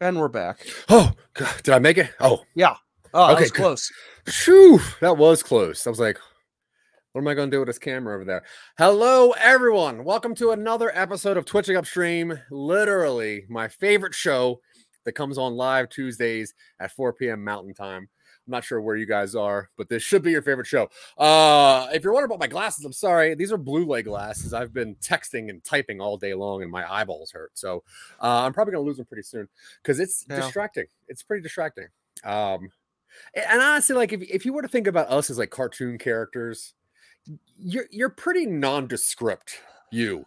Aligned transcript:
And 0.08 0.18
we're 0.18 0.28
back. 0.28 0.66
Oh, 0.88 1.12
God, 1.34 1.54
did 1.62 1.74
I 1.74 1.78
make 1.80 1.98
it? 1.98 2.10
Oh, 2.18 2.42
Yeah. 2.54 2.76
Oh, 3.12 3.26
that 3.26 3.34
Okay, 3.34 3.42
was 3.42 3.52
close. 3.52 3.92
Phew, 4.24 4.80
that 5.02 5.18
was 5.18 5.42
close. 5.42 5.86
I 5.86 5.90
was 5.90 6.00
like, 6.00 6.18
what 7.12 7.20
am 7.20 7.28
I 7.28 7.34
going 7.34 7.50
to 7.50 7.54
do 7.54 7.60
with 7.60 7.66
this 7.66 7.78
camera 7.78 8.14
over 8.14 8.24
there? 8.24 8.42
Hello, 8.78 9.32
everyone. 9.32 10.04
Welcome 10.04 10.34
to 10.36 10.52
another 10.52 10.90
episode 10.96 11.36
of 11.36 11.44
Twitching 11.44 11.76
Upstream. 11.76 12.40
Literally, 12.50 13.44
my 13.50 13.68
favorite 13.68 14.14
show 14.14 14.62
that 15.04 15.12
comes 15.12 15.36
on 15.36 15.52
live 15.58 15.90
Tuesdays 15.90 16.54
at 16.80 16.92
4 16.92 17.12
p.m. 17.12 17.44
Mountain 17.44 17.74
Time. 17.74 18.08
I'm 18.48 18.52
not 18.52 18.64
sure 18.64 18.80
where 18.80 18.96
you 18.96 19.04
guys 19.04 19.34
are, 19.34 19.68
but 19.76 19.90
this 19.90 20.02
should 20.02 20.22
be 20.22 20.30
your 20.30 20.40
favorite 20.40 20.66
show. 20.66 20.88
Uh, 21.18 21.86
if 21.92 22.02
you're 22.02 22.14
wondering 22.14 22.30
about 22.30 22.40
my 22.40 22.46
glasses, 22.46 22.82
I'm 22.82 22.94
sorry. 22.94 23.34
These 23.34 23.52
are 23.52 23.58
blue 23.58 23.84
light 23.84 24.06
glasses. 24.06 24.54
I've 24.54 24.72
been 24.72 24.94
texting 24.96 25.50
and 25.50 25.62
typing 25.62 26.00
all 26.00 26.16
day 26.16 26.32
long, 26.32 26.62
and 26.62 26.70
my 26.72 26.90
eyeballs 26.90 27.30
hurt. 27.30 27.50
So 27.52 27.82
uh, 28.22 28.44
I'm 28.44 28.54
probably 28.54 28.72
going 28.72 28.84
to 28.84 28.88
lose 28.88 28.96
them 28.96 29.04
pretty 29.04 29.22
soon 29.22 29.48
because 29.82 30.00
it's 30.00 30.24
Yeah. 30.30 30.36
distracting. 30.36 30.86
It's 31.08 31.22
pretty 31.22 31.42
distracting. 31.42 31.88
Um, 32.24 32.70
and 33.34 33.60
honestly, 33.60 33.94
like 33.94 34.14
if, 34.14 34.22
if 34.22 34.46
you 34.46 34.54
were 34.54 34.62
to 34.62 34.68
think 34.68 34.86
about 34.86 35.10
us 35.10 35.28
as 35.28 35.36
like 35.38 35.50
cartoon 35.50 35.98
characters, 35.98 36.72
you're 37.58 37.84
you're 37.90 38.08
pretty 38.08 38.46
nondescript. 38.46 39.60
You 39.90 40.24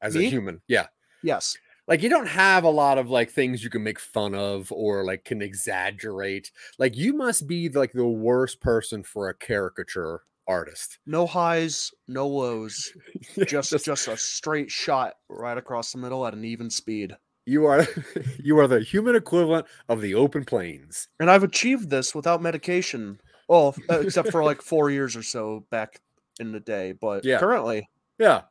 as 0.00 0.16
a 0.16 0.22
human, 0.22 0.62
yeah. 0.68 0.86
Yes. 1.22 1.58
Like 1.88 2.02
you 2.02 2.08
don't 2.10 2.28
have 2.28 2.64
a 2.64 2.70
lot 2.70 2.98
of 2.98 3.08
like 3.10 3.30
things 3.30 3.64
you 3.64 3.70
can 3.70 3.82
make 3.82 3.98
fun 3.98 4.34
of 4.34 4.70
or 4.70 5.04
like 5.04 5.24
can 5.24 5.40
exaggerate. 5.42 6.52
Like 6.78 6.96
you 6.96 7.14
must 7.14 7.46
be 7.48 7.68
like 7.70 7.92
the 7.92 8.06
worst 8.06 8.60
person 8.60 9.02
for 9.02 9.28
a 9.28 9.34
caricature 9.34 10.20
artist. 10.46 10.98
No 11.06 11.26
highs, 11.26 11.90
no 12.06 12.28
lows. 12.28 12.92
Just 13.46 13.70
Just- 13.70 13.84
just 13.84 14.08
a 14.08 14.16
straight 14.16 14.70
shot 14.70 15.14
right 15.28 15.56
across 15.58 15.92
the 15.92 15.98
middle 15.98 16.26
at 16.26 16.34
an 16.34 16.44
even 16.44 16.70
speed. 16.70 17.16
you 17.46 17.64
are 17.64 17.86
you 18.42 18.58
are 18.58 18.66
the 18.68 18.80
human 18.80 19.16
equivalent 19.16 19.66
of 19.88 20.00
the 20.02 20.14
open 20.14 20.44
plains. 20.44 21.08
And 21.20 21.30
I've 21.30 21.42
achieved 21.44 21.88
this 21.90 22.14
without 22.14 22.42
medication. 22.42 23.18
Well, 23.48 23.74
except 23.88 24.30
for 24.30 24.44
like 24.44 24.60
four 24.60 24.90
years 24.90 25.16
or 25.16 25.22
so 25.22 25.64
back 25.70 26.00
in 26.38 26.52
the 26.52 26.60
day. 26.60 26.92
But 26.92 27.24
Yeah. 27.24 27.38
currently, 27.38 27.88
Yeah. 28.18 28.42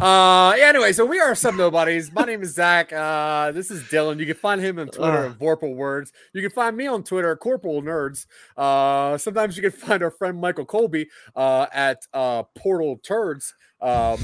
Uh 0.00 0.50
anyway, 0.58 0.92
so 0.92 1.04
we 1.04 1.20
are 1.20 1.34
some 1.34 1.56
nobodies. 1.56 2.10
My 2.12 2.24
name 2.24 2.42
is 2.42 2.54
Zach. 2.54 2.92
Uh 2.92 3.52
this 3.52 3.70
is 3.70 3.82
Dylan. 3.84 4.18
You 4.18 4.26
can 4.26 4.34
find 4.34 4.60
him 4.60 4.78
on 4.78 4.88
Twitter 4.88 5.26
at 5.26 5.38
Vorpal 5.38 5.74
Words. 5.74 6.12
You 6.32 6.40
can 6.40 6.50
find 6.50 6.76
me 6.76 6.86
on 6.86 7.02
Twitter 7.04 7.32
at 7.32 7.40
Corporal 7.40 7.82
Nerds. 7.82 8.26
Uh 8.56 9.18
sometimes 9.18 9.56
you 9.56 9.62
can 9.62 9.72
find 9.72 10.02
our 10.02 10.10
friend 10.10 10.40
Michael 10.40 10.64
Colby 10.64 11.08
uh 11.36 11.66
at 11.72 12.06
uh 12.14 12.44
Portal 12.56 12.98
Turds. 13.02 13.54
Um 13.80 14.18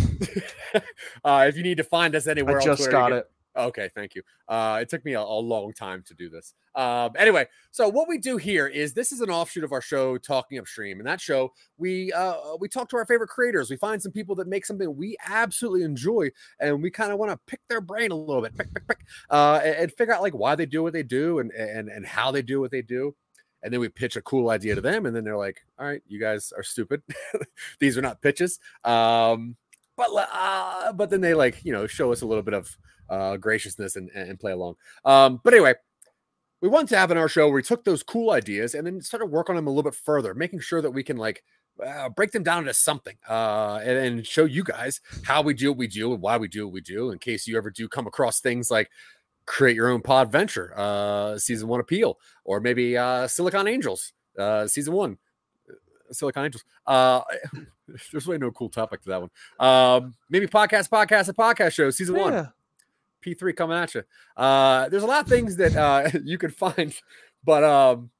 uh 1.24 1.44
if 1.48 1.56
you 1.56 1.62
need 1.62 1.76
to 1.76 1.84
find 1.84 2.14
us 2.14 2.26
anywhere 2.26 2.60
I 2.60 2.64
just 2.64 2.78
Twitter, 2.82 2.92
got 2.92 3.08
can- 3.10 3.18
it. 3.18 3.30
Okay, 3.56 3.90
thank 3.94 4.14
you. 4.14 4.22
Uh, 4.48 4.78
it 4.80 4.88
took 4.88 5.04
me 5.04 5.14
a, 5.14 5.20
a 5.20 5.40
long 5.40 5.72
time 5.72 6.04
to 6.06 6.14
do 6.14 6.28
this. 6.28 6.54
Um, 6.76 7.10
anyway, 7.18 7.46
so 7.72 7.88
what 7.88 8.08
we 8.08 8.16
do 8.16 8.36
here 8.36 8.68
is 8.68 8.94
this 8.94 9.10
is 9.10 9.20
an 9.20 9.28
offshoot 9.28 9.64
of 9.64 9.72
our 9.72 9.80
show, 9.80 10.18
Talking 10.18 10.58
Upstream. 10.58 10.98
And 10.98 11.06
that 11.06 11.20
show, 11.20 11.52
we 11.76 12.12
uh, 12.12 12.56
we 12.60 12.68
talk 12.68 12.88
to 12.90 12.96
our 12.96 13.04
favorite 13.04 13.28
creators. 13.28 13.68
We 13.68 13.76
find 13.76 14.00
some 14.00 14.12
people 14.12 14.36
that 14.36 14.46
make 14.46 14.64
something 14.64 14.96
we 14.96 15.16
absolutely 15.26 15.82
enjoy, 15.82 16.30
and 16.60 16.80
we 16.80 16.90
kind 16.90 17.10
of 17.12 17.18
want 17.18 17.32
to 17.32 17.38
pick 17.46 17.60
their 17.68 17.80
brain 17.80 18.12
a 18.12 18.16
little 18.16 18.42
bit, 18.42 18.56
pick, 18.56 18.72
pick, 18.72 18.86
pick, 18.86 18.98
uh, 19.30 19.60
and, 19.64 19.74
and 19.74 19.92
figure 19.92 20.14
out 20.14 20.22
like 20.22 20.34
why 20.34 20.54
they 20.54 20.66
do 20.66 20.82
what 20.82 20.92
they 20.92 21.02
do 21.02 21.40
and 21.40 21.50
and 21.52 21.88
and 21.88 22.06
how 22.06 22.30
they 22.30 22.42
do 22.42 22.60
what 22.60 22.70
they 22.70 22.82
do. 22.82 23.14
And 23.62 23.72
then 23.72 23.80
we 23.80 23.88
pitch 23.88 24.16
a 24.16 24.22
cool 24.22 24.48
idea 24.50 24.74
to 24.76 24.80
them, 24.80 25.06
and 25.06 25.14
then 25.14 25.24
they're 25.24 25.36
like, 25.36 25.62
"All 25.78 25.86
right, 25.86 26.02
you 26.06 26.20
guys 26.20 26.52
are 26.56 26.62
stupid. 26.62 27.02
These 27.80 27.98
are 27.98 28.02
not 28.02 28.22
pitches." 28.22 28.60
Um, 28.84 29.56
but 30.00 30.28
uh, 30.32 30.92
but 30.92 31.10
then 31.10 31.20
they 31.20 31.34
like 31.34 31.64
you 31.64 31.72
know 31.72 31.86
show 31.86 32.12
us 32.12 32.22
a 32.22 32.26
little 32.26 32.42
bit 32.42 32.54
of 32.54 32.76
uh, 33.08 33.36
graciousness 33.36 33.96
and, 33.96 34.08
and 34.14 34.38
play 34.40 34.52
along. 34.52 34.76
Um, 35.04 35.40
but 35.44 35.52
anyway, 35.52 35.74
we 36.62 36.68
wanted 36.68 36.88
to 36.90 36.96
have 36.96 37.10
in 37.10 37.18
our 37.18 37.28
show 37.28 37.46
where 37.46 37.56
we 37.56 37.62
took 37.62 37.84
those 37.84 38.02
cool 38.02 38.30
ideas 38.30 38.74
and 38.74 38.86
then 38.86 39.00
started 39.00 39.26
work 39.26 39.50
on 39.50 39.56
them 39.56 39.66
a 39.66 39.70
little 39.70 39.82
bit 39.82 39.94
further, 39.94 40.34
making 40.34 40.60
sure 40.60 40.80
that 40.80 40.92
we 40.92 41.02
can 41.02 41.16
like 41.16 41.42
uh, 41.84 42.08
break 42.08 42.30
them 42.30 42.42
down 42.42 42.60
into 42.60 42.74
something 42.74 43.16
uh, 43.28 43.80
and, 43.82 43.98
and 43.98 44.26
show 44.26 44.44
you 44.44 44.62
guys 44.62 45.00
how 45.24 45.42
we 45.42 45.54
do 45.54 45.70
what 45.70 45.78
we 45.78 45.86
do 45.88 46.12
and 46.12 46.22
why 46.22 46.36
we 46.36 46.48
do 46.48 46.66
what 46.66 46.72
we 46.72 46.80
do. 46.80 47.10
In 47.10 47.18
case 47.18 47.46
you 47.46 47.56
ever 47.56 47.70
do 47.70 47.88
come 47.88 48.06
across 48.06 48.40
things 48.40 48.70
like 48.70 48.90
create 49.46 49.74
your 49.74 49.88
own 49.88 50.00
pod 50.00 50.30
venture, 50.30 50.72
uh, 50.76 51.36
season 51.38 51.68
one 51.68 51.80
appeal, 51.80 52.18
or 52.44 52.60
maybe 52.60 52.96
uh, 52.96 53.26
Silicon 53.26 53.66
Angels, 53.66 54.12
uh, 54.38 54.66
season 54.66 54.94
one. 54.94 55.18
Silicon 56.12 56.44
Angels. 56.44 56.64
Uh, 56.86 57.22
there's 58.12 58.26
really 58.26 58.38
no 58.38 58.50
cool 58.50 58.68
topic 58.68 59.02
to 59.02 59.08
that 59.10 59.20
one. 59.20 59.30
Um, 59.58 60.14
maybe 60.28 60.46
podcast, 60.46 60.88
podcast, 60.88 61.28
a 61.28 61.32
podcast 61.34 61.72
show, 61.72 61.90
season 61.90 62.16
one. 62.16 62.52
P3 63.24 63.54
coming 63.54 63.76
at 63.76 63.94
you. 63.94 64.02
Uh, 64.36 64.88
there's 64.88 65.02
a 65.02 65.06
lot 65.06 65.22
of 65.22 65.28
things 65.28 65.56
that 65.56 65.76
uh, 65.76 66.10
you 66.24 66.38
could 66.38 66.54
find, 66.54 66.94
but 67.44 67.62
um, 67.64 68.10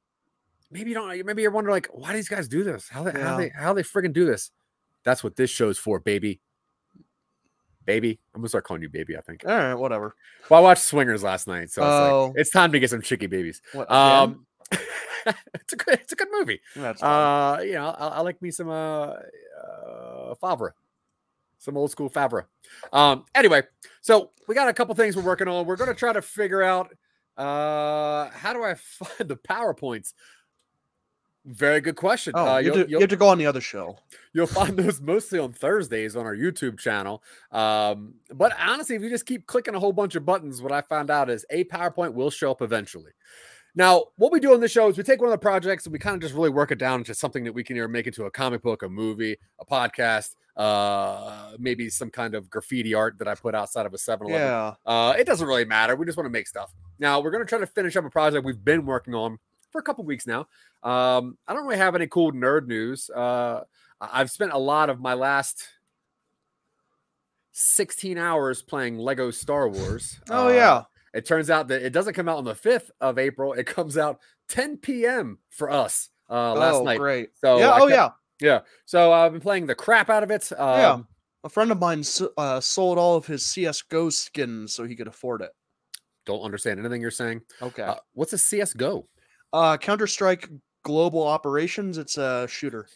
maybe 0.71 0.91
you 0.91 0.95
don't. 0.95 1.25
Maybe 1.27 1.43
you're 1.43 1.51
wondering 1.51 1.75
like, 1.75 1.89
why 1.93 2.11
do 2.11 2.17
these 2.17 2.28
guys 2.28 2.49
do 2.49 2.65
this? 2.65 2.89
How 2.89 3.03
they 3.05 3.19
how 3.19 3.37
they 3.37 3.49
how 3.49 3.73
they 3.73 3.83
friggin' 3.83 4.12
do 4.12 4.27
this? 4.27 4.51
That's 5.05 5.25
what 5.25 5.37
this 5.37 5.49
show's 5.51 5.78
for, 5.78 6.01
baby. 6.01 6.41
Baby, 7.87 8.21
I'm 8.34 8.43
gonna 8.43 8.51
start 8.51 8.65
calling 8.65 8.83
you 8.83 8.91
baby. 8.91 9.17
I 9.17 9.22
think. 9.22 9.43
All 9.47 9.57
right, 9.57 9.75
whatever. 9.75 10.15
Well, 10.51 10.61
I 10.61 10.62
watched 10.62 10.83
Swingers 10.83 11.22
last 11.22 11.47
night, 11.49 11.71
so 11.71 11.83
it's, 11.83 11.91
Oh. 11.91 12.27
like, 12.27 12.33
it's 12.37 12.51
time 12.51 12.72
to 12.72 12.78
get 12.78 12.91
some 12.91 13.01
chicky 13.01 13.27
babies. 13.27 13.62
What. 13.72 13.91
Um, 13.91 14.47
it's 15.55 15.73
a 15.73 15.77
good 15.77 15.95
it's 15.95 16.13
a 16.13 16.17
good 16.17 16.29
movie. 16.33 16.61
That's. 16.77 17.03
Uh, 17.03 17.61
you 17.65 17.73
know, 17.73 17.89
I, 17.89 18.09
I 18.09 18.21
like 18.21 18.41
me 18.41 18.51
some 18.51 18.69
uh, 18.69 19.15
uh 19.15 20.35
Favreau, 20.43 20.71
some 21.59 21.77
old 21.77 21.91
school 21.91 22.11
Favreau. 22.11 22.45
Um, 22.93 23.25
anyway, 23.35 23.63
so 24.01 24.31
we 24.49 24.55
got 24.55 24.69
a 24.69 24.73
couple 24.73 24.95
things 24.95 25.17
we're 25.17 25.23
working 25.23 25.49
on. 25.49 25.67
We're 25.67 25.77
gonna 25.77 25.95
try 25.95 26.13
to 26.13 26.23
figure 26.23 26.63
out 26.63 26.95
uh 27.37 28.31
how 28.31 28.53
do 28.53 28.63
I 28.63 28.75
find 28.99 29.29
the 29.29 29.37
PowerPoints? 29.37 30.13
Very 31.47 31.81
good 31.81 31.97
question. 31.97 32.35
oh, 32.37 32.47
uh, 32.47 32.59
you, 32.59 32.73
have 32.73 32.85
to, 32.85 32.91
you 32.91 33.01
have 33.01 33.09
to 33.09 33.17
go 33.17 33.29
on 33.29 33.39
the 33.39 33.47
other 33.47 33.63
show. 33.63 33.99
you'll 34.35 34.47
find 34.47 34.77
those 34.77 35.01
mostly 35.01 35.39
on 35.39 35.53
Thursdays 35.53 36.15
on 36.15 36.27
our 36.27 36.37
YouTube 36.37 36.79
channel. 36.79 37.23
Um, 37.51 38.15
but 38.35 38.53
honestly, 38.61 38.95
if 38.95 39.03
you 39.03 39.09
just 39.09 39.25
keep 39.25 39.47
clicking 39.47 39.75
a 39.75 39.81
whole 39.81 39.95
bunch 39.95 40.17
of 40.17 40.27
buttons, 40.27 40.61
what 40.61 40.71
I 40.71 40.83
found 40.83 41.11
out 41.11 41.31
is 41.31 41.47
a 41.49 41.65
PowerPoint 41.65 42.13
will 42.13 42.29
show 42.29 42.51
up 42.51 42.61
eventually. 42.61 43.13
Now, 43.75 44.05
what 44.17 44.33
we 44.33 44.41
do 44.41 44.53
on 44.53 44.61
this 44.61 44.73
show 44.73 44.89
is 44.89 44.99
we 44.99 45.05
take 45.05 45.21
one 45.21 45.29
of 45.29 45.33
the 45.33 45.39
projects 45.39 45.87
and 45.87 45.93
we 45.93 45.99
kind 45.99 46.15
of 46.17 46.23
just 46.23 46.35
really 46.35 46.51
work 46.51 46.73
it 46.73 46.79
down 46.79 47.01
into 47.01 47.15
something 47.15 47.45
that 47.45 47.53
we 47.53 47.63
can 47.63 47.77
either 47.77 47.89
make 47.89 48.07
into 48.07 48.25
a 48.25 48.31
comic 48.31 48.63
book, 48.63 48.83
a 48.83 48.89
movie, 48.89 49.37
a 49.61 49.65
podcast, 49.65 50.35
uh, 50.57 51.53
maybe 51.59 51.89
some 51.89 52.11
kind 52.11 52.34
of 52.34 52.51
graffiti 52.51 52.95
art 52.95 53.19
that 53.19 53.28
I 53.28 53.34
put 53.34 53.55
outside 53.55 53.87
of 53.87 53.95
a 53.95 53.99
7 53.99 54.27
Eleven. 54.27 54.47
Yeah. 54.47 54.75
Uh, 54.84 55.15
it 55.17 55.25
doesn't 55.25 55.47
really 55.47 55.65
matter. 55.65 55.95
We 55.95 56.05
just 56.05 56.19
want 56.19 56.27
to 56.27 56.31
make 56.31 56.49
stuff. 56.49 56.72
Now, 56.99 57.21
we're 57.21 57.31
going 57.31 57.45
to 57.45 57.49
try 57.49 57.59
to 57.59 57.67
finish 57.67 57.97
up 57.97 58.05
a 58.05 58.11
project 58.11 58.45
we've 58.45 58.65
been 58.65 58.84
working 58.87 59.15
on 59.15 59.39
for 59.71 59.78
a 59.78 59.83
couple 59.83 60.05
weeks 60.05 60.27
now. 60.27 60.49
Um, 60.83 61.39
I 61.47 61.55
don't 61.55 61.65
really 61.65 61.77
have 61.78 61.95
any 61.95 62.09
cool 62.09 62.33
nerd 62.33 62.66
news. 62.66 63.09
Uh, 63.09 63.63
I've 64.01 64.31
spent 64.31 64.53
a 64.53 64.59
lot 64.59 64.91
of 64.91 64.99
my 65.01 65.15
last 65.15 65.65
16 67.53 68.19
hours 68.19 68.63
playing 68.63 68.99
Lego 68.99 69.31
Star 69.31 69.69
Wars. 69.69 70.21
Oh 70.31 70.49
Uh, 70.49 70.53
yeah. 70.53 70.83
It 71.12 71.27
turns 71.27 71.51
out 71.51 71.68
that 71.68 71.83
it 71.83 71.91
doesn't 71.92 72.15
come 72.15 72.28
out 72.28 72.39
on 72.39 72.45
the 72.45 72.54
5th 72.54 72.91
of 73.01 73.18
April. 73.18 73.53
It 73.53 73.66
comes 73.66 73.98
out 73.98 74.21
10 74.48 74.78
p.m. 74.78 75.39
for 75.51 75.71
us 75.71 76.10
uh, 76.30 76.54
last 76.54 76.77
oh, 76.77 76.84
night. 76.84 76.98
great. 76.98 77.30
So 77.34 77.59
yeah. 77.59 77.71
I 77.71 77.77
Oh 77.80 77.89
kept- 77.89 77.91
yeah. 77.91 78.10
Yeah. 78.41 78.60
So 78.86 79.12
I've 79.12 79.33
been 79.33 79.41
playing 79.41 79.66
the 79.66 79.74
crap 79.74 80.09
out 80.09 80.22
of 80.22 80.30
it. 80.30 80.51
Um, 80.53 80.78
Yeah. 80.78 80.98
A 81.42 81.48
friend 81.48 81.71
of 81.72 81.78
mine 81.78 82.04
uh, 82.36 82.60
sold 82.60 82.98
all 82.98 83.16
of 83.16 83.27
his 83.27 83.47
CS:GO 83.47 84.10
skins 84.10 84.74
so 84.74 84.84
he 84.84 84.95
could 84.95 85.09
afford 85.09 85.41
it. 85.41 85.51
Don't 86.27 86.42
understand 86.42 86.78
anything 86.78 87.01
you're 87.01 87.10
saying. 87.10 87.41
Okay. 87.63 87.83
Uh, 87.83 87.95
what's 88.13 88.34
a 88.34 88.36
CSGO? 88.36 89.04
Uh, 89.53 89.78
Counter 89.78 90.06
Strike 90.06 90.51
Global 90.84 91.27
Operations. 91.27 91.97
It's 91.97 92.18
a 92.18 92.47
shooter. 92.47 92.86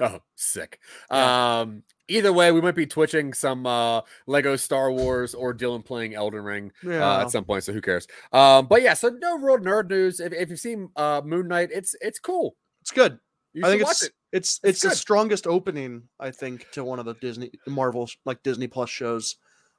Oh, 0.00 0.20
sick. 0.34 0.80
Yeah. 1.10 1.60
Um, 1.60 1.82
either 2.08 2.32
way, 2.32 2.50
we 2.52 2.60
might 2.60 2.74
be 2.74 2.86
twitching 2.86 3.32
some 3.32 3.64
uh 3.66 4.00
Lego 4.26 4.56
Star 4.56 4.90
Wars 4.90 5.34
or 5.34 5.54
Dylan 5.54 5.84
playing 5.84 6.14
Elden 6.14 6.42
Ring 6.42 6.72
Yeah. 6.82 7.08
uh, 7.18 7.20
at 7.22 7.30
some 7.30 7.44
point. 7.44 7.64
So 7.64 7.72
who 7.72 7.80
cares? 7.80 8.06
Um, 8.32 8.66
but 8.66 8.82
yeah, 8.82 8.94
so 8.94 9.08
no 9.10 9.38
real 9.38 9.58
nerd 9.58 9.90
news. 9.90 10.18
If, 10.20 10.32
if 10.32 10.50
you've 10.50 10.58
seen 10.60 10.88
uh 10.96 11.22
Moon 11.24 11.46
Knight, 11.48 11.70
it's 11.72 11.94
it's 12.00 12.18
cool. 12.18 12.56
it's 12.80 12.90
good. 12.90 13.18
You 13.52 13.64
I 13.64 13.68
think 13.68 13.80
should 13.82 13.86
watch 13.86 13.92
it's 13.92 14.02
it. 14.02 14.12
It's 14.32 14.60
it's 14.64 14.80
the 14.82 14.88
good. 14.88 14.98
strongest 14.98 15.46
opening, 15.46 16.02
I 16.18 16.32
think, 16.32 16.68
to 16.72 16.82
one 16.82 16.98
of 16.98 17.04
the 17.04 17.14
Disney 17.14 17.52
Marvel 17.68 18.08
like 18.24 18.42
Disney 18.42 18.66
Plus 18.66 18.90
shows. 18.90 19.36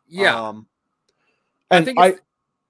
Yeah, 0.07 0.39
Um, 0.49 0.67
I 1.71 1.77
and 1.77 1.85
think 1.85 1.99
I, 1.99 2.07
it's- 2.07 2.21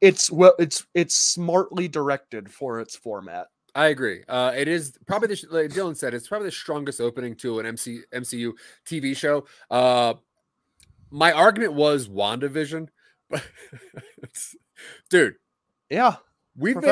it's 0.02 0.32
well, 0.32 0.56
it's 0.60 0.86
it's 0.96 1.16
smartly 1.16 1.88
directed 1.88 2.52
for 2.52 2.80
its 2.80 2.96
format. 2.96 3.48
I 3.76 3.88
agree. 3.88 4.24
Uh, 4.28 4.54
it 4.56 4.68
is 4.70 4.98
probably 5.06 5.28
the 5.36 5.48
like 5.52 5.70
Dylan 5.72 5.98
said. 5.98 6.14
It's 6.14 6.28
probably 6.30 6.48
the 6.48 6.52
strongest 6.54 7.02
opening 7.02 7.36
to 7.38 7.60
an 7.60 7.66
MC 7.66 8.02
MCU 8.14 8.54
TV 8.88 9.16
show. 9.16 9.46
Uh, 9.70 10.14
my 11.12 11.32
argument 11.32 11.74
was 11.74 12.08
WandaVision, 12.10 12.90
but 13.30 13.44
dude, 15.10 15.36
Yeah, 15.90 16.18
we've 16.58 16.76
been 16.82 16.90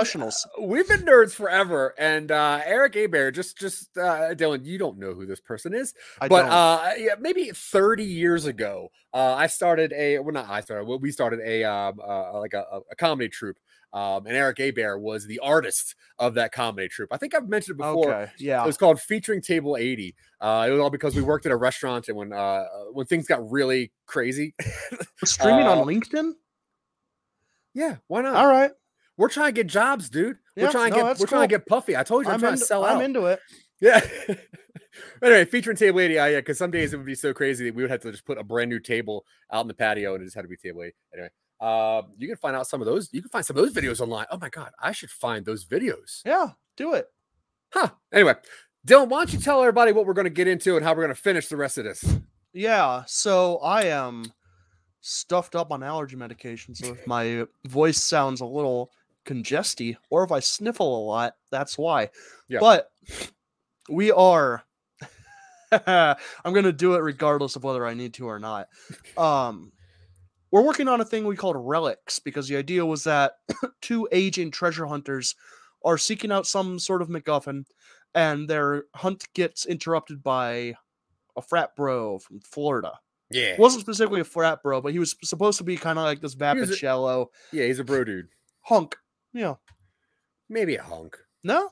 we've 0.62 0.88
been 0.88 1.02
nerds 1.02 1.34
forever. 1.34 1.94
And 1.98 2.32
uh, 2.32 2.62
Eric 2.66 2.96
Abear, 2.96 3.32
just 3.32 3.58
just 3.58 3.98
uh, 3.98 4.34
Dylan, 4.36 4.66
you 4.66 4.78
don't 4.78 4.98
know 5.00 5.14
who 5.14 5.26
this 5.26 5.40
person 5.40 5.74
is, 5.74 5.94
I 6.22 6.28
but 6.28 6.46
uh, 6.46 6.92
yeah, 6.98 7.16
maybe 7.20 7.52
30 7.54 8.04
years 8.04 8.46
ago, 8.46 8.90
uh, 9.14 9.34
I 9.34 9.48
started 9.48 9.94
a 9.94 10.20
well, 10.20 10.34
not 10.34 10.50
I 10.50 10.62
started. 10.62 10.88
well, 10.88 11.00
We 11.00 11.12
started 11.12 11.40
a 11.46 11.64
um, 11.64 12.00
uh, 12.06 12.40
like 12.40 12.54
a, 12.54 12.64
a- 12.92 12.96
comedy 12.96 13.30
troupe. 13.30 13.58
Um, 13.94 14.26
and 14.26 14.36
Eric 14.36 14.58
Abear 14.60 14.98
was 14.98 15.28
the 15.28 15.38
artist 15.38 15.94
of 16.18 16.34
that 16.34 16.52
comedy 16.52 16.88
troupe. 16.88 17.10
I 17.14 17.18
think 17.18 17.36
I've 17.36 17.48
mentioned 17.48 17.76
it 17.76 17.84
before. 17.84 18.12
okay, 18.12 18.32
yeah, 18.40 18.64
It 18.64 18.66
was 18.66 18.76
called 18.76 19.00
Featuring 19.00 19.40
Table 19.40 19.78
80. 19.78 20.16
Uh, 20.42 20.66
it 20.68 20.72
was 20.72 20.80
all 20.80 20.90
because 20.90 21.16
we 21.16 21.22
worked 21.22 21.46
at 21.46 21.52
a 21.52 21.56
restaurant 21.56 22.08
and 22.08 22.18
when 22.18 22.34
uh, 22.34 22.64
when 22.92 23.06
things 23.06 23.28
got 23.28 23.48
really 23.52 23.92
crazy. 24.08 24.56
Streaming 25.24 25.68
uh, 25.68 25.74
on 25.76 25.86
LinkedIn. 25.88 26.32
yeah, 27.76 27.98
why 28.08 28.22
not? 28.22 28.36
All 28.36 28.48
right, 28.48 28.72
We're 29.18 29.30
trying 29.30 29.50
to 29.50 29.52
get 29.54 29.68
jobs, 29.68 30.10
dude. 30.10 30.38
We're 30.56 30.72
trying 30.72 30.92
to 30.92 30.98
no, 30.98 31.04
get 31.08 31.20
we're 31.20 31.28
trying 31.28 31.44
to 31.44 31.48
get 31.48 31.66
puffy. 31.66 31.96
I 31.96 32.04
told 32.04 32.26
you 32.26 32.30
I'm, 32.30 32.36
I'm 32.36 32.40
trying 32.40 32.54
into, 32.54 32.62
to 32.62 32.68
sell 32.68 32.86
I'm 32.86 32.98
out. 32.98 33.04
into 33.04 33.26
it. 33.26 33.40
Yeah. 33.82 34.00
anyway, 35.22 35.44
featuring 35.44 35.76
table 35.76 36.00
80. 36.00 36.14
Yeah, 36.14 36.28
yeah, 36.28 36.40
because 36.40 36.58
some 36.58 36.72
days 36.72 36.94
it 36.94 36.98
would 36.98 37.06
be 37.06 37.16
so 37.16 37.34
crazy 37.34 37.66
that 37.66 37.76
we 37.76 37.84
would 37.84 37.92
have 37.92 38.00
to 38.02 38.12
just 38.12 38.24
put 38.24 38.38
a 38.38 38.44
brand 38.44 38.70
new 38.70 38.80
table 38.80 39.26
out 39.52 39.60
in 39.60 39.68
the 39.68 39.74
patio 39.74 40.14
and 40.14 40.22
it 40.22 40.26
just 40.28 40.38
had 40.38 40.44
to 40.44 40.48
be 40.48 40.56
table 40.56 40.84
80. 40.84 40.96
Anyway, 41.14 41.30
uh, 41.60 42.04
you 42.18 42.30
can 42.30 42.38
find 42.38 42.56
out 42.56 42.66
some 42.66 42.80
of 42.80 42.86
those. 42.86 43.10
You 43.12 43.22
can 43.22 43.30
find 43.30 43.46
some 43.46 43.58
of 43.58 43.64
those 43.64 43.74
videos 43.74 44.00
online. 44.00 44.26
Oh 44.32 44.38
my 44.38 44.48
god, 44.48 44.72
I 44.80 44.94
should 44.94 45.10
find 45.10 45.46
those 45.46 45.66
videos. 45.66 46.22
Yeah, 46.26 46.52
do 46.78 46.94
it. 46.94 47.08
Huh. 47.74 47.90
Anyway, 48.14 48.36
Dylan, 48.88 49.10
why 49.10 49.20
don't 49.20 49.34
you 49.34 49.40
tell 49.40 49.60
everybody 49.60 49.92
what 49.92 50.06
we're 50.06 50.14
going 50.14 50.26
to 50.26 50.30
get 50.30 50.48
into 50.48 50.78
and 50.78 50.86
how 50.86 50.92
we're 50.92 51.04
going 51.04 51.16
to 51.16 51.22
finish 51.22 51.48
the 51.48 51.58
rest 51.58 51.78
of 51.78 51.84
this? 51.84 52.20
Yeah, 52.54 53.04
so 53.08 53.58
I 53.58 53.84
am 53.86 54.32
stuffed 55.02 55.56
up 55.56 55.72
on 55.72 55.84
allergy 55.84 56.16
medication, 56.16 56.76
so 56.76 56.94
if 56.94 57.06
my 57.08 57.46
voice 57.68 58.02
sounds 58.02 58.42
a 58.42 58.46
little 58.46 58.92
congesty 59.26 59.96
or 60.10 60.24
if 60.24 60.32
I 60.32 60.40
sniffle 60.40 60.98
a 60.98 61.06
lot, 61.06 61.36
that's 61.52 61.78
why. 61.78 62.10
Yeah. 62.48 62.60
But 62.60 62.92
we 63.90 64.12
are 64.12 64.64
I'm 65.72 66.54
going 66.54 66.66
to 66.66 66.72
do 66.74 66.94
it 66.96 67.00
regardless 67.00 67.56
of 67.56 67.64
whether 67.64 67.86
I 67.86 67.94
need 67.94 68.14
to 68.16 68.28
or 68.28 68.40
not. 68.40 68.68
Um 69.18 69.72
we're 70.52 70.62
working 70.62 70.88
on 70.88 71.02
a 71.02 71.06
thing 71.06 71.26
we 71.26 71.36
called 71.36 71.56
relics 71.58 72.20
because 72.20 72.48
the 72.48 72.58
idea 72.58 72.86
was 72.86 73.06
that 73.06 73.34
two 73.82 74.08
aging 74.12 74.52
treasure 74.52 74.86
hunters 74.86 75.34
are 75.84 75.98
seeking 75.98 76.32
out 76.32 76.46
some 76.46 76.78
sort 76.78 77.02
of 77.02 77.08
MacGuffin 77.10 77.66
and 78.14 78.48
their 78.48 78.84
hunt 78.94 79.26
gets 79.34 79.66
interrupted 79.66 80.22
by 80.22 80.76
a 81.36 81.42
frat 81.42 81.76
bro 81.76 82.20
from 82.20 82.40
Florida. 82.42 82.92
Yeah. 83.32 83.56
wasn't 83.58 83.82
specifically 83.82 84.22
a 84.22 84.26
frat 84.26 84.62
bro, 84.62 84.80
but 84.80 84.94
he 84.94 85.00
was 85.00 85.16
supposed 85.24 85.58
to 85.58 85.64
be 85.64 85.76
kind 85.76 85.98
of 85.98 86.06
like 86.06 86.22
this 86.22 86.36
vapid 86.36 86.70
a- 86.70 86.76
shallow 86.76 87.32
Yeah, 87.52 87.66
he's 87.66 87.80
a 87.80 87.84
bro 87.84 88.04
dude. 88.04 88.28
hunk. 88.62 88.96
Yeah. 89.34 89.56
Maybe 90.50 90.76
a 90.76 90.84
hunk. 90.84 91.18
No, 91.44 91.70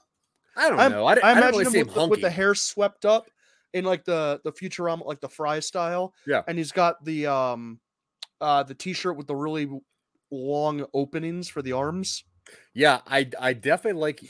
I 0.56 0.70
don't 0.70 0.80
I'm- 0.80 0.92
know. 0.92 1.06
I, 1.06 1.14
I 1.16 1.20
I, 1.24 1.32
imagine 1.34 1.60
really 1.60 1.80
him 1.80 1.86
with, 1.88 1.96
the, 1.96 2.08
with 2.08 2.22
the 2.22 2.30
hair 2.30 2.56
swept 2.56 3.06
up 3.06 3.30
in 3.74 3.86
like 3.86 4.04
the 4.06 4.42
the 4.44 4.52
Futurama, 4.52 5.06
like 5.06 5.22
the 5.22 5.30
Fry 5.30 5.60
style. 5.60 6.14
Yeah. 6.28 6.42
and 6.48 6.58
he's 6.58 6.72
got 6.72 7.04
the 7.06 7.28
um 7.28 7.80
uh 8.42 8.64
the 8.64 8.74
t-shirt 8.74 9.16
with 9.18 9.28
the 9.28 9.36
really 9.36 9.70
long 10.32 10.86
openings 10.94 11.48
for 11.50 11.62
the 11.62 11.74
arms. 11.74 12.24
Yeah, 12.74 13.00
I 13.08 13.30
I 13.40 13.54
definitely 13.54 14.02
like 14.02 14.22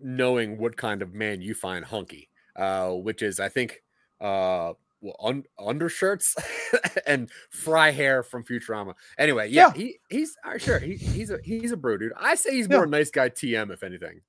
knowing 0.00 0.58
what 0.58 0.76
kind 0.76 1.02
of 1.02 1.12
man 1.14 1.40
you 1.42 1.54
find 1.54 1.84
hunky. 1.84 2.30
Uh, 2.54 2.92
which 2.92 3.20
is 3.22 3.38
I 3.40 3.48
think 3.50 3.82
uh 4.20 4.72
well, 5.00 5.16
un- 5.22 5.44
undershirts 5.58 6.34
and 7.06 7.30
fry 7.50 7.90
hair 7.90 8.22
from 8.22 8.44
Futurama. 8.44 8.94
Anyway, 9.18 9.48
yeah, 9.50 9.68
Yeah. 9.68 9.72
he 9.74 9.98
he's 10.08 10.36
sure 10.58 10.78
he, 10.78 10.94
he's 10.96 11.30
a 11.30 11.38
he's 11.44 11.72
a 11.72 11.76
bro 11.76 11.96
dude. 11.98 12.12
I 12.16 12.34
say 12.34 12.52
he's 12.54 12.68
Yeah. 12.68 12.76
more 12.76 12.84
a 12.84 12.88
nice 12.88 13.10
guy 13.10 13.28
TM 13.28 13.70
if 13.72 13.82
anything. 13.82 14.20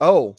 Oh, 0.00 0.34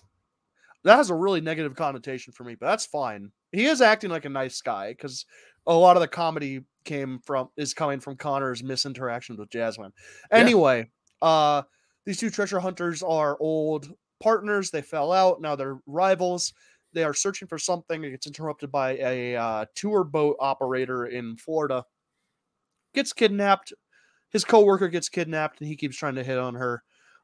that 0.83 0.97
has 0.97 1.09
a 1.09 1.15
really 1.15 1.41
negative 1.41 1.75
connotation 1.75 2.33
for 2.33 2.43
me, 2.43 2.55
but 2.55 2.67
that's 2.67 2.85
fine. 2.85 3.31
He 3.51 3.65
is 3.65 3.81
acting 3.81 4.09
like 4.09 4.25
a 4.25 4.29
nice 4.29 4.59
guy 4.61 4.91
because 4.91 5.25
a 5.65 5.73
lot 5.73 5.95
of 5.95 6.01
the 6.01 6.07
comedy 6.07 6.61
came 6.83 7.19
from 7.25 7.47
is 7.55 7.73
coming 7.73 7.99
from 8.01 8.17
Connor's 8.17 8.61
misinteractions 8.63 9.39
with 9.39 9.49
Jasmine. 9.49 9.93
Yeah. 10.31 10.37
Anyway, 10.39 10.89
uh, 11.21 11.61
these 12.05 12.17
two 12.17 12.29
treasure 12.29 12.59
hunters 12.59 13.01
are 13.01 13.37
old 13.39 13.87
partners. 14.21 14.71
They 14.71 14.81
fell 14.81 15.13
out. 15.13 15.39
Now 15.41 15.55
they're 15.55 15.79
rivals. 15.87 16.51
They 16.94 17.04
are 17.04 17.13
searching 17.13 17.48
for 17.48 17.57
something. 17.57 18.04
It 18.04 18.12
gets 18.12 18.28
interrupted 18.28 18.72
by 18.72 18.98
a 18.98 19.36
uh, 19.36 19.66
tour 19.75 20.04
boat 20.04 20.38
operator 20.40 21.07
in 21.07 21.38
Florida. 21.38 21.86
Gets 22.94 23.13
kidnapped. 23.13 23.74
His 24.30 24.45
coworker 24.45 24.88
gets 24.88 25.10
kidnapped, 25.10 25.60
and 25.60 25.68
he 25.68 25.75
keeps 25.75 25.98
trying 25.98 26.16
to 26.16 26.24
hit 26.24 26.38
on 26.38 26.56
her 26.56 26.84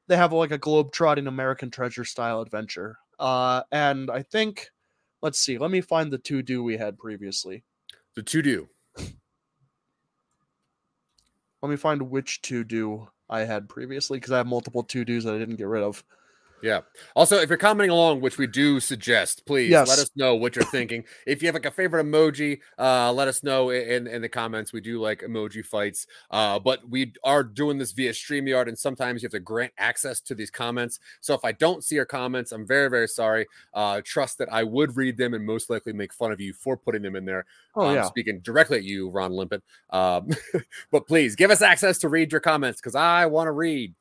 they 0.09 0.17
have 0.17 0.33
like 0.33 0.51
a 0.51 0.57
globe-trotting 0.57 1.27
American 1.27 1.69
treasure 1.69 2.03
style 2.03 2.41
adventure. 2.41 2.97
Uh, 3.19 3.61
and 3.71 4.09
I 4.09 4.23
think, 4.23 4.67
let's 5.21 5.39
see, 5.39 5.57
let 5.59 5.71
me 5.71 5.81
find 5.81 6.11
the 6.11 6.17
two 6.17 6.41
do 6.41 6.63
we 6.63 6.77
had 6.77 6.97
previously. 6.97 7.63
The 8.15 8.23
two 8.23 8.41
do. 8.41 8.67
Let 11.61 11.69
me 11.69 11.75
find 11.75 12.01
which 12.09 12.41
two 12.41 12.63
do 12.63 13.07
I 13.29 13.41
had 13.41 13.69
previously 13.69 14.17
because 14.17 14.31
I 14.31 14.37
have 14.37 14.47
multiple 14.47 14.81
to 14.83 15.05
dos 15.05 15.25
that 15.25 15.35
I 15.35 15.37
didn't 15.37 15.57
get 15.57 15.67
rid 15.67 15.83
of. 15.83 16.03
Yeah. 16.61 16.81
Also, 17.15 17.37
if 17.37 17.49
you're 17.49 17.57
commenting 17.57 17.91
along, 17.91 18.21
which 18.21 18.37
we 18.37 18.47
do 18.47 18.79
suggest, 18.79 19.45
please 19.45 19.69
Yes. 19.69 19.87
let 19.87 19.99
us 19.99 20.09
know 20.15 20.35
what 20.35 20.55
you're 20.55 20.65
thinking. 20.65 21.05
if 21.25 21.41
you 21.41 21.47
have 21.47 21.55
like 21.55 21.65
a 21.65 21.71
favorite 21.71 22.05
emoji, 22.05 22.59
uh, 22.77 23.11
let 23.13 23.27
us 23.27 23.43
know 23.43 23.69
in, 23.69 24.07
in 24.07 24.21
the 24.21 24.29
comments. 24.29 24.73
We 24.73 24.81
do 24.81 24.99
like 24.99 25.21
emoji 25.21 25.65
fights, 25.65 26.05
uh, 26.31 26.59
but 26.59 26.87
we 26.89 27.13
are 27.23 27.43
doing 27.43 27.77
this 27.77 27.91
via 27.93 28.11
StreamYard, 28.11 28.67
and 28.67 28.77
sometimes 28.77 29.21
you 29.21 29.27
have 29.27 29.31
to 29.33 29.39
grant 29.39 29.71
access 29.77 30.19
to 30.21 30.35
these 30.35 30.49
comments. 30.51 30.99
So 31.21 31.33
if 31.33 31.45
I 31.45 31.51
don't 31.53 31.83
see 31.83 31.95
your 31.95 32.05
comments, 32.05 32.51
I'm 32.51 32.65
very, 32.67 32.89
very 32.89 33.07
sorry. 33.07 33.45
Uh, 33.73 34.01
trust 34.03 34.37
that 34.39 34.51
I 34.51 34.63
would 34.63 34.97
read 34.97 35.17
them 35.17 35.33
and 35.33 35.45
most 35.45 35.69
likely 35.69 35.93
make 35.93 36.13
fun 36.13 36.31
of 36.31 36.39
you 36.41 36.53
for 36.53 36.75
putting 36.77 37.01
them 37.01 37.15
in 37.15 37.25
there. 37.25 37.45
Oh 37.75 37.83
I'm 37.85 37.95
yeah, 37.95 38.03
speaking 38.05 38.39
directly 38.39 38.77
at 38.77 38.83
you, 38.83 39.09
Ron 39.09 39.31
Limpet. 39.31 39.63
Um, 39.91 40.29
but 40.91 41.07
please 41.07 41.35
give 41.35 41.51
us 41.51 41.61
access 41.61 41.97
to 41.99 42.09
read 42.09 42.31
your 42.31 42.41
comments 42.41 42.81
because 42.81 42.95
I 42.95 43.25
want 43.27 43.47
to 43.47 43.51
read. 43.51 43.93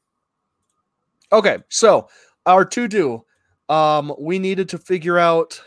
okay. 1.33 1.59
So 1.69 2.09
our 2.49 2.65
to 2.65 2.89
do, 2.89 3.25
um, 3.69 4.13
we 4.19 4.39
needed 4.39 4.69
to 4.71 4.79
figure 4.79 5.19
out 5.19 5.63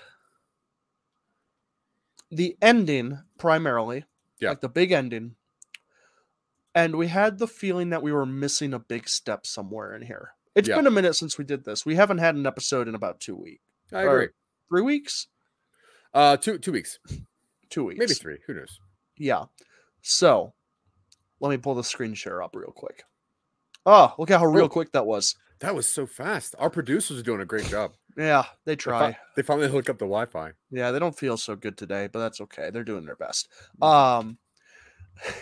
the 2.30 2.58
ending 2.62 3.20
primarily, 3.38 4.06
Yeah. 4.40 4.50
like 4.50 4.62
the 4.62 4.70
big 4.70 4.92
ending, 4.92 5.36
and 6.74 6.96
we 6.98 7.08
had 7.08 7.38
the 7.38 7.48
feeling 7.48 7.90
that 7.90 8.02
we 8.02 8.12
were 8.12 8.26
missing 8.26 8.74
a 8.74 8.80
big 8.80 9.08
step 9.08 9.46
somewhere 9.46 9.94
in 9.96 10.02
here. 10.02 10.34
It's 10.56 10.68
Yeah. 10.68 10.76
been 10.78 10.88
a 10.88 10.92
minute 10.92 11.14
since 11.16 11.38
we 11.38 11.44
did 11.46 11.64
this. 11.66 11.86
We 11.86 11.96
haven't 11.96 12.18
had 12.20 12.36
an 12.36 12.46
episode 12.46 12.88
in 12.88 12.96
about 12.96 13.20
two 13.20 13.36
weeks, 13.36 13.64
I 13.94 14.04
agree. 14.04 14.30
three 14.70 14.82
weeks, 14.82 15.28
Uh, 16.14 16.36
two 16.36 16.58
two 16.58 16.72
weeks, 16.74 17.00
two 17.70 17.86
weeks, 17.86 18.00
maybe 18.00 18.14
three. 18.14 18.40
Who 18.48 18.54
knows? 18.54 18.80
Yeah. 19.18 19.46
So 20.02 20.54
let 21.40 21.50
me 21.50 21.58
pull 21.58 21.76
the 21.76 21.84
screen 21.86 22.14
share 22.16 22.42
up 22.42 22.54
real 22.56 22.72
quick. 22.72 23.04
Oh, 23.86 24.14
look 24.18 24.30
at 24.32 24.40
how 24.40 24.46
real 24.46 24.66
Oh. 24.66 24.70
quick 24.70 24.92
that 24.92 25.06
was. 25.06 25.36
That 25.60 25.76
was 25.76 25.88
so 25.88 26.06
fast. 26.08 26.56
Our 26.60 26.70
producers 26.70 27.20
are 27.20 27.24
doing 27.24 27.42
a 27.42 27.46
great 27.46 27.66
job. 27.66 27.94
Yeah, 28.18 28.44
they 28.66 28.74
They, 28.74 28.76
try. 28.76 29.12
fi- 29.14 29.20
they 29.36 29.42
finally 29.44 29.70
hook 29.70 29.90
up 29.90 29.98
the 29.98 30.06
Wi-Fi. 30.06 30.52
Yeah, 30.72 30.92
they 30.92 31.00
don't 31.00 31.18
feel 31.18 31.38
so 31.38 31.56
good 31.56 31.78
today, 31.78 32.10
but 32.12 32.20
that's 32.20 32.42
okay. 32.42 32.70
They're 32.72 32.84
doing 32.84 33.06
their 33.06 33.16
best. 33.16 33.48
Mm-hmm. 33.82 33.84
Um 33.84 34.38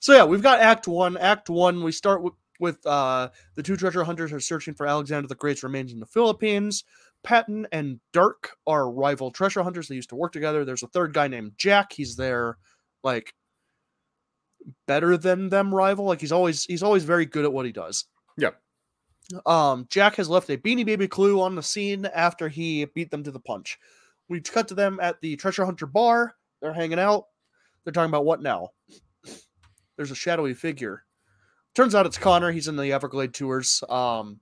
So 0.00 0.14
yeah, 0.14 0.24
we've 0.24 0.42
got 0.42 0.60
act 0.60 0.88
1. 0.88 1.16
Act 1.18 1.50
1, 1.50 1.82
we 1.84 1.92
start 1.92 2.22
with, 2.22 2.32
with 2.58 2.84
uh 2.86 3.28
the 3.54 3.62
two 3.62 3.76
treasure 3.76 4.04
hunters 4.04 4.32
are 4.32 4.40
searching 4.40 4.74
for 4.74 4.86
Alexander 4.86 5.28
the 5.28 5.34
Great's 5.34 5.62
remains 5.62 5.92
in 5.92 6.00
the 6.00 6.06
Philippines. 6.06 6.84
Patton 7.22 7.66
and 7.70 8.00
Dirk 8.14 8.52
are 8.66 8.90
rival 8.90 9.30
treasure 9.30 9.62
hunters. 9.62 9.88
They 9.88 9.94
used 9.94 10.08
to 10.10 10.16
work 10.16 10.32
together. 10.32 10.64
There's 10.64 10.82
a 10.82 10.86
third 10.88 11.12
guy 11.12 11.28
named 11.28 11.52
Jack. 11.58 11.92
He's 11.92 12.16
there, 12.16 12.56
like 13.04 13.34
better 14.86 15.16
than 15.16 15.48
them 15.48 15.74
rival. 15.74 16.04
Like 16.04 16.20
he's 16.20 16.32
always 16.32 16.64
he's 16.64 16.82
always 16.82 17.04
very 17.04 17.26
good 17.26 17.44
at 17.44 17.52
what 17.52 17.66
he 17.66 17.72
does. 17.72 18.06
Yep. 18.36 18.60
Um, 19.46 19.86
Jack 19.90 20.16
has 20.16 20.28
left 20.28 20.50
a 20.50 20.58
Beanie 20.58 20.84
Baby 20.84 21.06
clue 21.06 21.40
on 21.40 21.54
the 21.54 21.62
scene 21.62 22.06
after 22.06 22.48
he 22.48 22.84
beat 22.86 23.10
them 23.10 23.22
to 23.22 23.30
the 23.30 23.40
punch. 23.40 23.78
We 24.28 24.40
cut 24.40 24.68
to 24.68 24.74
them 24.74 24.98
at 25.00 25.20
the 25.20 25.36
treasure 25.36 25.64
hunter 25.64 25.86
bar. 25.86 26.34
They're 26.60 26.72
hanging 26.72 26.98
out. 26.98 27.26
They're 27.84 27.92
talking 27.92 28.10
about 28.10 28.24
what 28.24 28.42
now? 28.42 28.70
There's 29.96 30.10
a 30.10 30.16
shadowy 30.16 30.54
figure. 30.54 31.04
Turns 31.74 31.94
out 31.94 32.06
it's 32.06 32.18
Connor. 32.18 32.50
He's 32.50 32.68
in 32.68 32.76
the 32.76 32.92
Everglade 32.92 33.32
tours. 33.32 33.82
Um, 33.88 34.40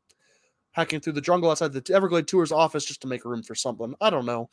hacking 0.72 1.00
through 1.00 1.12
the 1.14 1.20
jungle 1.20 1.50
outside 1.50 1.72
the 1.72 1.94
Everglade 1.94 2.28
Tour's 2.28 2.52
office 2.52 2.84
just 2.84 3.02
to 3.02 3.08
make 3.08 3.24
room 3.24 3.42
for 3.42 3.54
something. 3.54 3.94
I 4.00 4.10
don't 4.10 4.26
know. 4.26 4.48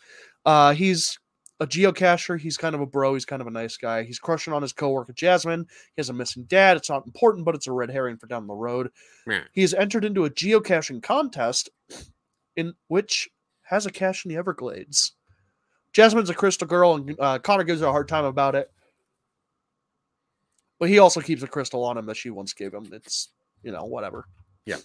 Uh, 0.46 0.74
he's 0.74 1.20
a 1.60 1.68
geocacher. 1.68 2.40
He's 2.40 2.58
kind 2.58 2.76
of 2.76 2.82
a 2.82 2.86
bro. 2.86 3.14
He's 3.14 3.26
kind 3.26 3.42
of 3.42 3.48
a 3.48 3.52
nice 3.52 3.78
guy. 3.78 4.04
He's 4.04 4.20
crushing 4.20 4.54
on 4.54 4.62
his 4.62 4.74
coworker 4.74 5.14
Jasmine. 5.14 5.66
He 5.96 6.00
has 6.00 6.10
a 6.10 6.14
missing 6.14 6.44
dad. 6.44 6.78
It's 6.78 6.90
not 6.90 7.06
important, 7.06 7.46
but 7.46 7.56
it's 7.56 7.68
a 7.68 7.72
red 7.72 7.90
herring 7.90 8.18
for 8.18 8.28
down 8.28 8.48
the 8.48 8.54
road. 8.54 8.92
Yeah. 9.28 9.44
He 9.54 9.62
has 9.62 9.74
entered 9.74 10.06
into 10.06 10.26
a 10.26 10.30
geocaching 10.30 11.02
contest 11.02 11.70
in 12.56 12.74
which 12.88 13.30
has 13.64 13.86
a 13.86 13.92
cache 13.92 14.26
in 14.26 14.30
the 14.30 14.38
Everglades. 14.38 15.14
Jasmine's 15.94 16.30
a 16.30 16.34
crystal 16.34 16.68
girl, 16.68 16.96
and 16.96 17.16
uh, 17.20 17.40
Connor 17.40 17.64
gives 17.64 17.82
her 17.82 17.88
a 17.88 17.92
hard 17.92 18.10
time 18.10 18.26
about 18.26 18.56
it. 18.56 18.70
But 20.78 20.90
he 20.90 21.00
also 21.00 21.22
keeps 21.22 21.42
a 21.42 21.48
crystal 21.48 21.86
on 21.86 21.98
him 21.98 22.06
that 22.08 22.18
she 22.18 22.30
once 22.30 22.54
gave 22.54 22.74
him. 22.74 22.90
It's, 22.92 23.30
you 23.64 23.72
know, 23.72 23.86
whatever. 23.86 24.26
Yeah. 24.66 24.78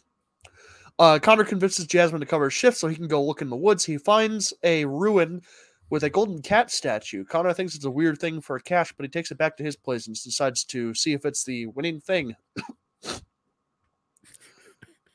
Uh, 1.01 1.19
Connor 1.19 1.45
convinces 1.45 1.87
Jasmine 1.87 2.21
to 2.21 2.27
cover 2.27 2.45
his 2.45 2.53
shift 2.53 2.77
so 2.77 2.87
he 2.87 2.95
can 2.95 3.09
go 3.09 3.25
look 3.25 3.43
in 3.43 3.51
the 3.51 3.57
woods. 3.57 3.85
He 3.85 3.99
finds 3.99 4.53
a 4.63 4.85
ruin 4.85 5.43
with 5.91 6.05
a 6.05 6.11
golden 6.11 6.41
cat 6.41 6.71
statue. 6.71 7.25
Connor 7.25 7.53
thinks 7.53 7.75
it's 7.75 7.85
a 7.85 7.91
weird 7.91 8.19
thing 8.19 8.41
for 8.41 8.57
a 8.57 8.61
cache, 8.63 8.93
but 8.97 9.05
he 9.05 9.09
takes 9.09 9.31
it 9.31 9.39
back 9.39 9.57
to 9.57 9.63
his 9.65 9.77
place 9.77 10.07
and 10.07 10.15
decides 10.21 10.65
to 10.65 10.95
see 10.95 11.13
if 11.13 11.25
it's 11.27 11.45
the 11.45 11.67
winning 11.67 12.01
thing. 12.01 12.35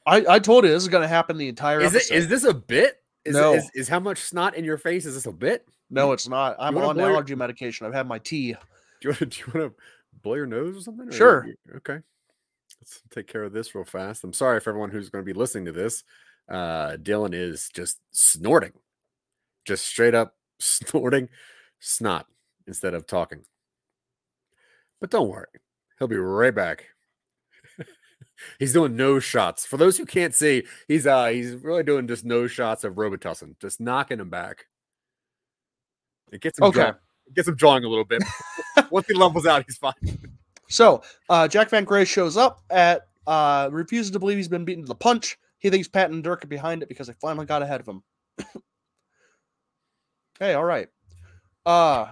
I, 0.06 0.24
I 0.30 0.40
told 0.40 0.66
you 0.66 0.70
this 0.72 0.84
is 0.84 0.90
going 0.90 1.02
to 1.02 1.08
happen 1.08 1.38
the 1.38 1.48
entire 1.50 1.82
Is 1.82 1.96
episode. 1.96 2.14
is 2.16 2.28
this 2.28 2.44
a 2.44 2.54
bit? 2.54 3.02
Is, 3.24 3.36
No. 3.36 3.54
is, 3.56 3.72
is 3.74 3.88
how 3.90 4.00
much 4.00 4.20
snot 4.20 4.56
in 4.56 4.64
your 4.64 4.78
face? 4.78 5.06
Is 5.06 5.16
this 5.16 5.26
a 5.26 5.32
bit? 5.32 5.68
no, 5.90 6.12
it's 6.12 6.28
not. 6.28 6.56
I'm 6.60 6.78
on 6.78 6.96
blow 6.96 7.06
your- 7.06 7.14
allergy 7.16 7.36
medication. 7.36 7.88
I've 7.88 7.94
had 7.94 8.08
my 8.08 8.20
tea. 8.20 8.54
Do 9.02 9.10
you 9.10 9.10
want 9.10 9.20
to, 9.20 9.26
do 9.26 9.40
you 9.40 9.60
want 9.60 9.76
to 9.76 9.82
blow 10.22 10.34
your 10.36 10.46
nose 10.46 10.78
or 10.78 10.82
something? 10.82 11.10
Or 11.10 11.12
Sure. 11.12 11.46
you- 11.48 11.56
Okay. 11.78 12.00
Let's 12.82 13.02
take 13.12 13.28
care 13.28 13.44
of 13.44 13.52
this 13.54 13.74
real 13.74 13.84
fast. 13.86 14.24
I'm 14.24 14.34
sorry 14.34 14.60
for 14.60 14.70
everyone 14.70 14.90
who's 14.92 15.10
going 15.10 15.24
to 15.24 15.34
be 15.34 15.38
listening 15.38 15.66
to 15.66 15.72
this. 15.72 16.04
Uh, 16.50 16.98
Dylan 16.98 17.34
is 17.34 17.70
just 17.74 18.00
snorting, 18.12 18.74
just 19.66 19.86
straight 19.86 20.14
up 20.14 20.36
snorting 20.60 21.30
snot 21.80 22.28
instead 22.68 22.94
of 22.94 23.08
talking. 23.08 23.42
But 25.02 25.12
don't 25.12 25.30
worry, 25.30 25.46
he'll 26.00 26.08
be 26.08 26.18
right 26.18 26.56
back. 26.56 26.86
he's 28.60 28.74
doing 28.74 28.96
nose 28.96 29.24
shots. 29.24 29.66
For 29.66 29.78
those 29.78 29.98
who 29.98 30.06
can't 30.06 30.34
see, 30.34 30.64
he's 30.88 31.06
uh 31.06 31.28
he's 31.28 31.54
really 31.56 31.84
doing 31.84 32.08
just 32.08 32.26
nose 32.26 32.52
shots 32.52 32.84
of 32.84 32.94
Robitussin, 32.94 33.60
just 33.60 33.80
knocking 33.82 34.20
him 34.20 34.30
back. 34.30 34.66
It 36.32 36.42
gets 36.42 36.58
him 36.58 36.66
Okay. 36.66 36.76
drawing, 36.80 36.96
it 37.28 37.34
gets 37.36 37.48
him 37.48 37.56
drawing 37.56 37.84
a 37.84 37.88
little 37.90 38.06
bit. 38.06 38.24
Once 38.90 39.08
he 39.08 39.14
levels 39.14 39.46
out, 39.46 39.64
he's 39.68 39.78
fine. 39.78 39.94
So 40.68 41.04
uh, 41.30 41.48
Jack 41.48 41.70
Van 41.70 41.84
Gray 41.84 42.06
shows 42.06 42.38
up 42.38 42.62
at 42.72 43.08
uh, 43.28 43.70
refuses 43.72 44.12
to 44.12 44.20
believe 44.20 44.38
he's 44.38 44.48
been 44.48 44.66
beaten 44.66 44.84
to 44.84 44.88
the 44.88 44.96
punch. 44.96 45.38
He 45.60 45.70
thinks 45.70 45.88
Pat 45.88 46.12
and 46.12 46.24
Dirk 46.24 46.44
are 46.44 46.48
behind 46.48 46.84
it 46.84 46.90
because 46.90 47.08
they 47.08 47.14
finally 47.22 47.46
got 47.46 47.62
ahead 47.62 47.82
of 47.82 47.88
him. 47.88 48.04
Hey, 50.40 50.54
all 50.54 50.64
right. 50.64 50.88
Uh, 51.66 52.08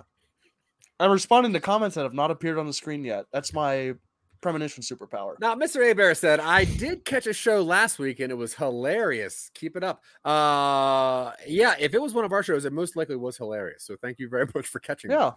I'm 0.99 1.11
responding 1.11 1.53
to 1.53 1.59
comments 1.59 1.95
that 1.95 2.03
have 2.03 2.13
not 2.13 2.31
appeared 2.31 2.57
on 2.57 2.67
the 2.67 2.73
screen 2.73 3.03
yet. 3.03 3.25
That's 3.31 3.53
my 3.53 3.93
premonition 4.41 4.83
superpower. 4.83 5.39
Now, 5.39 5.55
Mr. 5.55 5.77
A 5.87 5.91
Abear 5.91 6.15
said, 6.15 6.39
I 6.39 6.65
did 6.65 7.05
catch 7.05 7.25
a 7.27 7.33
show 7.33 7.63
last 7.63 7.97
week 7.97 8.19
and 8.19 8.31
it 8.31 8.35
was 8.35 8.53
hilarious. 8.53 9.49
Keep 9.55 9.77
it 9.77 9.83
up. 9.83 10.03
Uh 10.23 11.31
yeah, 11.47 11.75
if 11.79 11.93
it 11.93 12.01
was 12.01 12.13
one 12.13 12.25
of 12.25 12.31
our 12.31 12.43
shows, 12.43 12.65
it 12.65 12.73
most 12.73 12.95
likely 12.95 13.15
was 13.15 13.37
hilarious. 13.37 13.83
So 13.83 13.95
thank 14.01 14.19
you 14.19 14.29
very 14.29 14.45
much 14.55 14.67
for 14.67 14.79
catching 14.79 15.11
it. 15.11 15.15
Yeah. 15.15 15.31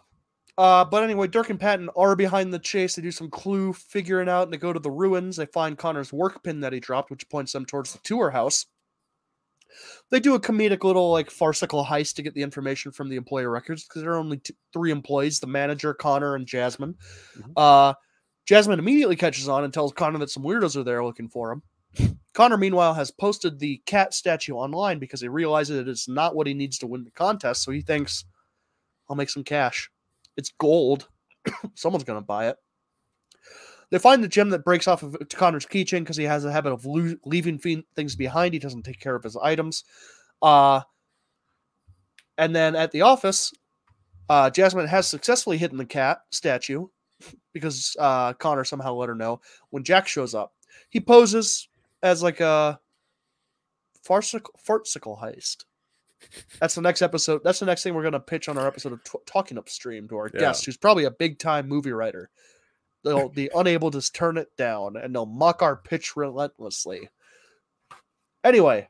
Uh, 0.59 0.85
but 0.85 1.03
anyway, 1.03 1.27
Dirk 1.27 1.51
and 1.51 1.61
Patton 1.61 1.91
are 1.97 2.17
behind 2.17 2.53
the 2.53 2.59
chase. 2.59 2.95
They 2.95 3.03
do 3.03 3.11
some 3.11 3.29
clue 3.29 3.75
figuring 3.75 4.29
out 4.29 4.45
and 4.45 4.53
they 4.53 4.57
go 4.57 4.73
to 4.73 4.81
the 4.81 4.91
ruins. 4.91 5.37
They 5.37 5.47
find 5.47 5.77
Connor's 5.77 6.13
work 6.13 6.43
pin 6.43 6.61
that 6.61 6.73
he 6.73 6.81
dropped, 6.81 7.11
which 7.11 7.29
points 7.29 7.53
them 7.53 7.67
towards 7.67 7.93
the 7.93 7.99
tour 8.03 8.31
house. 8.31 8.65
They 10.11 10.21
do 10.21 10.35
a 10.35 10.41
comedic 10.41 10.85
little 10.85 11.11
like 11.11 11.31
farcical 11.31 11.85
heist 11.85 12.15
to 12.17 12.23
get 12.23 12.35
the 12.35 12.43
information 12.43 12.93
from 12.93 13.09
the 13.09 13.17
employee 13.17 13.47
records 13.47 13.85
because 13.85 14.03
there 14.03 14.13
are 14.13 14.19
only 14.19 14.39
two, 14.39 14.55
three 14.73 14.91
employees: 14.91 15.41
the 15.41 15.47
manager, 15.47 15.95
Connor, 15.95 16.35
and 16.37 16.47
Jasmine. 16.47 16.95
Mhm. 17.37 17.53
Uh, 17.57 17.95
Jasmine 18.47 18.79
immediately 18.79 19.17
catches 19.17 19.49
on 19.49 19.65
and 19.65 19.75
tells 19.75 19.93
Connor 19.93 20.19
that 20.21 20.31
some 20.31 20.45
weirdos 20.45 20.77
are 20.77 20.85
there 20.85 21.05
looking 21.05 21.29
for 21.29 21.53
him. 21.53 21.63
Connor, 22.35 22.57
meanwhile, 22.59 22.95
has 22.95 23.11
posted 23.11 23.59
the 23.59 23.83
cat 23.87 24.15
statue 24.15 24.55
online 24.55 24.99
because 24.99 25.21
he 25.21 25.29
realizes 25.29 25.77
that 25.79 25.89
it's 25.91 26.09
not 26.09 26.37
what 26.37 26.47
he 26.47 26.55
needs 26.55 26.79
to 26.79 26.87
win 26.87 27.05
the 27.05 27.11
contest. 27.11 27.63
So 27.63 27.73
he 27.73 27.81
thinks, 27.83 28.25
"I'll 29.09 29.17
make 29.17 29.31
some 29.31 29.45
cash." 29.45 29.91
It's 30.37 30.53
gold. 30.59 31.09
Someone's 31.75 32.05
gonna 32.05 32.21
buy 32.23 32.49
it. 32.49 32.57
They 33.91 33.99
find 33.99 34.23
the 34.23 34.29
gem 34.29 34.51
that 34.51 34.65
breaks 34.65 34.89
off 34.89 35.03
of 35.03 35.17
Connor's 35.33 35.67
keychain 35.67 36.01
because 36.01 36.17
he 36.17 36.25
has 36.25 36.45
a 36.45 36.51
habit 36.53 36.73
of 36.73 36.85
lo- 36.85 37.15
leaving 37.25 37.59
things 37.59 38.17
behind. 38.17 38.53
He 38.53 38.59
doesn't 38.59 38.83
take 38.83 38.99
care 39.01 39.15
of 39.15 39.23
his 39.23 39.37
items. 39.37 39.85
Uh, 40.43 40.81
and 42.39 42.55
then 42.55 42.75
at 42.75 42.91
the 42.91 43.03
office, 43.03 43.53
uh, 44.29 44.51
Jasmine 44.51 44.89
has 44.89 45.07
successfully 45.07 45.57
hidden 45.57 45.79
the 45.79 45.87
cat 45.87 46.19
statue 46.31 46.87
because 47.53 47.97
uh, 47.99 48.33
Connor 48.35 48.65
somehow 48.65 48.95
let 48.95 49.09
her 49.09 49.15
know 49.15 49.41
when 49.71 49.85
Jack 49.85 50.09
shows 50.09 50.35
up. 50.35 50.53
He 50.91 51.01
poses 51.01 51.69
as 52.03 52.23
like 52.23 52.41
a 52.41 52.79
farcical, 54.03 54.53
farcical 54.59 55.19
heist. 55.23 55.65
That's 56.61 56.75
the 56.75 56.81
next 56.83 57.03
episode. 57.03 57.43
That's 57.45 57.61
the 57.61 57.67
next 57.67 57.83
thing 57.83 57.95
we're 57.95 58.03
going 58.03 58.13
to 58.13 58.21
pitch 58.21 58.49
on 58.49 58.59
our 58.59 58.67
episode 58.67 58.93
of 58.93 59.05
Tw- 59.05 59.25
Talking 59.27 59.59
Upstream 59.59 60.09
to 60.09 60.17
our 60.17 60.31
Yeah. 60.35 60.41
guest, 60.41 60.67
who's 60.67 60.77
probably 60.77 61.05
a 61.05 61.11
big 61.11 61.39
time 61.39 61.69
movie 61.69 61.93
writer. 61.93 62.31
They'll 63.07 63.29
be 63.29 63.49
unable 63.55 63.91
to 63.93 64.13
turn 64.13 64.37
it 64.37 64.49
down 64.59 64.97
and 64.97 65.15
they'll 65.15 65.27
mock 65.27 65.63
our 65.63 65.77
pitch 65.77 66.17
relentlessly. 66.17 67.09
Anyway, 68.43 68.89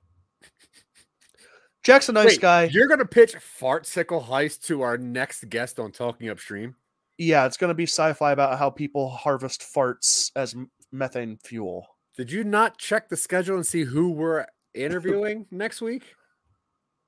Jack's 1.84 2.08
a 2.08 2.12
nice 2.12 2.26
Wait, 2.28 2.40
guy. 2.40 2.64
You're 2.72 2.88
gonna 2.88 3.04
pitch 3.04 3.36
Fart 3.36 3.86
Sickle 3.86 4.22
Heist 4.22 4.64
to 4.66 4.80
our 4.80 4.96
next 4.96 5.48
guest 5.50 5.78
on 5.78 5.92
Talking 5.92 6.30
Upstream. 6.30 6.76
Yeah, 7.18 7.46
it's 7.46 7.56
going 7.56 7.68
to 7.68 7.74
be 7.74 7.84
sci 7.84 8.12
fi 8.12 8.32
about 8.32 8.58
how 8.58 8.68
people 8.70 9.08
harvest 9.08 9.62
farts 9.62 10.30
as 10.36 10.54
methane 10.92 11.38
fuel. 11.42 11.86
Did 12.16 12.30
you 12.30 12.44
not 12.44 12.78
check 12.78 13.08
the 13.08 13.16
schedule 13.16 13.56
and 13.56 13.66
see 13.66 13.84
who 13.84 14.10
we're 14.10 14.46
interviewing 14.74 15.46
next 15.50 15.80
week? 15.80 16.14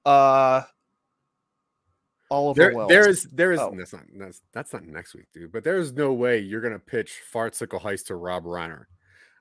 Uh, 0.05 0.63
Oliver 2.31 2.61
There, 2.61 2.75
Wells. 2.75 2.89
there 2.89 3.09
is 3.09 3.23
there 3.33 3.53
is 3.53 3.61
Oh. 3.61 3.75
that's 3.77 3.93
not 3.93 4.03
that's, 4.17 4.43
that's 4.53 4.73
not 4.73 4.85
next 4.85 5.15
week, 5.15 5.27
dude. 5.33 5.51
But 5.53 5.65
there 5.65 5.79
is 5.79 5.93
no 5.93 6.13
way 6.13 6.39
you're 6.39 6.61
gonna 6.61 6.79
pitch 6.79 7.23
Fart 7.31 7.55
Sickle 7.55 7.81
Heist 7.81 8.07
to 8.07 8.17
Rob 8.17 8.45
Reiner. 8.45 8.85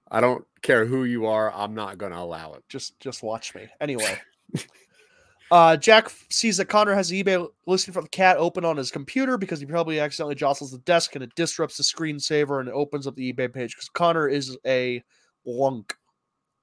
I 0.10 0.22
don't 0.22 0.46
care 0.62 0.86
who 0.86 1.04
you 1.04 1.26
are. 1.26 1.52
I'm 1.54 1.74
not 1.76 1.98
gonna 1.98 2.18
allow 2.22 2.54
it. 2.54 2.64
just 2.70 3.00
just 3.00 3.24
watch 3.24 3.54
me. 3.56 3.68
Anyway, 3.82 4.18
uh, 5.52 5.76
Jack 5.78 6.10
sees 6.30 6.58
that 6.58 6.66
Connor 6.66 6.94
has 6.94 7.10
the 7.10 7.24
eBay 7.24 7.46
listing 7.66 7.94
for 7.94 8.02
the 8.02 8.10
cat 8.10 8.38
open 8.38 8.64
on 8.66 8.78
his 8.78 8.92
computer 8.92 9.38
because 9.38 9.60
he 9.60 9.66
probably 9.66 10.00
accidentally 10.00 10.36
jostles 10.36 10.72
the 10.72 10.78
desk 10.80 11.16
and 11.16 11.24
it 11.24 11.36
disrupts 11.36 11.78
the 11.78 11.84
screensaver 11.84 12.60
and 12.60 12.70
it 12.70 12.74
opens 12.74 13.06
up 13.08 13.16
the 13.16 13.34
eBay 13.34 13.52
page 13.54 13.76
because 13.76 13.90
Connor 13.90 14.28
is 14.30 14.58
a 14.66 15.04
lunk. 15.46 15.94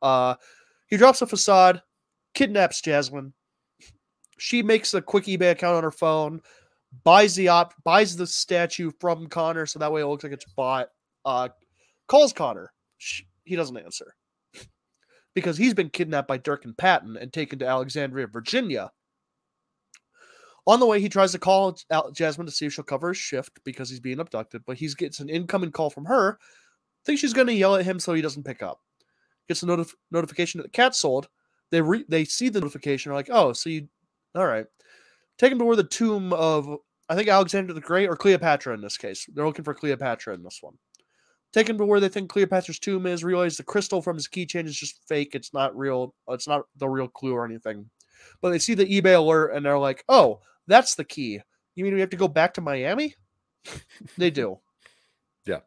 Uh, 0.02 0.34
he 0.88 0.96
drops 0.96 1.22
a 1.22 1.26
facade, 1.26 1.82
kidnaps 2.34 2.80
Jasmine. 2.82 3.32
She 4.38 4.62
makes 4.62 4.94
a 4.94 5.02
quick 5.02 5.24
eBay 5.24 5.52
account 5.52 5.76
on 5.76 5.84
her 5.84 5.90
phone, 5.90 6.40
buys 7.04 7.34
the 7.34 7.48
op, 7.48 7.74
buys 7.84 8.16
the 8.16 8.26
statue 8.26 8.90
from 9.00 9.26
Connor 9.28 9.66
so 9.66 9.78
that 9.78 9.92
way 9.92 10.02
it 10.02 10.06
looks 10.06 10.24
like 10.24 10.32
it's 10.32 10.52
bought. 10.56 10.88
Uh, 11.24 11.48
calls 12.08 12.32
Connor. 12.32 12.72
Sh- 12.98 13.22
He 13.44 13.56
doesn't 13.56 13.76
answer 13.76 14.14
because 15.34 15.56
he's 15.56 15.74
been 15.74 15.90
kidnapped 15.90 16.28
by 16.28 16.36
Dirk 16.38 16.64
and 16.64 16.76
Patton 16.76 17.16
and 17.16 17.32
taken 17.32 17.58
to 17.58 17.66
Alexandria, 17.66 18.26
Virginia. 18.26 18.90
On 20.66 20.80
the 20.80 20.86
way, 20.86 21.00
he 21.00 21.08
tries 21.08 21.32
to 21.32 21.38
call 21.38 21.76
Al- 21.90 22.10
Jasmine 22.12 22.46
to 22.46 22.52
see 22.52 22.66
if 22.66 22.72
she'll 22.72 22.84
cover 22.84 23.08
his 23.08 23.18
shift 23.18 23.58
because 23.64 23.90
he's 23.90 24.00
being 24.00 24.20
abducted, 24.20 24.62
but 24.66 24.78
he 24.78 24.88
gets 24.96 25.20
an 25.20 25.28
incoming 25.28 25.72
call 25.72 25.90
from 25.90 26.06
her. 26.06 26.38
Thinks 27.04 27.20
she's 27.20 27.34
going 27.34 27.48
to 27.48 27.52
yell 27.52 27.76
at 27.76 27.84
him, 27.84 27.98
so 28.00 28.14
he 28.14 28.22
doesn't 28.22 28.44
pick 28.46 28.62
up. 28.62 28.80
Gets 29.46 29.62
a 29.62 29.66
notif- 29.66 29.92
notification 30.10 30.58
that 30.58 30.64
the 30.64 30.70
cat 30.70 30.94
sold. 30.94 31.28
They 31.70 31.82
re- 31.82 32.06
they 32.08 32.24
see 32.24 32.48
the 32.48 32.60
notification, 32.60 33.12
are 33.12 33.14
like, 33.14 33.28
"Oh, 33.30 33.52
so 33.52 33.68
you, 33.68 33.88
all 34.34 34.46
right." 34.46 34.66
Take 35.38 35.52
him 35.52 35.58
to 35.58 35.64
where 35.64 35.76
the 35.76 35.84
tomb 35.84 36.32
of 36.32 36.78
I 37.08 37.14
think 37.14 37.28
Alexander 37.28 37.72
the 37.72 37.80
Great 37.80 38.08
or 38.08 38.16
Cleopatra 38.16 38.74
in 38.74 38.80
this 38.80 38.96
case. 38.96 39.28
They're 39.32 39.44
looking 39.46 39.64
for 39.64 39.74
Cleopatra 39.74 40.34
in 40.34 40.42
this 40.42 40.58
one. 40.62 40.74
Take 41.52 41.68
him 41.68 41.78
to 41.78 41.86
where 41.86 42.00
they 42.00 42.08
think 42.08 42.30
Cleopatra's 42.30 42.78
tomb 42.78 43.06
is. 43.06 43.22
Realize 43.22 43.56
the 43.56 43.62
crystal 43.62 44.02
from 44.02 44.16
his 44.16 44.26
keychain 44.26 44.66
is 44.66 44.76
just 44.76 45.06
fake. 45.06 45.34
It's 45.34 45.52
not 45.52 45.76
real. 45.76 46.14
It's 46.28 46.48
not 46.48 46.62
the 46.76 46.88
real 46.88 47.08
clue 47.08 47.34
or 47.34 47.44
anything. 47.44 47.88
But 48.40 48.50
they 48.50 48.58
see 48.58 48.74
the 48.74 48.86
eBay 48.86 49.16
alert 49.16 49.52
and 49.52 49.64
they're 49.64 49.78
like, 49.78 50.04
"Oh, 50.08 50.40
that's 50.66 50.94
the 50.94 51.04
key. 51.04 51.40
You 51.74 51.84
mean 51.84 51.94
we 51.94 52.00
have 52.00 52.10
to 52.10 52.16
go 52.16 52.28
back 52.28 52.54
to 52.54 52.60
Miami?" 52.60 53.14
they 54.18 54.30
do. 54.30 54.58
Yeah. 55.46 55.60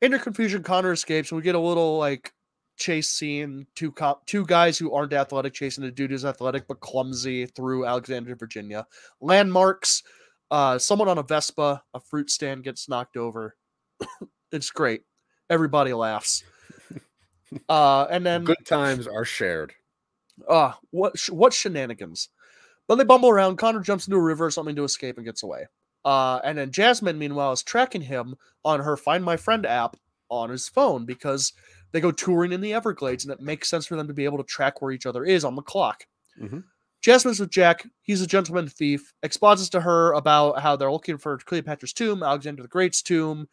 In 0.00 0.10
their 0.10 0.18
confusion, 0.20 0.62
Connor 0.62 0.92
escapes, 0.92 1.30
and 1.30 1.36
we 1.36 1.42
get 1.42 1.54
a 1.54 1.58
little 1.58 1.98
like 1.98 2.32
chase 2.80 3.08
scene. 3.10 3.66
Two 3.76 3.92
cop, 3.92 4.26
two 4.26 4.44
guys 4.44 4.76
who 4.78 4.92
aren't 4.92 5.12
athletic 5.12 5.54
chasing 5.54 5.84
a 5.84 5.90
dude 5.90 6.10
who's 6.10 6.24
athletic 6.24 6.66
but 6.66 6.80
clumsy 6.80 7.46
through 7.46 7.86
Alexandria, 7.86 8.34
Virginia. 8.34 8.86
Landmarks. 9.20 10.02
Uh, 10.50 10.78
someone 10.78 11.08
on 11.08 11.18
a 11.18 11.22
Vespa, 11.22 11.82
a 11.94 12.00
fruit 12.00 12.28
stand 12.28 12.64
gets 12.64 12.88
knocked 12.88 13.16
over. 13.16 13.54
it's 14.52 14.70
great. 14.70 15.02
Everybody 15.48 15.92
laughs. 15.92 16.42
Uh, 17.68 18.06
and 18.10 18.24
then 18.24 18.44
Good 18.44 18.64
times 18.64 19.06
are 19.06 19.24
shared. 19.24 19.72
Uh, 20.48 20.72
what 20.90 21.18
sh- 21.18 21.30
what 21.30 21.52
shenanigans? 21.52 22.28
But 22.86 22.96
they 22.96 23.04
bumble 23.04 23.28
around. 23.28 23.56
Connor 23.56 23.80
jumps 23.80 24.06
into 24.06 24.18
a 24.18 24.22
river 24.22 24.46
or 24.46 24.50
something 24.50 24.76
to 24.76 24.84
escape 24.84 25.16
and 25.16 25.26
gets 25.26 25.42
away. 25.42 25.66
Uh, 26.04 26.40
and 26.44 26.58
then 26.58 26.70
Jasmine, 26.70 27.18
meanwhile, 27.18 27.52
is 27.52 27.62
tracking 27.62 28.02
him 28.02 28.36
on 28.64 28.80
her 28.80 28.96
Find 28.96 29.24
My 29.24 29.36
Friend 29.36 29.66
app 29.66 29.96
on 30.28 30.50
his 30.50 30.68
phone 30.68 31.04
because 31.04 31.52
they 31.92 32.00
go 32.00 32.12
touring 32.12 32.52
in 32.52 32.60
the 32.60 32.72
Everglades, 32.74 33.24
and 33.24 33.32
it 33.32 33.40
makes 33.40 33.68
sense 33.68 33.86
for 33.86 33.96
them 33.96 34.08
to 34.08 34.14
be 34.14 34.24
able 34.24 34.38
to 34.38 34.44
track 34.44 34.80
where 34.80 34.92
each 34.92 35.06
other 35.06 35.24
is 35.24 35.44
on 35.44 35.54
the 35.56 35.62
clock. 35.62 36.04
Mhm. 36.40 36.64
Jasmine's 37.02 37.40
with 37.40 37.50
Jack. 37.50 37.86
He's 38.02 38.20
a 38.20 38.26
gentleman 38.26 38.68
thief. 38.68 39.14
Exposits 39.22 39.70
to 39.70 39.80
her 39.80 40.12
about 40.12 40.60
how 40.60 40.76
they're 40.76 40.92
looking 40.92 41.16
for 41.18 41.38
Cleopatra's 41.38 41.92
tomb, 41.94 42.22
Alexander 42.22 42.62
the 42.62 42.68
Great's 42.68 43.00
tomb, 43.02 43.48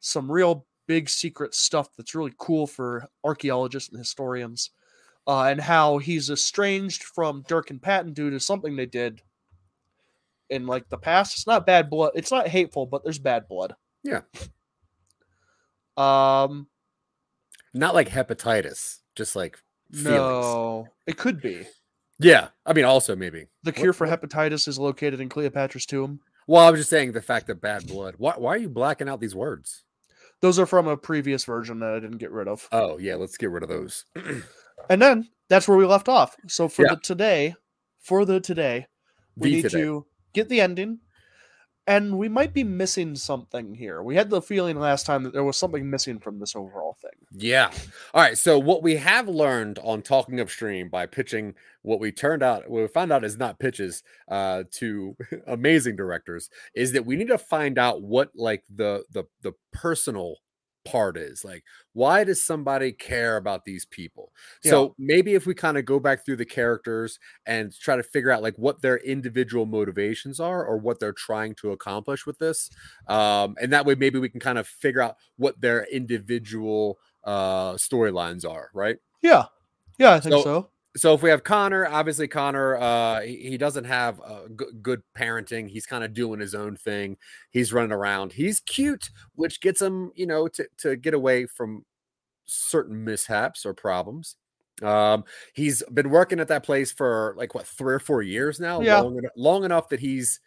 some 0.00 0.30
real 0.30 0.66
big 0.86 1.08
secret 1.08 1.54
stuff 1.54 1.88
that's 1.96 2.14
really 2.14 2.34
cool 2.38 2.66
for 2.66 3.08
archaeologists 3.24 3.88
and 3.88 3.98
historians, 3.98 4.70
uh, 5.26 5.44
and 5.44 5.60
how 5.60 5.98
he's 5.98 6.28
estranged 6.28 7.02
from 7.04 7.44
Dirk 7.48 7.70
and 7.70 7.80
Patton 7.80 8.12
due 8.12 8.28
to 8.30 8.38
something 8.40 8.76
they 8.76 8.86
did 8.86 9.22
in 10.50 10.66
like 10.66 10.88
the 10.90 10.98
past. 10.98 11.32
It's 11.34 11.46
not 11.46 11.64
bad 11.64 11.88
blood. 11.88 12.12
It's 12.14 12.30
not 12.30 12.48
hateful, 12.48 12.84
but 12.84 13.02
there's 13.04 13.18
bad 13.18 13.48
blood. 13.48 13.74
Yeah. 14.02 14.20
Um. 15.96 16.66
Not 17.74 17.94
like 17.94 18.08
hepatitis, 18.08 18.98
just 19.16 19.34
like 19.36 19.58
feelings. 19.90 20.04
No, 20.10 20.86
it 21.06 21.16
could 21.16 21.40
be. 21.40 21.66
Yeah, 22.18 22.48
I 22.66 22.72
mean, 22.72 22.84
also 22.84 23.16
maybe. 23.16 23.46
The 23.62 23.70
What- 23.70 23.76
cure 23.76 23.92
for 23.92 24.06
what- 24.06 24.20
hepatitis 24.20 24.68
is 24.68 24.78
located 24.78 25.20
in 25.20 25.28
Cleopatra's 25.28 25.86
tomb. 25.86 26.20
Well, 26.46 26.66
I 26.66 26.70
was 26.70 26.80
just 26.80 26.90
saying 26.90 27.12
the 27.12 27.22
fact 27.22 27.46
that 27.46 27.60
bad 27.60 27.86
blood. 27.86 28.14
Why, 28.18 28.34
why 28.36 28.54
are 28.54 28.58
you 28.58 28.68
blacking 28.68 29.08
out 29.08 29.20
these 29.20 29.34
words? 29.34 29.84
Those 30.40 30.58
are 30.58 30.66
from 30.66 30.88
a 30.88 30.96
previous 30.96 31.44
version 31.44 31.78
that 31.80 31.94
I 31.94 32.00
didn't 32.00 32.18
get 32.18 32.32
rid 32.32 32.48
of. 32.48 32.68
Oh 32.72 32.98
yeah, 32.98 33.14
let's 33.14 33.36
get 33.36 33.50
rid 33.50 33.62
of 33.62 33.68
those. 33.68 34.04
And 34.90 35.00
then 35.00 35.28
that's 35.48 35.68
where 35.68 35.76
we 35.78 35.84
left 35.84 36.08
off. 36.08 36.34
So 36.48 36.66
for 36.66 36.82
Yeah. 36.82 36.94
the 36.94 37.00
today, 37.00 37.54
for 38.00 38.24
the 38.24 38.40
today, 38.40 38.88
we 39.36 39.50
The 39.50 39.56
need 39.56 39.62
today. 39.62 39.78
to 39.82 40.06
get 40.32 40.48
the 40.48 40.60
ending. 40.60 40.98
And 41.86 42.16
we 42.16 42.28
might 42.28 42.54
be 42.54 42.62
missing 42.62 43.16
something 43.16 43.74
here. 43.74 44.02
We 44.02 44.14
had 44.14 44.30
the 44.30 44.40
feeling 44.40 44.78
last 44.78 45.04
time 45.04 45.24
that 45.24 45.32
there 45.32 45.42
was 45.42 45.56
something 45.56 45.90
missing 45.90 46.20
from 46.20 46.38
this 46.38 46.54
overall 46.54 46.96
thing. 47.02 47.10
Yeah. 47.32 47.72
All 48.14 48.22
right. 48.22 48.38
So 48.38 48.56
what 48.56 48.84
we 48.84 48.96
have 48.96 49.28
learned 49.28 49.80
on 49.82 50.02
talking 50.02 50.38
upstream 50.38 50.88
by 50.88 51.06
pitching 51.06 51.54
what 51.82 51.98
we 51.98 52.12
turned 52.12 52.44
out, 52.44 52.70
what 52.70 52.82
we 52.82 52.88
found 52.88 53.10
out 53.10 53.24
is 53.24 53.36
not 53.36 53.58
pitches 53.58 54.04
uh, 54.28 54.62
to 54.72 55.16
amazing 55.48 55.96
directors, 55.96 56.50
is 56.74 56.92
that 56.92 57.04
we 57.04 57.16
need 57.16 57.28
to 57.28 57.38
find 57.38 57.78
out 57.78 58.02
what 58.02 58.30
like 58.36 58.62
the 58.72 59.04
the 59.10 59.24
the 59.42 59.52
personal 59.72 60.36
part 60.84 61.16
is. 61.16 61.44
Like, 61.44 61.64
why 61.92 62.24
does 62.24 62.42
somebody 62.42 62.92
care 62.92 63.36
about 63.36 63.64
these 63.64 63.84
people? 63.84 64.32
So 64.62 64.94
maybe 64.98 65.34
if 65.34 65.46
we 65.46 65.54
kind 65.54 65.78
of 65.78 65.84
go 65.84 66.00
back 66.00 66.24
through 66.24 66.36
the 66.36 66.44
characters 66.44 67.18
and 67.46 67.72
try 67.78 67.96
to 67.96 68.02
figure 68.02 68.30
out 68.30 68.42
like 68.42 68.56
what 68.56 68.82
their 68.82 68.98
individual 68.98 69.66
motivations 69.66 70.40
are 70.40 70.64
or 70.64 70.78
what 70.78 71.00
they're 71.00 71.12
trying 71.12 71.54
to 71.56 71.72
accomplish 71.72 72.26
with 72.26 72.38
this, 72.38 72.70
um, 73.08 73.54
and 73.60 73.72
that 73.72 73.86
way 73.86 73.94
maybe 73.94 74.18
we 74.18 74.28
can 74.28 74.40
kind 74.40 74.58
of 74.58 74.66
figure 74.66 75.02
out 75.02 75.16
what 75.36 75.60
their 75.60 75.84
individual 75.92 76.98
uh 77.24 77.74
storylines 77.74 78.44
are 78.48 78.68
right 78.74 78.96
Yeah. 79.22 79.44
Yeah, 79.98 80.12
I 80.14 80.20
think 80.20 80.32
So- 80.34 80.42
so. 80.42 80.71
So 80.96 81.14
if 81.14 81.22
we 81.22 81.30
have 81.30 81.42
connor 81.42 81.86
obviously 81.86 82.28
connor 82.28 82.76
uh 82.76 83.20
he, 83.22 83.36
he 83.50 83.56
doesn't 83.58 83.84
have 83.84 84.20
uh, 84.20 84.42
g- 84.58 84.66
good 84.82 85.02
parenting. 85.16 85.68
He's 85.68 85.86
kind 85.86 86.04
of 86.04 86.12
doing 86.12 86.38
his 86.40 86.54
own 86.54 86.76
thing. 86.76 87.16
He's 87.50 87.72
running 87.72 87.92
around. 87.92 88.32
He's 88.32 88.60
cute 88.60 89.10
which 89.34 89.60
gets 89.60 89.80
him 89.80 90.12
you 90.14 90.26
know 90.26 90.48
to, 90.48 90.66
to 90.78 90.96
get 90.96 91.14
away 91.14 91.46
from 91.46 91.84
certain 92.44 93.04
mishaps 93.04 93.64
or 93.64 93.72
problems. 93.74 94.36
Um 94.82 95.24
he's 95.54 95.82
been 95.92 96.10
working 96.10 96.40
at 96.40 96.48
that 96.48 96.64
place 96.64 96.92
for 96.92 97.34
like 97.38 97.54
what 97.54 97.66
three 97.66 97.94
or 97.94 97.98
four 98.00 98.20
years 98.22 98.60
now? 98.60 98.80
Yeah. 98.82 99.00
long, 99.00 99.20
long 99.36 99.64
enough 99.64 99.88
that 99.90 100.00
he's 100.00 100.40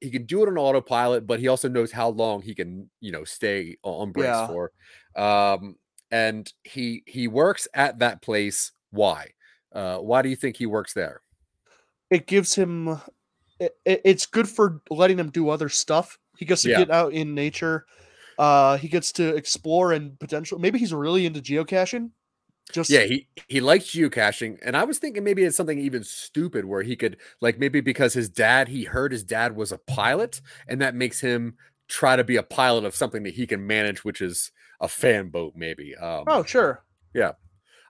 he 0.00 0.10
can 0.10 0.26
do 0.26 0.42
it 0.42 0.48
on 0.48 0.58
autopilot 0.58 1.26
but 1.26 1.40
he 1.40 1.48
also 1.48 1.68
knows 1.68 1.90
how 1.90 2.08
long 2.10 2.40
he 2.42 2.54
can 2.54 2.88
you 3.00 3.10
know 3.12 3.24
stay 3.24 3.76
on 3.82 4.12
brace 4.12 4.26
Yeah. 4.26 4.46
for. 4.46 4.72
Um 5.16 5.76
and 6.10 6.52
he 6.64 7.02
he 7.06 7.28
works 7.28 7.66
at 7.74 7.98
that 8.00 8.22
place. 8.22 8.72
Why 8.90 9.28
uh 9.72 9.98
why 9.98 10.22
do 10.22 10.28
you 10.28 10.36
think 10.36 10.56
he 10.56 10.66
works 10.66 10.92
there 10.94 11.20
It 12.10 12.26
gives 12.26 12.54
him 12.54 12.88
it, 13.60 13.76
it- 13.84 14.00
it's 14.04 14.26
good 14.26 14.48
for 14.48 14.80
letting 14.90 15.18
him 15.18 15.30
do 15.30 15.48
other 15.50 15.68
stuff. 15.68 16.18
He 16.38 16.44
gets 16.44 16.62
to 16.62 16.70
Yeah. 16.70 16.78
get 16.78 16.90
out 16.90 17.12
in 17.12 17.34
nature. 17.34 17.86
Uh 18.38 18.76
he 18.78 18.88
gets 18.88 19.12
to 19.12 19.34
explore 19.34 19.92
and 19.92 20.18
potential 20.18 20.58
maybe 20.58 20.78
he's 20.78 20.94
really 20.94 21.26
into 21.26 21.40
geocaching. 21.40 22.10
Just 22.72 22.90
yeah 22.90 23.04
he 23.04 23.28
he 23.48 23.60
likes 23.60 23.86
geocaching 23.86 24.58
and 24.62 24.76
i 24.76 24.84
was 24.84 24.98
thinking 24.98 25.24
maybe 25.24 25.42
it's 25.42 25.56
something 25.56 25.78
even 25.78 26.04
stupid 26.04 26.66
where 26.66 26.82
he 26.82 26.96
could 26.96 27.16
like 27.40 27.58
maybe 27.58 27.80
because 27.80 28.12
his 28.12 28.28
dad 28.28 28.68
he 28.68 28.84
heard 28.84 29.10
his 29.10 29.24
dad 29.24 29.56
was 29.56 29.72
a 29.72 29.78
pilot 29.78 30.42
and 30.68 30.82
that 30.82 30.94
makes 30.94 31.18
him 31.20 31.56
try 31.88 32.14
to 32.14 32.24
be 32.24 32.36
a 32.36 32.42
pilot 32.42 32.84
of 32.84 32.94
something 32.94 33.22
that 33.22 33.32
he 33.34 33.46
can 33.46 33.66
manage 33.66 34.04
which 34.04 34.20
is 34.20 34.52
a 34.82 34.86
fan 34.88 35.30
boat 35.30 35.54
maybe 35.56 35.96
um 35.96 36.24
Oh, 36.26 36.42
sure. 36.44 36.84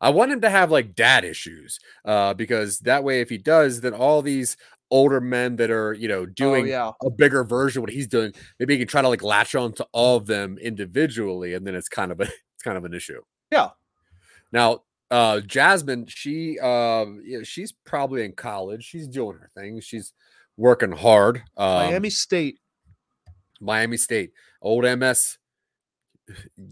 I 0.00 0.10
want 0.10 0.32
him 0.32 0.40
to 0.42 0.50
have 0.50 0.70
like 0.70 0.94
dad 0.94 1.24
issues, 1.24 1.78
uh, 2.04 2.34
because 2.34 2.78
that 2.80 3.04
way, 3.04 3.20
if 3.20 3.28
he 3.30 3.38
does, 3.38 3.80
then 3.80 3.94
all 3.94 4.22
these 4.22 4.56
older 4.90 5.20
men 5.20 5.56
that 5.56 5.70
are, 5.70 5.92
you 5.92 6.08
know, 6.08 6.20
Oh, 6.20 6.26
doing 6.26 6.66
yeah. 6.68 6.92
a 7.02 7.10
bigger 7.10 7.44
version 7.44 7.80
of 7.80 7.82
what 7.82 7.90
he's 7.90 8.06
doing, 8.06 8.32
maybe 8.58 8.74
he 8.74 8.78
can 8.78 8.88
try 8.88 9.02
to 9.02 9.08
like 9.08 9.22
latch 9.22 9.54
on 9.54 9.72
to 9.74 9.86
all 9.92 10.16
of 10.16 10.26
them 10.26 10.56
individually, 10.58 11.54
and 11.54 11.66
then 11.66 11.74
it's 11.74 11.88
kind 11.88 12.10
of 12.12 12.20
a 12.20 12.24
it's 12.54 12.62
kind 12.64 12.76
of 12.78 12.84
an 12.84 12.94
issue. 12.94 13.20
Yeah. 13.50 13.70
Now, 14.52 14.82
uh, 15.10 15.40
Jasmine, 15.40 16.06
she 16.08 16.58
uh, 16.58 17.04
yeah, 17.24 17.40
she's 17.42 17.72
probably 17.72 18.24
in 18.24 18.32
college. 18.32 18.84
She's 18.84 19.08
doing 19.08 19.36
her 19.38 19.48
thing. 19.54 19.80
She's 19.80 20.12
working 20.56 20.92
hard. 20.92 21.42
Um, 21.56 21.86
Miami 21.86 22.10
State. 22.10 22.58
Miami 23.60 23.96
State, 23.96 24.30
old 24.62 24.84
MS, 24.84 25.36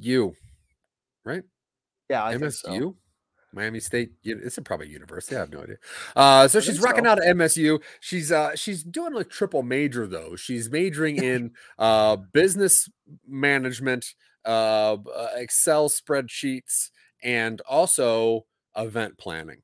U, 0.01 0.35
right? 1.25 1.43
Yeah, 2.09 2.25
I 2.25 2.39
think 2.39 2.53
so. 2.53 2.95
Miami 3.57 3.81
State. 3.81 4.12
It's 4.23 4.59
a 4.59 4.62
probably 4.62 4.88
university. 4.88 5.35
I 5.35 5.40
have 5.40 5.51
no 5.51 5.62
idea. 5.62 5.77
Uh, 6.14 6.47
so 6.47 6.61
she's 6.61 6.81
rocking 6.81 7.05
so. 7.05 7.11
out 7.11 7.19
at 7.19 7.35
MSU. 7.35 7.83
She's 8.01 8.31
uh, 8.31 8.55
she's 8.55 8.85
doing 8.85 9.16
a 9.16 9.25
triple 9.25 9.62
major 9.62 10.07
though. 10.07 10.37
She's 10.37 10.71
majoring 10.71 11.16
in 11.25 11.53
uh, 11.79 12.16
business 12.16 12.88
management, 13.27 14.14
uh, 14.45 14.95
uh, 14.95 15.29
Excel 15.35 15.88
spreadsheets, 15.88 16.90
and 17.25 17.61
also 17.62 18.47
event 18.77 19.19
planning. 19.19 19.62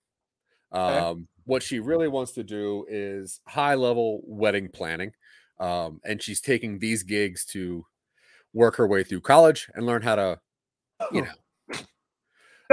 Um, 0.72 1.28
what 1.44 1.62
she 1.62 1.80
really 1.80 2.08
wants 2.08 2.32
to 2.32 2.42
do 2.42 2.86
is 2.88 3.40
high 3.46 3.74
level 3.74 4.22
wedding 4.24 4.70
planning, 4.72 5.12
um, 5.60 6.00
and 6.04 6.22
she's 6.22 6.40
taking 6.40 6.78
these 6.78 7.02
gigs 7.02 7.44
to 7.46 7.84
work 8.54 8.76
her 8.76 8.86
way 8.86 9.04
through 9.04 9.20
college 9.20 9.68
and 9.74 9.84
learn 9.84 10.02
how 10.02 10.14
to 10.14 10.40
you 11.10 11.22
know. 11.22 11.28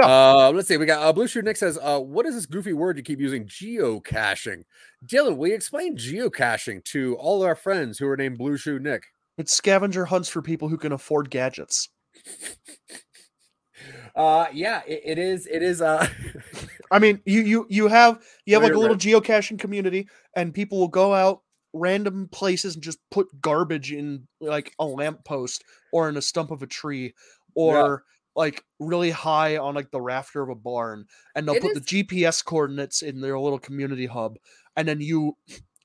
Yeah. 0.00 0.06
Uh, 0.06 0.52
let's 0.54 0.68
see. 0.68 0.76
We 0.76 0.86
got 0.86 1.02
uh, 1.02 1.12
Blue 1.12 1.26
Shoe 1.26 1.42
Nick 1.42 1.56
says, 1.56 1.78
uh, 1.80 2.00
"What 2.00 2.26
is 2.26 2.34
this 2.34 2.46
goofy 2.46 2.72
word 2.72 2.96
you 2.96 3.02
keep 3.02 3.20
using? 3.20 3.46
Geocaching." 3.46 4.64
Dylan, 5.04 5.36
will 5.36 5.48
you 5.48 5.54
explain 5.54 5.96
geocaching 5.96 6.84
to 6.86 7.16
all 7.16 7.42
our 7.42 7.54
friends 7.54 7.98
who 7.98 8.08
are 8.08 8.16
named 8.16 8.38
Blue 8.38 8.56
Shoe 8.56 8.78
Nick? 8.78 9.04
It's 9.38 9.52
scavenger 9.52 10.04
hunts 10.04 10.28
for 10.28 10.42
people 10.42 10.68
who 10.68 10.76
can 10.76 10.92
afford 10.92 11.30
gadgets. 11.30 11.88
Uh, 14.14 14.46
yeah, 14.52 14.82
it, 14.86 15.00
it 15.04 15.18
is. 15.18 15.46
It 15.46 15.62
is. 15.62 15.80
Uh, 15.80 16.06
I 16.90 16.98
mean, 16.98 17.20
you 17.24 17.40
you 17.42 17.66
you 17.68 17.88
have 17.88 18.22
you 18.44 18.54
have 18.54 18.62
like 18.62 18.74
a 18.74 18.78
little 18.78 18.96
geocaching 18.96 19.58
community, 19.58 20.08
and 20.36 20.52
people 20.52 20.78
will 20.78 20.88
go 20.88 21.14
out 21.14 21.42
random 21.72 22.28
places 22.32 22.74
and 22.74 22.82
just 22.82 22.98
put 23.10 23.28
garbage 23.40 23.92
in 23.92 24.26
like 24.40 24.72
a 24.78 24.84
lamppost 24.84 25.64
or 25.92 26.08
in 26.08 26.16
a 26.16 26.22
stump 26.22 26.50
of 26.50 26.62
a 26.62 26.66
tree 26.66 27.14
or 27.54 28.04
like 28.40 28.64
really 28.78 29.10
high 29.10 29.58
on 29.58 29.74
like 29.74 29.90
the 29.90 30.00
rafter 30.00 30.42
of 30.42 30.48
a 30.48 30.54
barn, 30.54 31.04
and 31.34 31.46
they'll 31.46 31.56
It 31.56 31.62
put 31.62 31.74
the 31.74 31.80
GPS 31.80 32.42
coordinates 32.42 33.02
in 33.02 33.20
their 33.20 33.38
little 33.38 33.58
community 33.58 34.06
hub, 34.06 34.38
and 34.76 34.88
then 34.88 35.00
you 35.02 35.36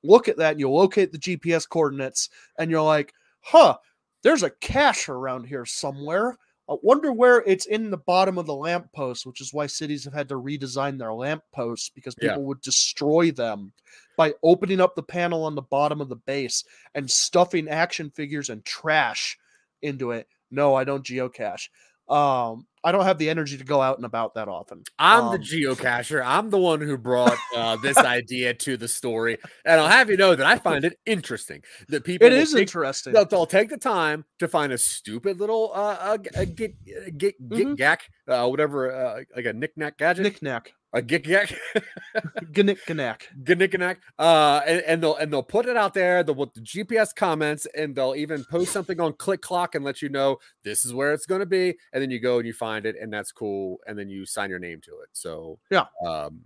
look 0.04 0.30
at 0.30 0.38
that 0.38 0.52
and 0.52 0.60
you 0.62 0.70
locate 0.70 1.12
the 1.12 1.20
GPS 1.20 1.68
coordinates, 1.68 2.30
and 2.58 2.72
you're 2.72 2.82
like, 2.82 3.14
huh, 3.42 3.78
there's 4.24 4.44
a 4.44 4.50
cache 4.62 5.10
around 5.10 5.46
here 5.46 5.66
somewhere. 5.66 6.38
I 6.70 6.76
wonder 6.82 7.12
where 7.12 7.44
it's 7.46 7.66
in 7.68 7.92
the 7.92 7.98
bottom 7.98 8.38
of 8.40 8.46
the 8.48 8.56
lamppost, 8.56 9.26
which 9.26 9.42
is 9.42 9.54
why 9.54 9.68
cities 9.68 10.04
have 10.06 10.14
had 10.14 10.30
to 10.30 10.36
redesign 10.36 10.98
their 10.98 11.14
lampposts 11.14 11.90
because 11.90 12.16
Yeah. 12.20 12.30
people 12.30 12.46
would 12.46 12.62
destroy 12.62 13.32
them 13.32 13.74
by 14.18 14.34
opening 14.42 14.80
up 14.82 14.96
the 14.96 15.04
panel 15.04 15.44
on 15.44 15.54
the 15.56 15.62
bottom 15.62 16.02
of 16.02 16.10
the 16.10 16.16
base 16.16 16.64
and 16.96 17.12
stuffing 17.12 17.68
action 17.68 18.10
figures 18.10 18.50
and 18.50 18.64
trash 18.66 19.38
into 19.82 20.10
it. 20.12 20.28
No, 20.50 20.74
I 20.74 20.86
don't 20.86 21.06
geocache. 21.06 21.70
Um, 22.08 22.68
I 22.84 22.92
don't 22.92 23.04
have 23.06 23.18
the 23.18 23.32
energy 23.32 23.58
to 23.58 23.64
go 23.64 23.82
out 23.82 23.98
and 23.98 24.06
about 24.06 24.36
that 24.36 24.48
often. 24.48 24.84
I'm 25.00 25.32
the 25.32 25.38
Um, 25.40 25.42
geocacher. 25.42 26.22
I'm 26.24 26.52
the 26.52 26.60
one 26.60 26.80
who 26.82 27.00
brought 27.00 27.36
uh, 27.56 27.78
this 27.78 27.98
idea 27.98 28.54
to 28.54 28.78
the 28.78 28.88
story, 28.88 29.40
and 29.66 29.82
I'll 29.82 29.88
have 29.88 30.12
you 30.12 30.18
know 30.18 30.36
that 30.36 30.46
I 30.46 30.60
find 30.60 30.86
it 30.86 31.00
interesting 31.08 31.64
that 31.90 32.04
people. 32.04 32.28
It 32.28 32.34
is 32.34 32.52
take- 32.54 32.62
interesting. 32.62 33.14
They'll, 33.14 33.26
they'll 33.26 33.48
take 33.48 33.70
the 33.70 33.78
time 33.78 34.24
to 34.38 34.48
find 34.48 34.72
a 34.72 34.78
stupid 34.78 35.40
little 35.40 35.72
uh, 35.74 35.78
uh, 36.00 36.18
uh, 36.38 36.46
get 36.46 36.76
uh, 36.88 37.10
get 37.18 37.50
get 37.50 37.68
Mhm. 37.70 37.76
gack, 37.76 38.04
uh, 38.28 38.48
whatever, 38.48 38.94
uh, 38.94 39.22
like 39.36 39.46
a 39.46 39.54
knick-knack 39.54 39.98
gadget. 39.98 40.22
Knick-knack. 40.24 40.74
A 40.96 41.02
gik 41.02 41.28
yak, 41.28 41.54
Gnick 42.54 42.80
Gnack. 42.88 43.28
Gnickanak, 43.44 43.98
uh, 44.18 44.62
and, 44.66 44.82
and 44.88 45.04
they'll 45.04 45.16
and 45.18 45.32
they'll 45.32 45.44
put 45.44 45.66
it 45.66 45.76
out 45.76 45.94
there. 45.94 46.24
They'll 46.24 46.34
put 46.36 46.54
the 46.54 46.62
GPS 46.62 47.14
comments, 47.14 47.68
and 47.78 47.94
they'll 47.94 48.16
even 48.16 48.46
post 48.46 48.72
something 48.72 49.00
on 49.02 49.12
Click 49.14 49.42
Clock 49.42 49.76
and 49.76 49.84
let 49.84 50.02
you 50.02 50.08
know 50.10 50.38
this 50.64 50.86
is 50.86 50.94
where 50.94 51.12
it's 51.14 51.26
going 51.26 51.42
to 51.42 51.46
be. 51.46 51.76
And 51.92 52.02
then 52.02 52.10
you 52.12 52.20
go 52.20 52.38
and 52.38 52.48
you 52.48 52.54
find 52.54 52.86
it, 52.86 52.96
and 53.00 53.12
that's 53.12 53.32
cool. 53.34 53.78
And 53.86 54.00
then 54.00 54.08
you 54.10 54.26
sign 54.26 54.50
your 54.50 54.60
name 54.60 54.80
to 54.86 54.92
it. 55.02 55.10
So 55.12 55.60
Yeah. 55.70 55.86
um, 56.06 56.46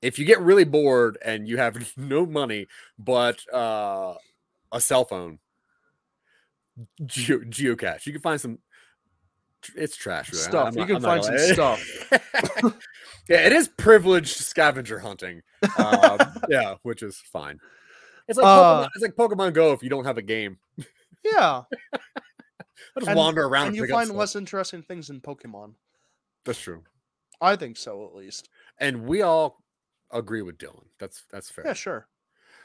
if 0.00 0.18
you 0.18 0.24
get 0.24 0.40
really 0.40 0.64
bored 0.64 1.18
and 1.24 1.46
you 1.46 1.56
have 1.58 1.92
no 1.98 2.24
money 2.26 2.66
but 2.98 3.40
uh, 3.52 4.14
a 4.72 4.80
cell 4.80 5.04
phone, 5.04 5.38
geo- 7.04 7.40
geocache, 7.40 8.06
you 8.06 8.12
can 8.12 8.22
find 8.22 8.40
some. 8.40 8.58
It's 9.76 9.96
trash. 9.96 10.30
really. 10.30 10.42
Stuff. 10.44 10.68
I'm 10.68 10.78
You 10.78 10.84
can 10.86 10.96
I'm 10.96 11.02
find 11.02 11.24
some 11.24 11.56
lie. 11.56 12.72
yeah, 13.28 13.46
it 13.46 13.52
is 13.52 13.68
privileged 13.68 14.36
scavenger 14.36 14.98
hunting. 14.98 15.42
Um, 15.78 16.18
yeah, 16.48 16.74
which 16.82 17.02
is 17.02 17.16
fine. 17.18 17.58
It's 18.28 18.38
like 18.38 18.46
Uh, 18.46 18.84
Pokemon, 18.84 18.88
it's 18.94 19.02
like 19.02 19.14
Pokemon 19.16 19.52
Go 19.54 19.72
if 19.72 19.82
you 19.82 19.88
don't 19.90 20.04
have 20.04 20.18
a 20.18 20.22
game. 20.22 20.58
Yeah. 21.24 21.62
I 21.92 21.98
just 22.98 23.08
And- 23.08 23.16
wander 23.16 23.44
around 23.46 23.68
and 23.68 23.76
you 23.76 23.86
find 23.88 24.06
stuff. 24.06 24.18
less 24.18 24.36
interesting 24.36 24.82
things 24.82 25.10
in 25.10 25.20
Pokemon. 25.20 25.74
That's 26.44 26.60
true, 26.60 26.82
I 27.40 27.56
think 27.56 27.76
so, 27.78 28.04
at 28.06 28.14
least. 28.14 28.48
and 28.78 29.04
we 29.06 29.22
all 29.22 29.62
agree 30.10 30.42
with 30.42 30.58
Dylan. 30.58 30.84
That's 30.98 31.24
that's 31.30 31.50
fair. 31.50 31.64
Yeah, 31.66 31.72
sure. 31.72 32.06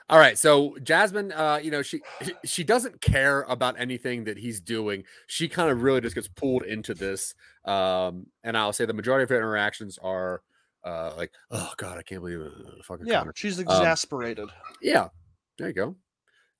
All 0.09 0.17
right, 0.19 0.37
so 0.37 0.75
Jasmine, 0.83 1.31
uh, 1.31 1.59
you 1.63 1.71
know, 1.71 1.81
she 1.81 2.01
she- 2.23 2.33
she 2.43 2.63
doesn't 2.63 2.99
care 2.99 3.43
about 3.43 3.79
anything 3.79 4.23
that 4.25 4.37
he's 4.37 4.59
doing. 4.59 5.03
She 5.27 5.47
kind 5.47 5.69
of 5.71 5.81
really 5.83 6.01
just 6.01 6.15
gets 6.15 6.27
pulled 6.27 6.63
into 6.63 6.93
this. 6.93 7.35
Um, 7.65 8.25
and 8.43 8.57
I'll 8.57 8.73
say 8.73 8.85
the 8.85 8.93
majority 8.93 9.23
of 9.23 9.29
her 9.29 9.37
interactions 9.37 9.97
are 10.01 10.41
uh 10.83 11.13
like, 11.17 11.31
oh 11.51 11.71
god, 11.77 11.97
I 11.97 12.03
can't 12.03 12.21
believe 12.21 12.41
it. 12.41 12.51
Fucking 12.85 13.07
Yeah, 13.07 13.19
Connor." 13.19 13.33
she's 13.35 13.59
exasperated. 13.59 14.49
Yeah, 14.81 15.09
there 15.57 15.67
you 15.67 15.73
go. 15.73 15.95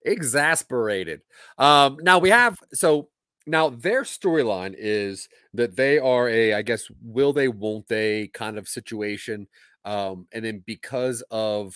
Exasperated. 0.05 1.21
Um, 1.57 1.97
now 2.01 2.19
we 2.19 2.29
have 2.29 2.59
so 2.73 3.09
now 3.47 3.69
their 3.69 4.03
storyline 4.03 4.75
is 4.77 5.27
that 5.53 5.75
they 5.75 5.97
are 5.97 6.29
a, 6.29 6.53
I 6.53 6.61
guess, 6.61 6.89
will 7.01 7.33
they, 7.33 7.47
won't 7.47 7.87
they 7.87 8.27
kind 8.27 8.57
of 8.57 8.67
situation. 8.67 9.47
Um, 9.85 10.27
and 10.31 10.45
then 10.45 10.63
because 10.65 11.23
of 11.31 11.75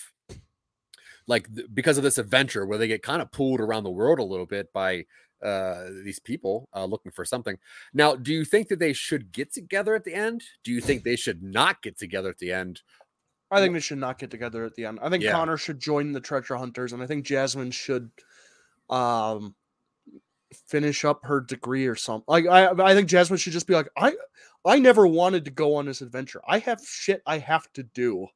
like 1.26 1.52
th- 1.54 1.68
because 1.72 1.96
of 1.96 2.04
this 2.04 2.18
adventure 2.18 2.66
where 2.66 2.78
they 2.78 2.86
get 2.86 3.02
kind 3.02 3.22
of 3.22 3.32
pulled 3.32 3.60
around 3.60 3.84
the 3.84 3.90
world 3.90 4.18
a 4.18 4.24
little 4.24 4.46
bit 4.46 4.72
by 4.72 5.04
uh 5.44 5.84
these 6.02 6.18
people 6.18 6.68
uh 6.74 6.84
looking 6.84 7.12
for 7.12 7.24
something. 7.24 7.58
Now, 7.92 8.16
do 8.16 8.32
you 8.32 8.44
think 8.44 8.68
that 8.68 8.78
they 8.78 8.92
should 8.92 9.30
get 9.32 9.52
together 9.52 9.94
at 9.94 10.04
the 10.04 10.14
end? 10.14 10.42
Do 10.64 10.72
you 10.72 10.80
think 10.80 11.04
they 11.04 11.16
should 11.16 11.42
not 11.42 11.82
get 11.82 11.98
together 11.98 12.30
at 12.30 12.38
the 12.38 12.52
end? 12.52 12.82
I 13.50 13.60
think 13.60 13.74
they 13.74 13.80
should 13.80 13.98
not 13.98 14.18
get 14.18 14.30
together 14.30 14.64
at 14.64 14.74
the 14.74 14.86
end. 14.86 14.98
I 15.00 15.10
think 15.10 15.22
Yeah. 15.22 15.32
Connor 15.32 15.56
should 15.56 15.78
join 15.78 16.12
the 16.12 16.20
treasure 16.20 16.56
hunters, 16.56 16.92
and 16.92 17.02
I 17.02 17.06
think 17.06 17.24
Jasmine 17.24 17.70
should 17.70 18.10
um 18.90 19.54
finish 20.66 21.04
up 21.04 21.20
her 21.24 21.40
degree 21.40 21.86
or 21.86 21.94
something. 21.94 22.24
Like 22.26 22.46
I 22.46 22.70
I 22.70 22.94
think 22.94 23.08
Jasmine 23.08 23.38
should 23.38 23.52
just 23.52 23.66
be 23.66 23.74
like, 23.74 23.88
I 23.96 24.14
I 24.64 24.78
never 24.78 25.06
wanted 25.06 25.44
to 25.44 25.50
go 25.50 25.74
on 25.74 25.86
this 25.86 26.00
adventure. 26.00 26.40
I 26.46 26.58
have 26.60 26.80
shit 26.84 27.22
I 27.26 27.38
have 27.38 27.70
to 27.74 27.82
do. 27.82 28.28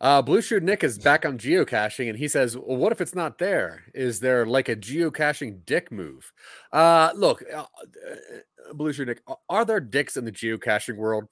Uh, 0.00 0.20
Blue 0.22 0.42
Shoe 0.42 0.60
Nick 0.60 0.84
is 0.84 0.98
back 0.98 1.24
on 1.24 1.38
geocaching, 1.38 2.08
and 2.08 2.18
he 2.18 2.28
says, 2.28 2.56
well, 2.56 2.76
"What 2.76 2.92
if 2.92 3.00
it's 3.00 3.14
not 3.14 3.38
there? 3.38 3.84
Is 3.94 4.20
there 4.20 4.44
like 4.46 4.68
a 4.68 4.76
geocaching 4.76 5.64
dick 5.64 5.90
move?" 5.90 6.32
Uh, 6.72 7.12
look, 7.14 7.42
uh, 7.52 7.60
uh, 7.62 8.72
Blue 8.74 8.92
Shoe 8.92 9.06
Nick, 9.06 9.22
are 9.48 9.64
there 9.64 9.80
dicks 9.80 10.16
in 10.16 10.24
the 10.24 10.32
geocaching 10.32 10.96
world? 10.96 11.24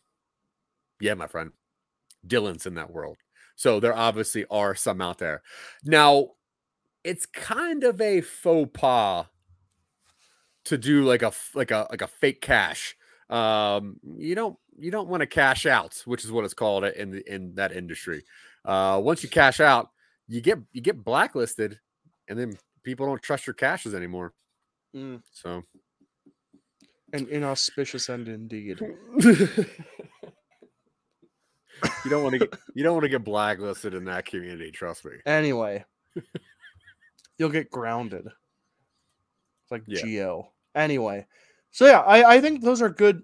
Yeah, 1.00 1.14
my 1.14 1.26
friend, 1.26 1.50
Dylan's 2.26 2.66
in 2.66 2.74
that 2.74 2.90
world, 2.90 3.18
so 3.54 3.80
there 3.80 3.94
obviously 3.94 4.46
are 4.50 4.74
some 4.74 5.02
out 5.02 5.18
there. 5.18 5.42
Now, 5.84 6.30
it's 7.02 7.26
kind 7.26 7.84
of 7.84 8.00
a 8.00 8.22
faux 8.22 8.70
pas 8.72 9.26
to 10.64 10.78
do 10.78 11.04
like 11.04 11.22
a 11.22 11.32
like 11.54 11.70
a 11.70 11.86
like 11.90 12.02
a 12.02 12.06
fake 12.06 12.40
cash. 12.40 12.96
Um, 13.30 14.00
you 14.16 14.34
don't 14.34 14.56
you 14.78 14.90
don't 14.90 15.08
want 15.08 15.20
to 15.20 15.26
cash 15.26 15.66
out, 15.66 16.02
which 16.04 16.24
is 16.24 16.32
what 16.32 16.44
it's 16.44 16.54
called 16.54 16.84
in 16.84 17.10
the 17.10 17.32
in 17.32 17.54
that 17.54 17.72
industry. 17.72 18.24
Uh, 18.64 19.00
once 19.02 19.22
you 19.22 19.28
cash 19.28 19.60
out, 19.60 19.90
you 20.28 20.40
get 20.40 20.58
you 20.72 20.80
get 20.80 21.04
blacklisted, 21.04 21.78
and 22.28 22.38
then 22.38 22.56
people 22.82 23.06
don't 23.06 23.22
trust 23.22 23.46
your 23.46 23.54
caches 23.54 23.94
anymore. 23.94 24.32
Mm, 24.94 25.22
So 25.32 25.62
an 27.12 27.28
inauspicious 27.28 28.08
end 28.08 28.28
indeed. 28.28 28.80
you 29.20 29.66
don't 32.10 32.22
want 32.22 32.32
to 32.34 32.38
get 32.40 32.54
you 32.74 32.82
don't 32.82 32.94
want 32.94 33.04
to 33.04 33.08
get 33.08 33.24
blacklisted 33.24 33.94
in 33.94 34.04
that 34.06 34.26
community. 34.26 34.70
Trust 34.70 35.04
me. 35.04 35.12
Anyway, 35.26 35.84
you'll 37.38 37.50
get 37.50 37.70
grounded. 37.70 38.26
It's 38.26 39.70
like 39.70 39.82
Yeah. 39.86 40.02
Geo. 40.02 40.52
Anyway, 40.74 41.26
so 41.70 41.86
yeah, 41.86 42.00
I 42.00 42.36
I 42.36 42.40
think 42.40 42.62
those 42.62 42.82
are 42.82 42.90
good, 42.90 43.22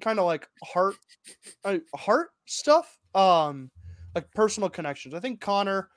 kind 0.00 0.18
of 0.18 0.24
like 0.24 0.48
heart, 0.64 0.96
uh, 1.64 1.78
heart 1.94 2.30
stuff. 2.46 2.98
Um, 3.14 3.70
like 4.16 4.32
personal 4.32 4.68
connections. 4.68 5.14
I 5.14 5.20
think 5.20 5.40
Connor. 5.40 5.90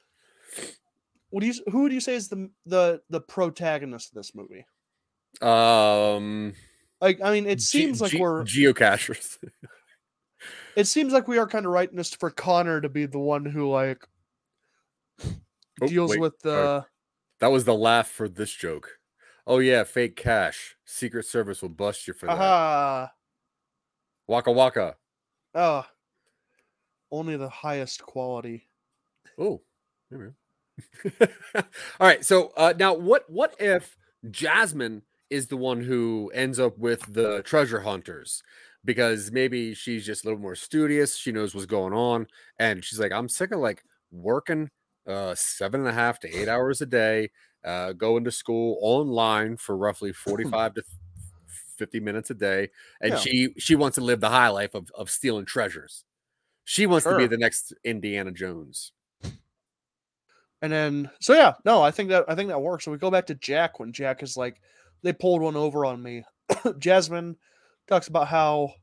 What 1.32 1.42
do 1.42 1.48
you? 1.48 1.54
Who 1.72 1.84
would 1.84 1.94
you 1.94 2.02
say 2.02 2.14
is 2.16 2.28
the 2.28 2.50
the 2.66 3.02
the 3.10 3.22
protagonist 3.22 4.12
of 4.12 4.16
this 4.16 4.36
movie? 4.36 4.66
Um, 5.42 6.54
Like, 7.02 7.22
I 7.24 7.32
mean, 7.32 7.46
it 7.48 7.62
seems 7.62 8.02
like 8.02 8.12
ge- 8.12 8.20
we're. 8.20 8.44
geocachers. 8.44 9.38
It 10.78 10.86
seems 10.88 11.12
like 11.12 11.28
we 11.28 11.38
are 11.38 11.48
kind 11.48 11.66
of 11.66 11.74
writing 11.74 11.98
this 11.98 12.14
for 12.14 12.30
Connor 12.30 12.80
to 12.80 12.88
be 12.88 13.06
the 13.06 13.20
one 13.20 13.44
who 13.44 13.70
like 13.70 14.08
Oh, 15.82 15.88
deals 15.88 16.12
wait, 16.12 16.20
with 16.22 16.40
the. 16.40 16.86
That 17.42 17.52
was 17.52 17.66
the 17.66 17.74
laugh 17.74 18.08
for 18.10 18.30
this 18.30 18.52
joke. 18.54 19.00
Oh 19.46 19.60
yeah, 19.60 19.84
fake 19.84 20.16
cash. 20.16 20.78
Secret 20.86 21.26
Service 21.26 21.62
will 21.62 21.70
bust 21.70 22.08
you 22.08 22.14
for 22.14 22.28
that. 22.28 22.38
Aha! 22.38 23.12
Waka 24.28 24.52
waka. 24.52 24.96
Oh, 25.56 25.86
only 27.12 27.38
the 27.38 27.50
highest 27.50 28.02
quality. 28.04 28.68
Oh, 29.38 29.62
there 30.10 30.20
we 30.20 30.26
go. 30.26 31.28
All 32.00 32.08
right. 32.08 32.24
So 32.24 32.52
uh, 32.56 32.74
now, 32.78 32.94
what 32.94 33.30
what 33.30 33.56
if 33.60 33.98
Jasmine 34.30 35.04
is 35.30 35.48
the 35.48 35.58
one 35.58 35.82
who 35.82 36.32
ends 36.34 36.60
up 36.60 36.78
with 36.78 37.14
the 37.14 37.42
treasure 37.44 37.82
hunters? 37.82 38.44
Because 38.86 39.32
maybe 39.32 39.74
she's 39.74 40.06
just 40.06 40.24
a 40.24 40.28
little 40.28 40.42
more 40.42 40.56
studious. 40.56 41.18
She 41.18 41.32
knows 41.32 41.54
what's 41.54 41.66
going 41.66 41.94
on, 41.94 42.28
and 42.58 42.84
she's 42.84 43.00
like, 43.00 43.12
"I'm 43.12 43.28
sick 43.30 43.52
of 43.52 43.60
like 43.60 43.84
working 44.12 44.70
uh, 45.08 45.36
seven 45.36 45.82
and 45.82 45.90
a 45.90 45.94
half 45.94 46.20
to 46.22 46.34
eight 46.34 46.48
hours 46.48 46.82
a 46.82 46.86
day, 46.86 47.32
uh, 47.66 47.92
going 47.94 48.24
to 48.24 48.32
school 48.32 48.78
online 48.82 49.58
for 49.58 49.76
roughly 49.76 50.14
forty-five 50.14 50.76
to 50.76 50.84
fifty 51.78 52.00
minutes 52.00 52.30
a 52.30 52.34
day, 52.34 52.70
and 53.02 53.12
Yeah. 53.14 53.18
she 53.18 53.54
she 53.58 53.76
wants 53.76 53.96
to 53.96 54.02
live 54.02 54.22
the 54.22 54.30
high 54.30 54.50
life 54.50 54.74
of 54.76 54.90
of 54.96 55.10
stealing 55.10 55.46
treasures. 55.46 56.06
She 56.70 56.86
wants 56.86 57.04
to 57.06 57.18
be 57.18 57.26
the 57.26 57.36
next 57.36 57.74
Indiana 57.84 58.32
Jones." 58.32 58.92
And 60.62 60.72
then, 60.72 61.10
so 61.20 61.34
yeah, 61.34 61.54
no, 61.66 61.82
I 61.82 61.90
think 61.90 62.10
that 62.10 62.26
I 62.28 62.36
think 62.36 62.50
that 62.50 62.62
works. 62.62 62.86
So 62.86 62.92
we 62.92 63.00
go 63.00 63.10
back 63.10 63.26
to 63.26 63.34
Jack 63.36 63.80
when 63.80 63.92
Jack 63.92 64.22
is 64.22 64.38
like, 64.38 64.62
they 65.02 65.12
pulled 65.12 65.42
one 65.42 65.56
over 65.56 65.84
on 65.84 66.04
me. 66.04 66.24
Jasmine 66.78 67.38
talks 67.88 68.08
about 68.08 68.28
how 68.28 68.74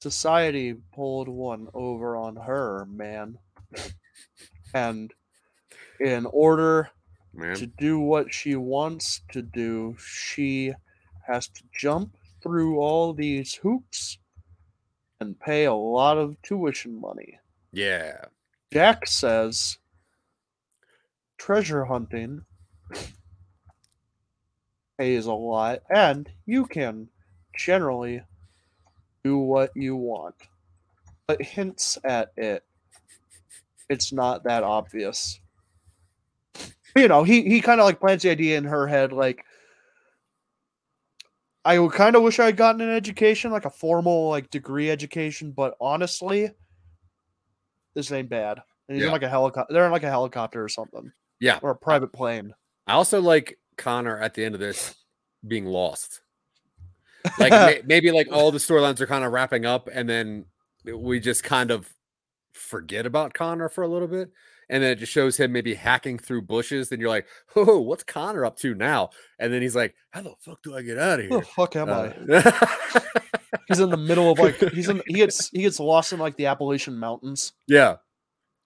society 0.00 0.76
pulled 0.94 1.28
one 1.28 1.66
over 1.74 2.16
on 2.16 2.36
her, 2.36 2.86
man. 2.88 3.36
And 4.74 5.12
in 5.98 6.24
order 6.26 6.88
Man. 7.34 7.56
to 7.56 7.66
do 7.66 7.98
what 7.98 8.32
she 8.32 8.54
wants 8.54 9.22
to 9.32 9.42
do, 9.42 9.96
she 9.98 10.72
has 11.26 11.48
to 11.48 11.64
jump 11.76 12.16
through 12.44 12.78
all 12.78 13.12
these 13.12 13.54
hoops 13.54 14.18
and 15.20 15.38
pay 15.38 15.64
a 15.64 15.74
lot 15.74 16.18
of 16.18 16.40
tuition 16.42 17.00
money. 17.00 17.38
Yeah. 17.72 18.24
Jack 18.72 19.06
says 19.06 19.78
treasure 21.38 21.84
hunting 21.84 22.44
pays 24.98 25.26
a 25.26 25.32
lot 25.32 25.80
and 25.90 26.28
you 26.46 26.66
can 26.66 27.08
generally 27.56 28.22
do 29.24 29.38
what 29.38 29.70
you 29.74 29.96
want. 29.96 30.34
But 31.26 31.42
hints 31.42 31.98
at 32.04 32.32
it. 32.36 32.64
It's 33.90 34.12
not 34.12 34.44
that 34.44 34.62
obvious. 34.62 35.40
You 36.96 37.08
know, 37.08 37.22
he, 37.22 37.42
he 37.42 37.60
kind 37.60 37.80
of 37.80 37.84
like 37.84 38.00
plants 38.00 38.24
the 38.24 38.30
idea 38.30 38.56
in 38.58 38.64
her 38.64 38.86
head 38.86 39.12
like 39.12 39.44
I 41.64 41.78
would 41.78 41.92
kind 41.92 42.16
of 42.16 42.22
wish 42.22 42.38
I 42.38 42.46
had 42.46 42.56
gotten 42.56 42.80
an 42.80 42.90
education, 42.90 43.50
like 43.50 43.64
a 43.66 43.70
formal 43.70 44.28
like 44.30 44.50
degree 44.50 44.90
education, 44.90 45.52
but 45.52 45.74
honestly, 45.80 46.50
this 47.94 48.10
ain't 48.12 48.28
bad. 48.28 48.60
And 48.88 48.96
he's 48.96 49.04
in 49.04 49.12
like 49.12 49.22
a 49.22 49.28
helicopter. 49.28 49.72
They're 49.74 49.84
in 49.86 49.92
like 49.92 50.02
a 50.04 50.08
helicopter 50.10 50.62
or 50.64 50.68
something, 50.68 51.12
Yeah. 51.40 51.58
or 51.62 51.70
a 51.70 51.76
private 51.76 52.12
plane. 52.12 52.54
I 52.86 52.94
also 52.94 53.20
like 53.20 53.58
Connor 53.76 54.18
at 54.18 54.34
the 54.34 54.44
end 54.44 54.54
of 54.54 54.60
this 54.60 54.94
being 55.46 55.66
lost. 55.66 56.22
Like 57.38 57.50
may- 57.52 57.82
maybe 57.84 58.10
like 58.12 58.28
all 58.32 58.50
the 58.50 58.58
storylines 58.58 59.00
are 59.00 59.06
kind 59.06 59.24
of 59.24 59.32
wrapping 59.32 59.66
up, 59.66 59.88
and 59.92 60.08
then 60.08 60.46
we 60.84 61.20
just 61.20 61.44
kind 61.44 61.70
of 61.70 61.92
forget 62.54 63.04
about 63.04 63.34
Connor 63.34 63.68
for 63.68 63.82
a 63.82 63.88
little 63.88 64.08
bit. 64.08 64.30
And 64.70 64.82
then 64.82 64.92
it 64.92 64.96
just 64.98 65.12
shows 65.12 65.36
him 65.36 65.52
maybe 65.52 65.74
hacking 65.74 66.18
through 66.18 66.42
bushes. 66.42 66.88
Then 66.88 67.00
you're 67.00 67.08
like, 67.08 67.26
oh, 67.56 67.80
what's 67.80 68.04
Connor 68.04 68.44
up 68.44 68.56
to 68.58 68.74
now? 68.74 69.10
And 69.38 69.52
then 69.52 69.62
he's 69.62 69.74
like, 69.76 69.94
how 70.10 70.22
the 70.22 70.34
fuck 70.40 70.62
do 70.62 70.76
I 70.76 70.82
get 70.82 70.98
out 70.98 71.20
of 71.20 71.26
Who 71.26 71.30
here? 71.36 71.40
the 71.40 71.46
fuck 71.46 71.74
am 71.76 71.88
I? 71.88 72.08
Uh, 72.30 73.00
He's 73.68 73.80
in 73.80 73.90
the 73.90 73.96
middle 73.96 74.30
of 74.30 74.38
like 74.38 74.56
he's 74.72 74.88
in 74.88 75.02
he 75.06 75.14
gets 75.14 75.48
he 75.50 75.60
gets 75.62 75.78
lost 75.78 76.12
in 76.14 76.18
like 76.18 76.36
the 76.36 76.46
Appalachian 76.46 76.98
Mountains. 76.98 77.52
yeah. 77.66 77.96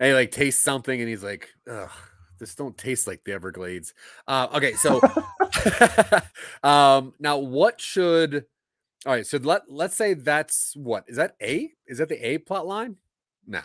And 0.01 0.09
he 0.09 0.15
like 0.15 0.31
tastes 0.33 0.62
something 0.62 0.99
and 1.01 1.09
he's 1.09 1.23
like, 1.25 1.49
ugh, 1.71 1.91
this 2.38 2.55
don't 2.57 2.77
taste 2.77 3.07
like 3.07 3.23
the 3.25 3.33
Everglades. 3.33 3.95
Uh, 4.27 4.49
okay, 4.55 4.73
so 4.75 5.01
um 6.62 7.15
now 7.21 7.38
what 7.38 7.81
should 7.81 8.45
all 9.07 9.12
right, 9.12 9.27
so 9.27 9.38
let 9.38 9.62
let's 9.69 9.97
say 9.97 10.15
that's 10.15 10.75
what 10.77 11.05
is 11.09 11.17
that 11.17 11.35
A? 11.43 11.71
Is 11.87 11.99
that 11.99 12.09
the 12.09 12.25
A 12.27 12.38
plot 12.38 12.67
line? 12.67 12.97
No. 13.47 13.61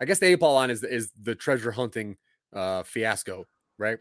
I 0.00 0.04
guess 0.04 0.18
the 0.18 0.32
A 0.32 0.36
plot 0.36 0.54
line 0.54 0.70
is 0.70 0.82
is 0.84 1.12
the 1.22 1.34
treasure 1.34 1.70
hunting 1.72 2.16
uh 2.52 2.82
fiasco, 2.82 3.44
right? 3.78 3.98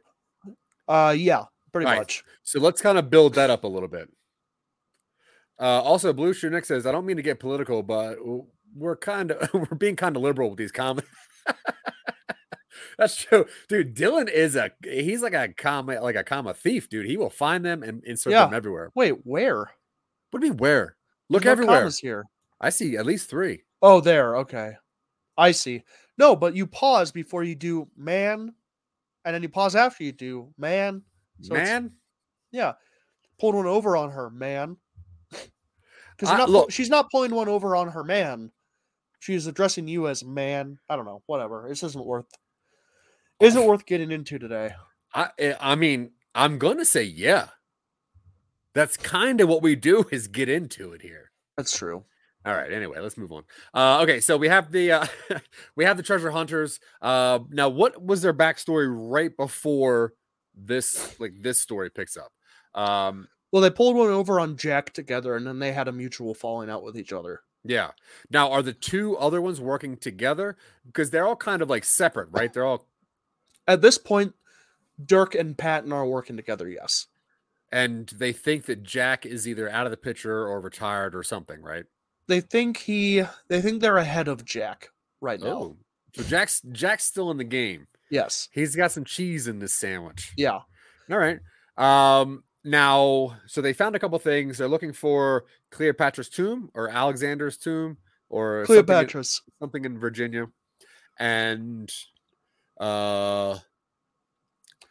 Uh 0.87 1.15
yeah, 1.17 1.43
pretty 1.71 1.85
Right. 1.85 1.97
much. 1.97 2.23
So 2.43 2.59
let's 2.59 2.81
kind 2.81 2.97
of 2.97 3.09
build 3.09 3.33
that 3.35 3.49
up 3.49 3.63
a 3.63 3.67
little 3.67 3.89
bit. 3.89 4.09
Uh, 5.57 5.81
also, 5.81 6.11
Blue 6.11 6.33
Shoe 6.33 6.49
Nick 6.49 6.65
says, 6.65 6.85
I 6.85 6.91
don't 6.91 7.05
mean 7.05 7.15
to 7.15 7.23
get 7.23 7.39
political, 7.39 7.81
but 7.81 8.17
we're 8.75 8.97
kind 8.97 9.31
of 9.31 9.49
we're 9.53 9.77
being 9.77 9.95
kind 9.95 10.15
of 10.17 10.21
liberal 10.21 10.49
with 10.49 10.57
these 10.57 10.71
comments. 10.73 11.07
That's 12.97 13.15
true, 13.15 13.45
dude. 13.67 13.95
Dylan 13.95 14.29
is 14.29 14.55
a 14.55 14.71
he's 14.83 15.21
like 15.21 15.33
a 15.33 15.49
comma 15.49 15.99
like 16.01 16.15
a 16.15 16.23
comma 16.23 16.53
thief, 16.53 16.87
dude. 16.89 17.05
He 17.05 17.17
will 17.17 17.29
find 17.29 17.63
them 17.65 17.83
and 17.83 18.03
insert 18.05 18.31
Yeah. 18.33 18.45
them 18.45 18.53
everywhere. 18.53 18.91
Wait, 18.95 19.25
where? 19.25 19.69
What 20.31 20.39
do 20.41 20.45
you 20.47 20.51
mean 20.53 20.57
where? 20.59 20.95
Look 21.29 21.43
There's 21.43 21.51
everywhere. 21.53 21.79
commas 21.79 21.99
here. 21.99 22.25
I 22.61 22.69
see 22.69 22.95
at 22.97 23.05
least 23.05 23.29
three. 23.29 23.63
Oh, 23.81 23.99
there. 24.01 24.37
Okay. 24.37 24.73
I 25.37 25.51
see. 25.51 25.83
No, 26.17 26.35
but 26.35 26.55
you 26.55 26.65
pause 26.65 27.11
before 27.11 27.43
you 27.43 27.55
do 27.55 27.87
man, 27.97 28.53
and 29.25 29.35
then 29.35 29.41
you 29.43 29.49
pause 29.49 29.75
after 29.75 30.03
you 30.03 30.11
do 30.11 30.53
man. 30.57 31.01
So 31.41 31.53
Man, 31.53 31.91
Yeah. 32.51 32.73
Pulled 33.39 33.55
one 33.55 33.65
over 33.65 33.97
on 33.97 34.11
her, 34.11 34.29
man. 34.29 34.77
Because 35.29 36.37
not 36.37 36.49
look- 36.49 36.71
she's 36.71 36.89
not 36.89 37.11
pulling 37.11 37.31
one 37.35 37.49
over 37.49 37.75
on 37.75 37.89
her 37.89 38.03
man. 38.03 38.51
She's 39.19 39.47
addressing 39.47 39.87
you 39.87 40.07
as 40.07 40.23
man. 40.23 40.79
I 40.87 40.95
don't 40.95 41.05
know. 41.05 41.21
Whatever. 41.25 41.65
This 41.67 41.83
isn't 41.83 42.05
worth 42.05 42.27
isn't 43.41 43.65
worth 43.65 43.85
getting 43.85 44.11
into 44.11 44.39
today. 44.39 44.73
I 45.13 45.29
eh, 45.37 45.55
I 45.59 45.75
mean, 45.75 46.11
I'm 46.33 46.57
gonna 46.57 46.85
say 46.85 47.03
yeah. 47.03 47.49
That's 48.73 48.95
kind 48.95 49.41
of 49.41 49.49
what 49.49 49.61
we 49.61 49.75
do 49.75 50.05
is 50.11 50.27
get 50.27 50.47
into 50.47 50.93
it 50.93 51.01
here. 51.01 51.31
That's 51.57 51.75
true. 51.75 52.05
All 52.45 52.53
right. 52.53 52.71
Anyway, 52.71 52.99
let's 52.99 53.17
move 53.17 53.31
on. 53.31 53.43
Uh, 53.73 54.01
okay, 54.03 54.19
so 54.19 54.37
we 54.37 54.47
have 54.47 54.71
the 54.71 54.91
uh, 54.91 55.05
we 55.75 55.83
have 55.85 55.97
the 55.97 56.03
treasure 56.03 56.29
hunters. 56.31 56.79
Uh, 57.01 57.39
now, 57.49 57.69
what 57.69 58.01
was 58.03 58.21
their 58.21 58.33
backstory 58.33 58.87
right 58.89 59.35
before 59.35 60.13
this 60.55 61.19
like 61.19 61.33
this 61.41 61.59
story 61.61 61.89
picks 61.89 62.15
up? 62.17 62.31
Um, 62.79 63.27
Well, 63.51 63.61
they 63.63 63.69
pulled 63.71 63.95
one 63.95 64.09
over 64.09 64.39
on 64.39 64.57
Jack 64.57 64.93
together, 64.93 65.35
and 65.35 65.45
then 65.47 65.59
they 65.59 65.71
had 65.71 65.87
a 65.87 65.91
mutual 65.91 66.33
falling 66.35 66.69
out 66.69 66.83
with 66.83 66.97
each 66.97 67.11
other. 67.13 67.41
yeah. 67.63 67.91
Now, 68.29 68.51
are 68.51 68.61
the 68.61 68.73
two 68.73 69.17
other 69.17 69.41
ones 69.41 69.59
working 69.59 69.97
together? 69.97 70.55
Because 70.85 71.09
they're 71.09 71.25
all 71.27 71.35
kind 71.35 71.61
of 71.63 71.69
like 71.69 71.83
separate, 71.83 72.29
right? 72.31 72.53
They're 72.53 72.65
all 72.65 72.87
At 73.67 73.81
this 73.81 73.97
point, 73.97 74.35
Dirk 75.03 75.33
and 75.35 75.57
Patton 75.57 75.91
are 75.91 76.05
working 76.05 76.37
together. 76.37 76.69
Yes. 76.69 77.07
and 77.71 78.07
they 78.09 78.31
think 78.33 78.65
that 78.65 78.83
Jack 78.83 79.25
is 79.25 79.47
either 79.47 79.69
out 79.69 79.87
of 79.87 79.91
the 79.91 79.97
picture 79.97 80.47
or 80.47 80.61
retired 80.61 81.15
or 81.15 81.23
something, 81.23 81.61
right? 81.61 81.85
They 82.27 82.41
think 82.41 82.77
he. 82.77 83.23
They 83.47 83.61
think 83.61 83.81
they're 83.81 83.97
ahead 83.97 84.27
of 84.27 84.43
Jack 84.45 84.89
right 85.21 85.39
now. 85.39 85.47
Oh, 85.47 85.77
so 86.15 86.23
Jack's 86.23 86.61
Jack's 86.71 87.05
still 87.05 87.29
in 87.31 87.37
the 87.37 87.43
game. 87.43 87.87
Yes. 88.09 88.49
He's 88.51 88.75
got 88.75 88.91
some 88.91 89.03
cheese 89.03 89.47
in 89.47 89.59
this 89.59 89.73
sandwich. 89.73 90.31
Yeah. 90.37 90.59
All 91.11 91.17
right. 91.17 91.39
Um 91.77 92.43
now 92.63 93.37
so 93.47 93.61
they 93.61 93.73
found 93.73 93.95
a 93.95 93.99
couple 93.99 94.17
things. 94.19 94.57
They're 94.57 94.67
looking 94.67 94.93
for 94.93 95.45
Cleopatra's 95.71 96.29
tomb 96.29 96.69
or 96.73 96.89
Alexander's 96.89 97.57
tomb 97.57 97.97
or 98.29 98.65
something 98.65 98.79
in- 98.79 98.85
Cleopatra's. 98.85 99.41
something 99.59 99.85
in 99.85 99.99
Virginia. 99.99 100.47
And 101.19 101.91
uh 102.79 103.57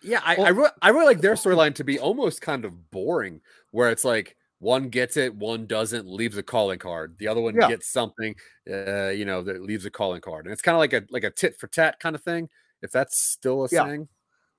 yeah, 0.02 0.20
I, 0.24 0.34
I, 0.36 0.50
Well- 0.52 0.54
re- 0.64 0.70
I 0.82 0.88
really 0.90 1.06
like 1.06 1.20
their 1.20 1.34
storyline 1.34 1.74
to 1.76 1.84
be 1.84 1.98
almost 1.98 2.42
kind 2.42 2.64
of 2.66 2.90
boring, 2.90 3.40
where 3.70 3.90
it's 3.90 4.04
like 4.04 4.36
one 4.64 4.88
gets 4.88 5.18
it, 5.18 5.34
one 5.34 5.66
doesn't, 5.66 6.08
leaves 6.08 6.38
a 6.38 6.42
calling 6.42 6.78
card. 6.78 7.16
The 7.18 7.28
other 7.28 7.42
one 7.42 7.54
Yeah. 7.54 7.68
gets 7.68 7.92
something, 7.92 8.34
uh, 8.70 9.08
you 9.10 9.26
know, 9.26 9.42
that 9.42 9.62
leaves 9.62 9.84
a 9.84 9.90
calling 9.90 10.22
card, 10.22 10.46
and 10.46 10.52
it's 10.52 10.62
kind 10.62 10.74
of 10.74 10.78
like 10.78 10.94
a 10.94 11.04
like 11.10 11.22
a 11.22 11.30
tit 11.30 11.56
for 11.60 11.66
tat 11.66 12.00
kind 12.00 12.16
of 12.16 12.22
thing. 12.22 12.48
If 12.80 12.90
that's 12.90 13.22
still 13.22 13.64
a 13.64 13.68
Yeah. 13.68 13.84
saying, 13.84 14.02
is 14.02 14.08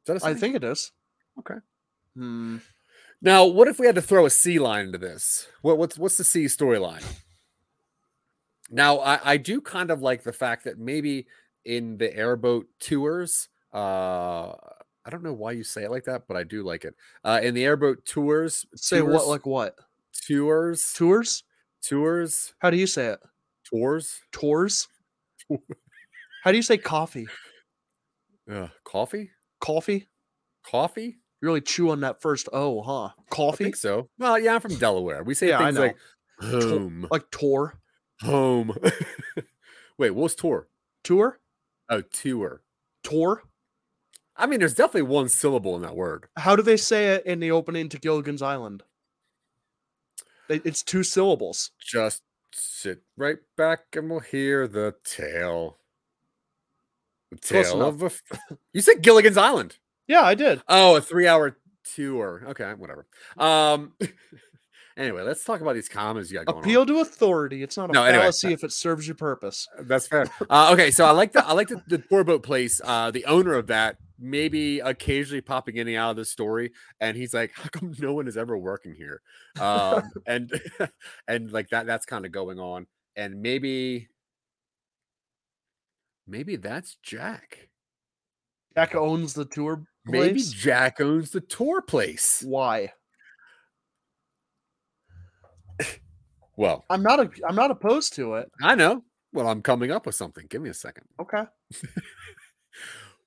that 0.05 0.21
a 0.21 0.25
I 0.25 0.33
think 0.35 0.55
it 0.55 0.63
is. 0.63 0.91
Okay. 1.39 1.55
Hmm. 2.15 2.57
Now, 3.21 3.45
what 3.45 3.67
if 3.67 3.79
we 3.79 3.87
had 3.87 3.95
to 3.95 4.01
throw 4.01 4.27
a 4.27 4.29
C 4.29 4.59
line 4.59 4.85
into 4.85 4.99
this? 4.99 5.47
What, 5.63 5.79
what's 5.79 5.97
what's 5.97 6.17
the 6.17 6.23
C 6.23 6.45
storyline? 6.45 7.03
Now, 8.69 8.99
I, 8.99 9.33
I 9.33 9.37
do 9.37 9.59
kind 9.59 9.89
of 9.89 10.01
like 10.01 10.23
the 10.23 10.33
fact 10.33 10.65
that 10.65 10.77
maybe 10.77 11.27
in 11.65 11.97
the 11.97 12.15
airboat 12.15 12.67
tours, 12.79 13.49
uh, 13.73 14.53
I 15.05 15.09
don't 15.09 15.23
know 15.23 15.33
why 15.33 15.51
you 15.53 15.63
say 15.63 15.83
it 15.83 15.91
like 15.91 16.05
that, 16.05 16.27
but 16.27 16.37
I 16.37 16.43
do 16.43 16.63
like 16.63 16.85
it. 16.85 16.95
Uh, 17.23 17.39
in 17.41 17.53
the 17.53 17.63
airboat 17.63 18.05
tours, 18.05 18.65
Say 18.75 18.99
tours, 18.99 19.13
what? 19.13 19.27
Like 19.27 19.45
what? 19.45 19.75
Tours, 20.27 20.93
Tours? 20.93 21.43
tours, 21.81 22.53
How 22.59 22.69
do 22.69 22.77
you 22.77 22.87
say 22.87 23.07
it? 23.07 23.19
tours, 23.63 24.19
Tours? 24.31 24.87
How 26.43 26.51
do 26.51 26.57
you 26.57 26.63
say 26.63 26.77
coffee? 26.77 27.27
uh, 28.51 28.67
coffee, 28.83 29.31
Coffee? 29.59 30.07
coffee. 30.65 31.17
You 31.41 31.47
really 31.49 31.61
chew 31.61 31.89
on 31.91 31.99
that 32.01 32.21
first 32.21 32.47
O, 32.53 32.81
huh? 32.81 33.09
Coffee? 33.29 33.73
so. 33.73 34.09
Well, 34.17 34.39
yeah, 34.39 34.55
I'm 34.55 34.61
from 34.61 34.75
Delaware. 34.75 35.23
We 35.23 35.33
say 35.33 35.49
Yeah, 35.49 35.59
things 35.59 35.77
like 35.79 35.97
home, 36.41 37.07
Like 37.11 37.29
tour? 37.31 37.79
home. 38.21 38.75
Wait, 39.97 40.11
what's 40.11 40.35
tour? 40.35 40.67
Tour? 41.03 41.39
Oh, 41.89 42.01
tour. 42.01 42.61
Tour? 43.03 43.43
I 44.35 44.47
mean, 44.47 44.59
there's 44.59 44.73
definitely 44.73 45.03
one 45.03 45.29
syllable 45.29 45.75
in 45.75 45.81
that 45.83 45.95
word. 45.95 46.27
How 46.37 46.55
do 46.55 46.61
they 46.61 46.77
say 46.77 47.15
it 47.15 47.25
in 47.25 47.39
the 47.39 47.51
opening 47.51 47.89
to 47.89 47.99
Gilligan's 47.99 48.41
Island? 48.41 48.83
It- 50.49 50.65
It's 50.65 50.83
two 50.83 51.03
syllables. 51.03 51.71
Just 51.79 52.21
sit 52.53 53.01
right 53.17 53.37
back 53.57 53.81
and 53.95 54.09
we'll 54.09 54.19
hear 54.19 54.67
the 54.67 54.95
tale. 55.03 55.77
The 57.31 57.37
tale 57.37 57.81
of 57.81 58.01
a. 58.03 58.05
f- 58.07 58.21
You 58.73 58.81
said 58.81 59.01
Gilligan's 59.01 59.37
Island. 59.37 59.77
Yeah, 60.07 60.21
I 60.21 60.35
did. 60.35 60.61
Oh, 60.67 60.95
a 60.95 61.01
three-hour 61.01 61.57
tour. 61.95 62.43
Okay, 62.49 62.73
whatever. 62.75 63.07
Um. 63.37 63.93
anyway, 64.97 65.23
let's 65.23 65.43
talk 65.43 65.61
about 65.61 65.75
these 65.75 65.89
comments 65.89 66.31
you 66.31 66.37
got 66.37 66.45
going 66.45 66.57
on. 66.57 66.63
Appeal 66.63 66.85
to 66.85 66.99
authority. 66.99 67.63
It's 67.63 67.77
not 67.77 67.89
a 67.89 67.93
No, 67.93 68.03
anyway, 68.03 68.23
fallacy 68.23 68.47
uh, 68.47 68.51
if 68.51 68.63
it 68.63 68.71
serves 68.71 69.07
your 69.07 69.15
purpose. 69.15 69.67
That's 69.81 70.07
fair. 70.07 70.27
Uh, 70.49 70.69
okay, 70.73 70.91
so 70.91 71.05
I 71.05 71.11
like 71.11 71.31
the 71.31 71.45
I 71.45 71.53
like 71.53 71.67
the, 71.67 71.81
the 71.87 71.97
tour 71.97 72.23
boat 72.23 72.43
place. 72.43 72.81
Uh, 72.83 73.11
the 73.11 73.25
owner 73.25 73.53
of 73.53 73.67
that 73.67 73.97
maybe 74.19 74.79
occasionally 74.79 75.41
popping 75.41 75.75
in 75.77 75.87
and 75.87 75.97
out 75.97 76.11
of 76.11 76.15
the 76.17 76.25
story, 76.25 76.71
and 76.99 77.17
he's 77.17 77.33
like, 77.33 77.51
"How 77.53 77.69
come 77.69 77.93
no 77.99 78.13
one 78.13 78.27
is 78.27 78.37
ever 78.37 78.57
working 78.57 78.95
here?" 78.95 79.21
Um, 79.59 80.03
and 80.27 80.51
and 81.27 81.51
like 81.51 81.69
that 81.69 81.85
that's 81.85 82.05
kind 82.05 82.25
of 82.25 82.31
going 82.31 82.59
on, 82.59 82.87
and 83.15 83.41
maybe 83.41 84.09
maybe 86.27 86.55
that's 86.55 86.97
Jack. 87.03 87.69
Jack 88.75 88.93
owns 88.93 89.33
the 89.33 89.45
tour 89.45 89.85
Maybe. 90.05 90.41
Jack 90.41 91.01
owns 91.01 91.31
the 91.31 91.41
tour 91.41 91.81
place. 91.81 92.43
Why? 92.45 92.93
Well, 96.57 96.85
I'm 96.89 97.03
not. 97.03 97.19
A, 97.19 97.29
I'm 97.47 97.55
not 97.55 97.71
opposed 97.71 98.13
to 98.15 98.35
it. 98.35 98.51
I 98.61 98.75
know. 98.75 99.03
Well, 99.33 99.47
I'm 99.47 99.61
coming 99.61 99.91
up 99.91 100.05
with 100.05 100.15
something. 100.15 100.45
Give 100.49 100.61
me 100.61 100.69
a 100.69 100.73
second. 100.73 101.05
Okay. 101.19 101.43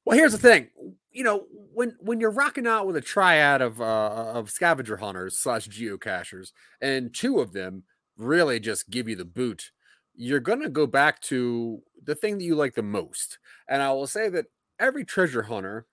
Well, 0.09 0.17
here's 0.17 0.33
the 0.33 0.39
thing. 0.39 0.69
You 1.13 1.23
know, 1.23 1.45
when 1.75 1.95
when 2.01 2.19
you're 2.19 2.31
rocking 2.31 2.67
out 2.67 2.87
with 2.87 2.97
a 2.97 3.03
triad 3.03 3.61
of 3.61 3.79
uh, 3.79 4.33
of 4.33 4.51
scavenger 4.51 4.97
hunters 4.97 5.37
slash 5.37 5.69
geocachers, 5.69 6.53
and 6.81 7.15
two 7.15 7.41
of 7.41 7.53
them 7.53 7.83
really 8.17 8.59
just 8.59 8.89
give 8.89 9.07
you 9.07 9.17
the 9.17 9.27
boot, 9.27 9.71
you're 10.15 10.41
gonna 10.41 10.71
go 10.71 10.87
back 10.87 11.21
to 11.25 11.83
the 12.03 12.15
thing 12.15 12.39
that 12.39 12.45
you 12.45 12.55
like 12.55 12.75
the 12.75 12.83
most. 12.83 13.39
And 13.69 13.83
I 13.83 13.93
will 13.93 14.07
say 14.07 14.31
that 14.31 14.47
every 14.81 15.05
treasure 15.05 15.43
hunter, 15.43 15.85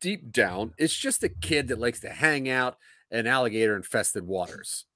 deep 0.00 0.32
down, 0.32 0.72
is 0.76 0.92
just 0.92 1.22
a 1.22 1.28
kid 1.28 1.68
that 1.68 1.78
likes 1.78 2.00
to 2.00 2.10
hang 2.10 2.48
out 2.48 2.78
in 3.12 3.28
alligator 3.28 3.76
infested 3.76 4.26
waters. 4.26 4.86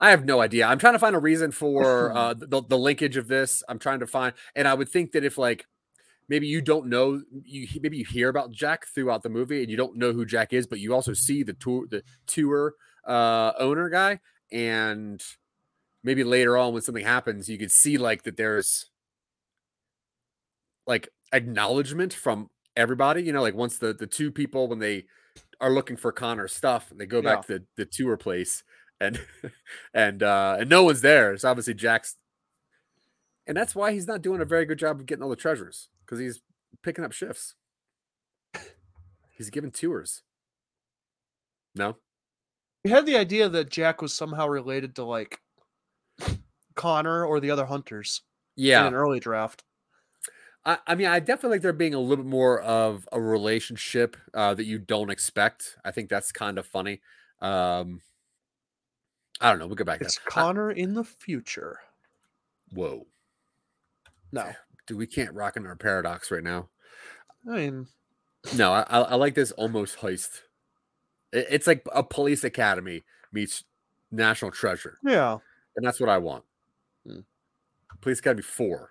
I 0.00 0.10
have 0.10 0.24
no 0.24 0.40
idea. 0.40 0.66
I'm 0.66 0.78
trying 0.78 0.94
to 0.94 0.98
find 0.98 1.14
a 1.14 1.20
reason 1.20 1.50
for 1.50 2.12
uh, 2.16 2.34
the, 2.34 2.62
the 2.62 2.78
linkage 2.78 3.16
of 3.16 3.28
this. 3.28 3.62
I'm 3.68 3.78
trying 3.78 4.00
to 4.00 4.06
find, 4.06 4.34
and 4.54 4.66
I 4.66 4.74
would 4.74 4.88
think 4.88 5.12
that 5.12 5.24
if 5.24 5.36
like 5.36 5.66
maybe 6.28 6.46
you 6.46 6.62
don't 6.62 6.86
know 6.86 7.22
you 7.44 7.68
maybe 7.82 7.98
you 7.98 8.04
hear 8.04 8.28
about 8.28 8.52
Jack 8.52 8.86
throughout 8.86 9.22
the 9.22 9.28
movie 9.28 9.60
and 9.60 9.70
you 9.70 9.76
don't 9.76 9.96
know 9.96 10.12
who 10.12 10.24
Jack 10.24 10.52
is, 10.52 10.66
but 10.66 10.78
you 10.78 10.94
also 10.94 11.12
see 11.12 11.42
the 11.42 11.54
tour 11.54 11.86
the 11.90 12.02
tour 12.26 12.74
uh 13.06 13.52
owner 13.58 13.88
guy 13.88 14.20
and 14.52 15.22
maybe 16.02 16.24
later 16.24 16.56
on 16.56 16.72
when 16.72 16.82
something 16.82 17.04
happens, 17.04 17.48
you 17.48 17.58
could 17.58 17.70
see 17.70 17.98
like 17.98 18.22
that 18.22 18.36
there's 18.36 18.90
like 20.86 21.08
acknowledgement 21.32 22.12
from 22.12 22.48
everybody. 22.76 23.22
You 23.22 23.32
know, 23.32 23.42
like 23.42 23.54
once 23.54 23.78
the 23.78 23.92
the 23.92 24.06
two 24.06 24.30
people 24.30 24.68
when 24.68 24.78
they 24.78 25.04
are 25.60 25.70
looking 25.70 25.96
for 25.96 26.10
Connor's 26.10 26.54
stuff, 26.54 26.90
and 26.90 26.98
they 26.98 27.06
go 27.06 27.20
back 27.20 27.46
to 27.46 27.58
the, 27.58 27.64
the 27.76 27.84
tour 27.84 28.16
place 28.16 28.62
and 29.00 29.20
and 29.94 30.22
uh 30.22 30.56
and 30.60 30.70
no 30.70 30.84
one's 30.84 31.00
there. 31.00 31.32
It's 31.32 31.44
obviously 31.44 31.74
Jack's 31.74 32.16
and 33.46 33.56
that's 33.56 33.74
why 33.74 33.92
he's 33.92 34.06
not 34.06 34.22
doing 34.22 34.40
a 34.40 34.44
very 34.44 34.64
good 34.64 34.78
job 34.78 35.00
of 35.00 35.06
getting 35.06 35.22
all 35.22 35.30
the 35.30 35.36
treasures 35.36 35.88
because 36.04 36.18
he's 36.18 36.40
picking 36.82 37.04
up 37.04 37.12
shifts. 37.12 37.54
He's 39.30 39.50
giving 39.50 39.72
tours. 39.72 40.22
No, 41.74 41.98
We 42.84 42.90
had 42.90 43.06
the 43.06 43.16
idea 43.16 43.48
that 43.48 43.70
Jack 43.70 44.02
was 44.02 44.14
somehow 44.14 44.46
related 44.46 44.94
to 44.96 45.04
like 45.04 45.40
Connor 46.74 47.24
or 47.24 47.38
the 47.40 47.50
other 47.52 47.66
hunters 47.66 48.22
Yeah, 48.56 48.80
in 48.80 48.86
an 48.88 48.94
early 48.94 49.20
draft. 49.20 49.64
I, 50.64 50.78
I 50.86 50.94
mean, 50.94 51.06
I 51.06 51.20
definitely 51.20 51.56
like 51.56 51.62
there 51.62 51.72
being 51.72 51.94
a 51.94 52.00
little 52.00 52.24
bit 52.24 52.30
more 52.30 52.60
of 52.60 53.08
a 53.12 53.20
relationship 53.20 54.16
uh, 54.34 54.54
that 54.54 54.64
you 54.64 54.78
don't 54.78 55.10
expect. 55.10 55.76
I 55.84 55.90
think 55.90 56.08
that's 56.08 56.32
kind 56.32 56.58
of 56.58 56.66
funny. 56.66 57.00
Um, 57.40 58.02
I 59.40 59.50
don't 59.50 59.58
know. 59.58 59.66
We'll 59.66 59.76
get 59.76 59.86
back 59.86 60.00
to 60.00 60.04
It's 60.06 60.16
that. 60.16 60.24
I- 60.26 60.30
Connor 60.30 60.70
in 60.70 60.94
the 60.94 61.04
future. 61.04 61.78
whoa, 62.72 63.06
No, 64.32 64.52
dude, 64.86 64.98
we 64.98 65.06
can't 65.06 65.34
rock 65.34 65.56
in 65.56 65.66
our 65.66 65.76
paradox 65.76 66.30
right 66.30 66.42
now. 66.44 66.68
I 67.50 67.56
mean, 67.56 67.86
No, 68.54 68.72
I, 68.72 68.82
I 68.88 69.00
I 69.00 69.14
like 69.16 69.34
this 69.34 69.52
almost 69.52 69.98
heist. 69.98 70.42
It- 71.32 71.46
It's 71.50 71.66
like 71.66 71.86
a 71.92 72.02
police 72.02 72.44
academy 72.44 73.04
meets 73.32 73.64
national 74.10 74.50
treasure, 74.50 74.98
yeah. 75.04 75.38
and 75.76 75.86
that's 75.86 76.00
what 76.00 76.08
I 76.10 76.18
want. 76.18 76.44
Hmm. 77.06 77.20
Police 78.00 78.18
Academy 78.20 78.42
four 78.42 78.90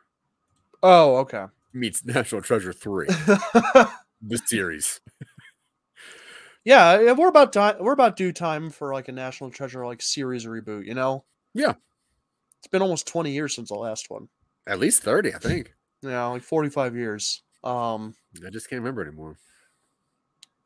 Oh, 0.82 1.18
okay. 1.18 1.46
meets 1.74 2.06
National 2.06 2.42
Treasure 2.42 2.72
three. 2.74 3.08
the 4.22 4.38
series. 4.46 5.00
Yeah, 6.66 7.12
we're 7.14 7.28
about 7.30 7.54
time. 7.54 7.76
We're 7.80 7.94
about 7.94 8.16
due 8.16 8.32
time 8.32 8.70
for 8.70 8.94
like 8.94 9.08
a 9.08 9.12
National 9.12 9.50
Treasure 9.50 9.86
like 9.86 10.02
series 10.02 10.46
reboot. 10.46 10.86
You 10.86 10.94
know? 10.94 11.24
Yeah. 11.54 11.74
It's 12.60 12.68
been 12.68 12.82
almost 12.82 13.08
twenty 13.08 13.32
years 13.32 13.56
since 13.56 13.70
the 13.70 13.76
last 13.76 14.10
one. 14.10 14.28
At 14.68 14.80
least 14.80 15.02
thirty, 15.04 15.34
I 15.34 15.38
think. 15.40 15.74
Yeah, 16.02 16.26
like 16.26 16.44
forty-five 16.44 16.96
years. 16.96 17.42
Um, 17.64 18.16
I 18.46 18.50
just 18.50 18.70
can't 18.70 18.82
remember 18.82 19.02
anymore. 19.02 19.36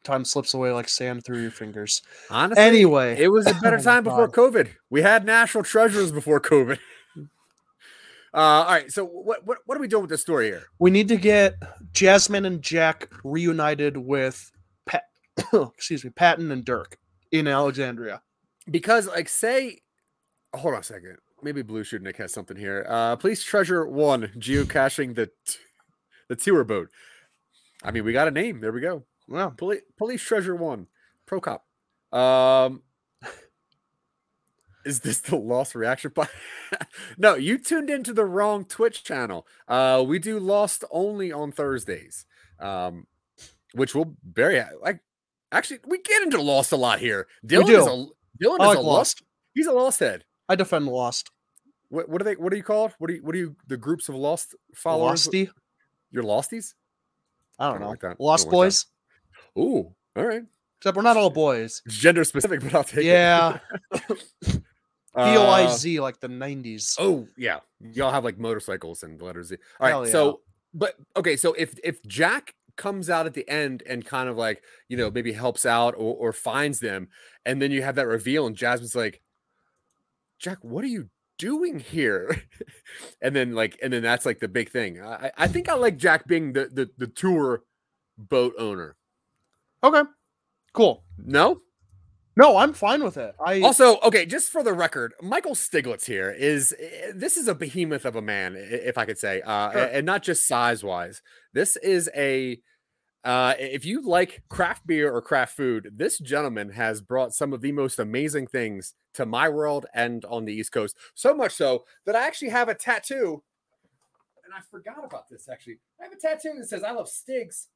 time 0.03 0.25
slips 0.25 0.53
away 0.53 0.71
like 0.71 0.89
sand 0.89 1.23
through 1.23 1.41
your 1.41 1.51
fingers. 1.51 2.01
Honestly, 2.29 2.63
Anyway, 2.63 3.15
it 3.19 3.29
was 3.29 3.47
a 3.47 3.53
better 3.55 3.77
Oh 3.79 3.81
time 3.81 4.03
before. 4.03 4.27
COVID. 4.29 4.69
We 4.89 5.01
had 5.01 5.25
national 5.25 5.63
treasures 5.63 6.11
before 6.11 6.39
COVID. 6.39 6.77
Uh, 8.35 8.37
all 8.37 8.65
right, 8.65 8.91
so 8.91 9.05
what, 9.05 9.45
what 9.45 9.59
what 9.65 9.77
are 9.77 9.81
we 9.81 9.87
doing 9.87 10.01
with 10.01 10.09
this 10.09 10.21
story 10.21 10.47
here? 10.47 10.63
we 10.79 10.89
need 10.89 11.07
to 11.07 11.17
get 11.17 11.53
Jasmine 11.93 12.45
and 12.45 12.61
Jack 12.63 13.07
reunited 13.23 13.95
with. 13.97 14.51
excuse 15.53 16.03
me, 16.03 16.09
Patton 16.09 16.51
and 16.51 16.65
Dirk 16.65 16.97
in 17.31 17.47
Alexandria. 17.47 18.21
Because 18.69 19.07
like 19.07 19.29
say, 19.29 19.81
hold 20.53 20.75
on 20.75 20.81
a 20.81 20.83
second. 20.83 21.17
Maybe 21.41 21.61
Blue 21.61 21.83
Shirt 21.83 22.01
Nick 22.01 22.17
has 22.17 22.31
something 22.31 22.55
here. 22.55 22.85
Uh, 22.87 23.15
police 23.17 23.43
treasure 23.43 23.85
one 23.85 24.27
geocaching 24.37 25.15
the 25.15 25.29
the 26.29 26.35
tour 26.35 26.63
boat. 26.63 26.89
I 27.83 27.91
mean, 27.91 28.05
we 28.05 28.13
got 28.13 28.29
a 28.29 28.31
name. 28.31 28.61
There 28.61 28.71
we 28.71 28.79
go. 28.79 29.03
Well, 29.27 29.51
Police 29.51 29.81
police 29.97 30.21
treasure 30.21 30.55
one. 30.55 30.87
Pro 31.25 31.41
cop. 31.41 31.65
Um, 32.13 32.83
is 34.85 35.01
this 35.01 35.19
the 35.19 35.35
lost 35.35 35.75
reaction 35.75 36.11
pod? 36.11 36.29
no, 37.17 37.35
you 37.35 37.57
tuned 37.57 37.89
into 37.89 38.13
the 38.13 38.25
wrong 38.25 38.63
Twitch 38.63 39.03
channel. 39.03 39.45
Uh, 39.67 40.03
we 40.05 40.19
do 40.19 40.39
Lost 40.39 40.85
only 40.91 41.31
on 41.31 41.51
Thursdays. 41.51 42.25
Um, 42.59 43.07
which 43.73 43.93
will 43.93 44.15
very 44.23 44.63
like 44.81 44.99
actually 45.53 45.79
we 45.87 45.99
get 46.01 46.21
into 46.23 46.41
Lost 46.41 46.71
a 46.71 46.75
lot 46.75 46.99
here. 46.99 47.27
Dylan 47.45 47.69
is 47.69 47.85
a 47.87 48.43
Dylan 48.43 48.59
I 48.59 48.63
is 48.63 48.67
like 48.69 48.77
a 48.77 48.81
Lost. 48.81 48.85
Lost. 48.85 49.23
He's 49.53 49.67
a 49.67 49.71
Lost 49.71 49.99
head. 49.99 50.25
I 50.49 50.55
defend 50.55 50.87
Lost. 50.87 51.29
What, 51.89 52.09
what 52.09 52.21
are 52.21 52.25
they? 52.25 52.35
What 52.35 52.51
are 52.51 52.55
you 52.55 52.63
called? 52.63 52.91
What 52.97 53.09
are 53.09 53.13
you? 53.13 53.23
What 53.23 53.35
are 53.35 53.37
you? 53.37 53.55
The 53.67 53.77
groups 53.77 54.09
of 54.09 54.15
Lost 54.15 54.55
followers? 54.75 55.27
Losty? 55.27 55.49
You're 56.11 56.23
Losties. 56.23 56.73
I 57.59 57.65
don't 57.65 57.73
Kinda 57.75 57.85
know. 57.85 57.89
like 57.91 57.99
that. 58.01 58.19
Lost 58.19 58.45
don't 58.49 58.53
like 58.59 58.71
that. 58.71 58.85
boys. 59.55 59.63
Ooh, 59.63 59.95
all 60.15 60.25
right. 60.25 60.43
Except 60.79 60.97
we're 60.97 61.03
not 61.03 61.15
all 61.17 61.29
boys. 61.29 61.81
It's 61.85 61.95
gender 61.95 62.23
specific, 62.23 62.59
but 62.63 62.73
I'll 62.75 62.83
take 62.83 63.05
Yeah. 63.05 63.59
it. 63.93 64.61
B 65.15 65.21
O 65.37 65.45
I 65.45 65.65
Uh, 65.65 65.69
Z 65.69 65.99
like 65.99 66.19
the 66.19 66.27
nineties. 66.27 66.95
Oh 66.99 67.27
yeah, 67.37 67.59
y'all 67.79 68.11
have 68.11 68.23
like 68.23 68.39
motorcycles 68.39 69.03
and 69.03 69.19
the 69.19 69.23
letter 69.25 69.43
Z. 69.43 69.57
All 69.79 69.87
right, 69.99 70.05
yeah. 70.07 70.11
so 70.11 70.41
but 70.73 70.95
okay, 71.15 71.35
so 71.35 71.53
if 71.53 71.75
if 71.83 72.01
Jack 72.07 72.55
comes 72.75 73.09
out 73.09 73.25
at 73.25 73.33
the 73.33 73.47
end 73.49 73.83
and 73.87 74.05
kind 74.05 74.29
of 74.29 74.37
like 74.37 74.63
you 74.87 74.97
know 74.97 75.09
maybe 75.11 75.33
helps 75.33 75.65
out 75.65 75.93
or, 75.95 76.15
or 76.15 76.33
finds 76.33 76.79
them, 76.79 77.09
and 77.45 77.61
then 77.61 77.71
you 77.71 77.81
have 77.83 77.95
that 77.95 78.07
reveal, 78.07 78.45
and 78.47 78.55
Jasmine's 78.55 78.95
like, 78.95 79.21
Jack, 80.39 80.59
what 80.63 80.83
are 80.83 80.87
you 80.87 81.09
doing 81.37 81.79
here? 81.79 82.43
and 83.21 83.35
then 83.35 83.53
like 83.53 83.77
and 83.81 83.91
then 83.93 84.03
that's 84.03 84.25
like 84.25 84.39
the 84.39 84.47
big 84.47 84.69
thing. 84.69 85.01
I 85.01 85.27
I- 85.27 85.31
I 85.37 85.47
think 85.47 85.69
I 85.69 85.73
like 85.75 85.97
Jack 85.97 86.27
being 86.27 86.53
the 86.53 86.69
the, 86.71 86.89
the 86.97 87.07
tour 87.07 87.63
boat 88.17 88.53
owner. 88.57 88.95
Okay. 89.83 90.03
Cool. 90.73 91.03
No, 91.17 91.61
No, 92.35 92.57
I'm 92.57 92.73
fine 92.73 93.03
with 93.03 93.17
it. 93.17 93.35
I 93.45 93.61
Also, 93.61 93.99
okay, 93.99 94.25
just 94.25 94.51
for 94.51 94.63
the 94.63 94.73
record, 94.73 95.13
Michael 95.21 95.53
Stiglitz 95.53 96.05
here 96.05 96.31
is 96.31 96.73
eh, 96.79 97.11
this 97.13 97.37
is 97.37 97.47
a 97.47 97.53
behemoth 97.53 98.05
of 98.05 98.15
a 98.15 98.21
man, 98.21 98.55
if 98.57 98.97
I 98.97 99.05
could 99.05 99.19
say, 99.19 99.41
uh, 99.41 99.71
Sure. 99.71 99.81
and 99.83 100.05
not 100.05 100.23
just 100.23 100.47
size 100.47 100.83
wise. 100.83 101.21
This 101.53 101.77
is 101.77 102.09
a 102.15 102.59
uh, 103.23 103.53
if 103.57 103.85
you 103.85 104.01
like 104.01 104.43
craft 104.49 104.85
beer 104.85 105.13
or 105.13 105.21
craft 105.21 105.55
food, 105.55 105.89
this 105.95 106.17
gentleman 106.19 106.69
has 106.71 107.01
brought 107.01 107.33
some 107.33 107.53
of 107.53 107.61
the 107.61 107.71
most 107.71 107.97
amazing 107.97 108.47
things 108.47 108.95
to 109.13 109.25
my 109.25 109.47
world 109.47 109.85
and 109.93 110.25
on 110.25 110.43
the 110.43 110.51
East 110.53 110.73
Coast. 110.73 110.97
So 111.13 111.33
much 111.33 111.53
so 111.53 111.85
that 112.05 112.15
I 112.15 112.25
actually 112.27 112.49
have 112.49 112.67
a 112.67 112.75
tattoo, 112.75 113.41
and 114.43 114.53
I 114.53 114.59
forgot 114.69 115.05
about 115.05 115.29
this. 115.29 115.47
Actually, 115.47 115.77
I 116.01 116.05
have 116.05 116.13
a 116.13 116.19
tattoo 116.19 116.55
that 116.57 116.67
says 116.67 116.83
"I 116.83 116.91
love 116.91 117.07
Stigs," 117.07 117.69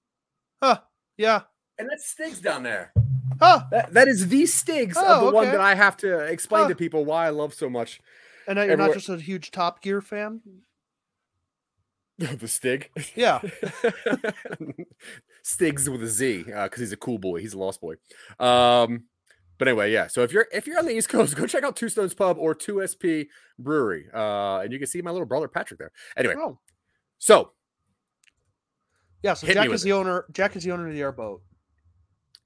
huh, 0.61 0.79
yeah. 1.15 1.43
and 1.77 1.87
that's 1.89 2.09
Stigs 2.09 2.41
down 2.41 2.63
there. 2.63 2.91
Huh. 3.39 3.63
That, 3.71 3.93
that 3.93 4.07
is 4.07 4.27
the 4.29 4.45
Stigs 4.45 4.97
Oh, 4.99 5.05
of 5.05 5.25
the 5.25 5.31
one 5.31 5.45
that 5.47 5.61
I 5.61 5.75
have 5.75 5.97
to 5.97 6.19
explain 6.25 6.63
Huh. 6.63 6.69
to 6.69 6.75
people 6.75 7.05
why 7.05 7.27
I 7.27 7.29
love 7.29 7.53
so 7.53 7.69
much. 7.69 7.99
And 8.47 8.57
you're 8.57 8.63
Everywhere- 8.71 8.87
not 8.87 8.93
just 8.95 9.09
a 9.09 9.17
huge 9.17 9.51
Top 9.51 9.81
Gear 9.81 10.01
fan? 10.01 10.41
the 12.17 12.47
Stig. 12.47 12.89
Yeah. 13.15 13.41
Stigs 15.43 15.89
with 15.89 16.03
a 16.03 16.07
Z, 16.07 16.43
because 16.43 16.79
he's 16.79 16.91
a 16.91 16.97
cool 16.97 17.19
boy. 17.19 17.39
He's 17.39 17.53
a 17.53 17.57
lost 17.59 17.79
boy. 17.79 17.95
Um, 18.39 19.03
but 19.57 19.67
anyway, 19.67 19.91
yeah. 19.91 20.07
So 20.07 20.23
if 20.23 20.31
you're 20.31 20.47
if 20.51 20.67
you're 20.67 20.77
on 20.77 20.85
the 20.85 20.95
East 20.95 21.09
Coast, 21.09 21.35
go 21.37 21.47
check 21.47 21.63
out 21.63 21.75
Two 21.75 21.89
Stones 21.89 22.13
Pub 22.13 22.37
or 22.37 22.53
Two 22.53 22.85
SP 22.85 23.31
Brewery, 23.57 24.07
uh, 24.13 24.59
and 24.59 24.73
you 24.73 24.79
can 24.79 24.87
see 24.87 25.01
my 25.01 25.11
little 25.11 25.25
brother 25.27 25.47
Patrick 25.47 25.79
there. 25.79 25.91
Anyway, 26.17 26.35
Oh. 26.37 26.59
so 27.17 27.51
Yeah, 29.23 29.33
so 29.35 29.47
Jack 29.47 29.69
is 29.69 29.83
the 29.83 29.93
owner 29.93 30.25
Jack 30.31 30.55
is 30.55 30.63
the 30.63 30.71
owner 30.71 30.87
of 30.87 30.93
the 30.93 31.01
airboat. 31.01 31.41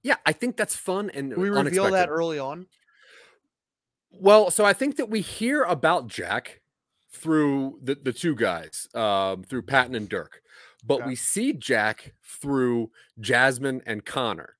Yeah, 0.03 0.15
I 0.25 0.31
think 0.31 0.57
that's 0.57 0.75
fun 0.75 1.09
and 1.13 1.31
Do 1.31 1.39
we 1.39 1.49
reveal 1.49 1.91
that 1.91 2.09
early 2.09 2.39
on? 2.39 2.67
Well, 4.11 4.51
so 4.51 4.65
I 4.65 4.73
think 4.73 4.97
that 4.97 5.09
we 5.09 5.21
hear 5.21 5.63
about 5.63 6.07
Jack 6.07 6.61
through 7.13 7.79
the, 7.81 7.95
the 7.95 8.13
two 8.13 8.35
guys, 8.35 8.87
um, 8.93 9.43
through 9.43 9.63
Patton 9.63 9.95
and 9.95 10.09
Dirk, 10.09 10.41
but 10.85 10.95
Okay. 10.95 11.07
we 11.07 11.15
see 11.15 11.53
Jack 11.53 12.13
through 12.23 12.91
Jasmine 13.19 13.81
and 13.85 14.05
Connor. 14.05 14.57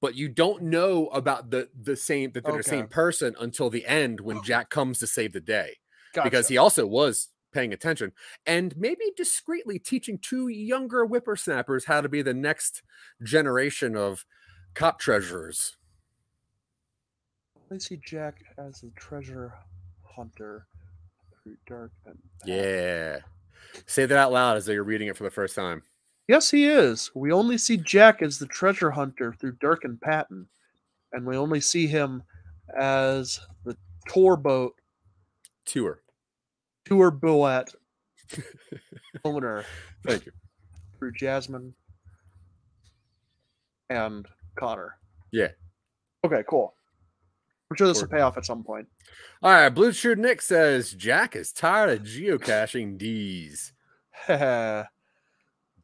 But 0.00 0.14
you 0.14 0.28
don't 0.28 0.62
know 0.62 1.08
about 1.08 1.50
the 1.50 1.68
the 1.78 1.96
same 1.96 2.32
that 2.32 2.44
they're 2.44 2.56
the 2.56 2.62
same 2.62 2.88
person 2.88 3.36
until 3.38 3.68
the 3.68 3.84
end 3.86 4.20
when 4.20 4.42
Jack 4.42 4.70
comes 4.70 4.98
to 4.98 5.06
save 5.06 5.32
the 5.32 5.40
day. 5.40 5.76
Gotcha. 6.14 6.26
Because 6.26 6.48
he 6.48 6.56
also 6.56 6.86
was 6.86 7.28
paying 7.52 7.72
attention 7.72 8.12
and 8.46 8.76
maybe 8.76 9.12
discreetly 9.16 9.78
teaching 9.78 10.18
two 10.18 10.48
younger 10.48 11.04
whippersnappers 11.04 11.84
how 11.84 12.00
to 12.00 12.08
be 12.08 12.22
the 12.22 12.32
next 12.34 12.82
generation 13.22 13.96
of 13.96 14.24
cop 14.74 14.98
treasurers. 14.98 15.76
I 17.72 17.78
see 17.78 18.00
Jack 18.04 18.42
as 18.58 18.82
a 18.82 18.90
treasure 18.98 19.52
hunter 20.04 20.66
through 21.42 21.56
Dirk 21.66 21.92
and. 22.06 22.18
Yeah. 22.44 23.18
Say 23.86 24.06
that 24.06 24.18
out 24.18 24.32
loud 24.32 24.56
as 24.56 24.66
though 24.66 24.72
you're 24.72 24.82
reading 24.84 25.08
it 25.08 25.16
for 25.16 25.22
the 25.24 25.30
first 25.30 25.54
time. 25.54 25.82
Yes, 26.28 26.50
he 26.50 26.66
is. 26.66 27.10
We 27.14 27.32
only 27.32 27.58
see 27.58 27.76
Jack 27.76 28.22
as 28.22 28.38
the 28.38 28.46
treasure 28.46 28.90
hunter 28.90 29.32
through 29.32 29.56
Dirk 29.60 29.84
and 29.84 30.00
Patton, 30.00 30.46
and 31.12 31.26
we 31.26 31.36
only 31.36 31.60
see 31.60 31.86
him 31.86 32.22
as 32.78 33.40
the 33.64 33.76
tour 34.08 34.36
boat 34.36 34.74
Tour. 35.64 36.02
tour 36.84 37.10
boat 37.10 37.74
owner 39.24 39.64
Thank 40.06 40.26
you. 40.26 40.32
through 40.98 41.12
Jasmine 41.12 41.74
and 43.88 44.26
Connor. 44.56 44.96
Yeah. 45.32 45.48
Okay, 46.24 46.42
cool. 46.48 46.74
I'm 47.70 47.76
sure 47.76 47.86
this 47.86 48.00
will 48.00 48.08
pay 48.08 48.20
off 48.20 48.36
at 48.36 48.44
some 48.44 48.64
point. 48.64 48.88
All 49.42 49.52
right, 49.52 49.68
Blue 49.68 49.92
Shirt 49.92 50.18
Nick 50.18 50.42
says 50.42 50.92
Jack 50.92 51.36
is 51.36 51.52
tired 51.52 51.90
of 52.00 52.06
geocaching 52.06 52.98
D's. 52.98 53.72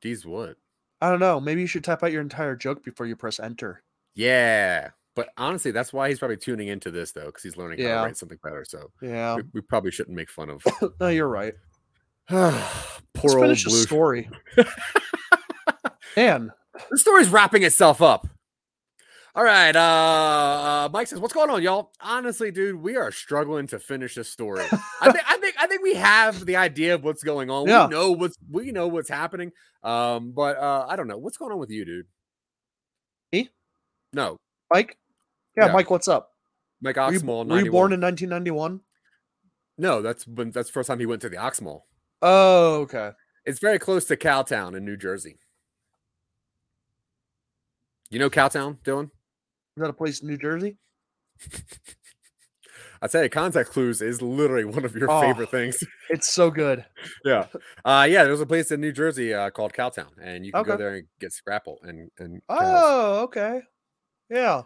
D's 0.01 0.27
what? 0.27 0.57
I 1.01 1.11
don't 1.11 1.21
know. 1.21 1.41
Maybe 1.41 1.61
you 1.61 1.67
should 1.67 1.85
type 1.85 2.03
out 2.03 2.13
your 2.13 2.23
entire 2.23 2.57
joke 2.57 2.85
before 2.85 3.07
you 3.07 3.17
press 3.17 3.39
enter. 3.39 3.83
Yeah. 4.15 4.91
But 5.15 5.29
honestly, 5.37 5.71
that's 5.71 5.93
why 5.93 6.09
he's 6.09 6.19
probably 6.19 6.37
tuning 6.37 6.69
into 6.69 6.91
this 6.91 7.13
though, 7.13 7.27
because 7.27 7.43
he's 7.43 7.57
learning 7.57 7.81
how 7.81 7.89
to 7.89 7.95
write 8.07 8.17
something 8.17 8.39
better. 8.43 8.65
So 8.69 8.91
Yeah. 9.01 9.37
we, 9.37 9.43
we 9.55 9.61
probably 9.63 9.91
shouldn't 9.91 10.17
make 10.17 10.29
fun 10.31 10.51
of 10.51 10.63
No, 11.01 11.09
you're 11.09 11.29
right. 11.29 11.55
poor 12.29 12.41
Let's 12.51 13.35
old 13.35 13.43
finish 13.45 13.65
the 13.65 13.71
blue. 13.71 13.83
story. 13.83 14.29
Man, 16.17 16.51
The 16.91 16.99
story's 16.99 17.29
wrapping 17.29 17.63
itself 17.63 18.03
up. 18.03 18.27
All 19.37 19.45
right, 19.45 19.77
uh, 19.77 20.87
uh 20.87 20.89
Mike 20.91 21.09
says, 21.09 21.21
"What's 21.21 21.35
going 21.35 21.51
on, 21.51 21.63
y'all?" 21.63 21.93
Honestly, 22.01 22.51
dude, 22.51 22.77
we 22.77 22.97
are 22.97 23.13
struggling 23.13 23.67
to 23.67 23.79
finish 23.79 24.15
this 24.15 24.31
story. 24.31 24.65
I 25.03 25.13
think, 25.13 25.31
I 25.31 25.37
think, 25.37 25.55
I 25.61 25.67
think 25.67 25.83
we 25.83 25.95
have 25.97 26.47
the 26.47 26.57
idea 26.57 26.95
of 26.95 27.05
what's 27.05 27.23
going 27.23 27.51
on. 27.51 27.69
Yeah. 27.69 27.87
We 27.87 27.91
know 27.91 28.13
what's, 28.13 28.39
we 28.51 28.73
know 28.73 28.89
what's 28.89 29.11
happening. 29.11 29.53
Um, 29.83 30.33
but 30.33 30.57
uh, 30.57 30.87
I 30.89 30.97
don't 30.97 31.07
know 31.07 31.19
what's 31.19 31.37
going 31.37 31.53
on 31.53 31.59
with 31.59 31.69
you, 31.69 31.85
dude. 31.85 32.07
Me? 33.31 33.51
No, 34.15 34.39
Mike? 34.73 34.97
Yeah, 35.55 35.67
Yeah. 35.67 35.73
Mike, 35.73 35.91
what's 35.91 36.09
up? 36.09 36.31
Mike 36.81 36.97
Were 36.97 37.13
you, 37.13 37.21
Oxmall. 37.21 37.47
were 37.47 37.61
you 37.61 37.71
born 37.71 37.93
in 37.93 38.01
1991? 38.01 38.81
No, 39.77 40.01
that's 40.01 40.27
when 40.27 40.51
that's 40.51 40.71
the 40.71 40.73
first 40.73 40.87
time 40.87 40.99
he 40.99 41.05
went 41.05 41.21
to 41.21 41.29
the 41.29 41.37
Oxmall. 41.37 41.83
Oh, 42.23 42.77
okay. 42.81 43.11
It's 43.45 43.59
very 43.59 43.79
close 43.79 44.07
to 44.07 44.17
Cowtown 44.17 44.75
in 44.75 44.87
New 44.87 44.97
Jersey. 44.97 45.39
You 48.09 48.19
know 48.19 48.31
Cowtown, 48.31 48.79
Dylan? 48.83 49.11
Is 49.77 49.83
that 49.83 49.91
a 49.91 49.93
place 49.93 50.21
in 50.21 50.29
New 50.29 50.39
Jersey? 50.39 50.77
I 53.03 53.09
tell 53.09 53.23
you, 53.23 53.29
contact 53.29 53.71
clues 53.71 54.01
is 54.01 54.23
literally 54.23 54.65
one 54.65 54.85
of 54.87 54.97
your 54.97 55.11
Oh. 55.11 55.21
favorite 55.21 55.51
things. 55.51 55.77
It's 56.09 56.33
so 56.33 56.51
good. 56.51 56.85
yeah. 57.25 57.47
Uh 57.85 58.07
yeah, 58.09 58.25
there's 58.25 58.41
a 58.41 58.47
place 58.47 58.71
in 58.71 58.81
New 58.81 58.93
Jersey 58.93 59.35
uh, 59.35 59.51
called 59.51 59.73
Cowtown, 59.75 60.13
and 60.23 60.47
you 60.47 60.53
can 60.53 60.63
go 60.65 60.77
there 60.77 60.95
and 60.95 61.07
get 61.21 61.33
scrapple 61.33 61.79
and 61.83 62.11
and 62.19 62.41
cows. 62.49 62.59
Oh, 62.61 63.21
okay. 63.25 63.61
Yeah. 64.31 64.63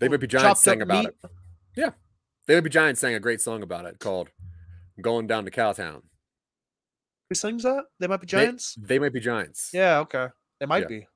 they 0.00 0.08
might 0.08 0.20
be 0.20 0.26
giants 0.26 0.62
sang 0.62 0.82
about 0.82 1.04
meat. 1.04 1.14
it. 1.22 1.30
Yeah. 1.76 1.90
They 2.46 2.54
might 2.54 2.64
be 2.64 2.70
giants 2.70 3.00
sang 3.00 3.14
a 3.14 3.20
great 3.20 3.40
song 3.40 3.62
about 3.62 3.84
it 3.84 3.98
called 4.00 4.30
Going 5.00 5.26
Down 5.26 5.44
to 5.44 5.50
Cowtown. 5.50 6.02
Who 7.28 7.34
sings 7.34 7.62
that? 7.64 7.84
They 8.00 8.06
might 8.06 8.20
be 8.20 8.26
giants? 8.26 8.74
They, 8.80 8.98
might 8.98 9.12
be 9.12 9.20
giants. 9.20 9.70
Yeah, 9.72 9.98
okay. 10.00 10.28
They 10.60 10.66
might 10.66 10.82
Yeah. 10.84 10.88
be. 10.88 11.06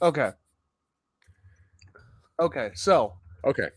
Okay. 0.00 0.32
Okay, 2.40 2.70
so 2.74 3.14
Okay. 3.44 3.68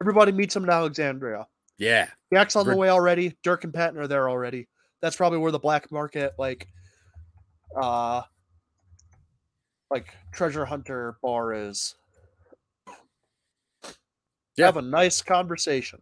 everybody 0.00 0.32
meets 0.32 0.56
him 0.56 0.64
in 0.64 0.70
Alexandria. 0.70 1.46
Yeah. 1.78 2.08
Jack's 2.32 2.56
on 2.56 2.66
the 2.66 2.76
way 2.76 2.88
already. 2.88 3.36
Dirk 3.42 3.64
and 3.64 3.72
Patton 3.74 3.98
are 3.98 4.06
there 4.06 4.28
already. 4.28 4.68
That's 5.00 5.16
probably 5.16 5.38
where 5.38 5.52
the 5.52 5.58
black 5.58 5.90
market, 5.92 6.32
like, 6.38 6.68
uh, 7.80 8.22
like 9.90 10.14
treasure 10.32 10.64
hunter 10.64 11.16
bar 11.22 11.52
is. 11.52 11.94
Yeah. 14.56 14.66
Have 14.66 14.76
a 14.76 14.82
nice 14.82 15.22
conversation. 15.22 16.00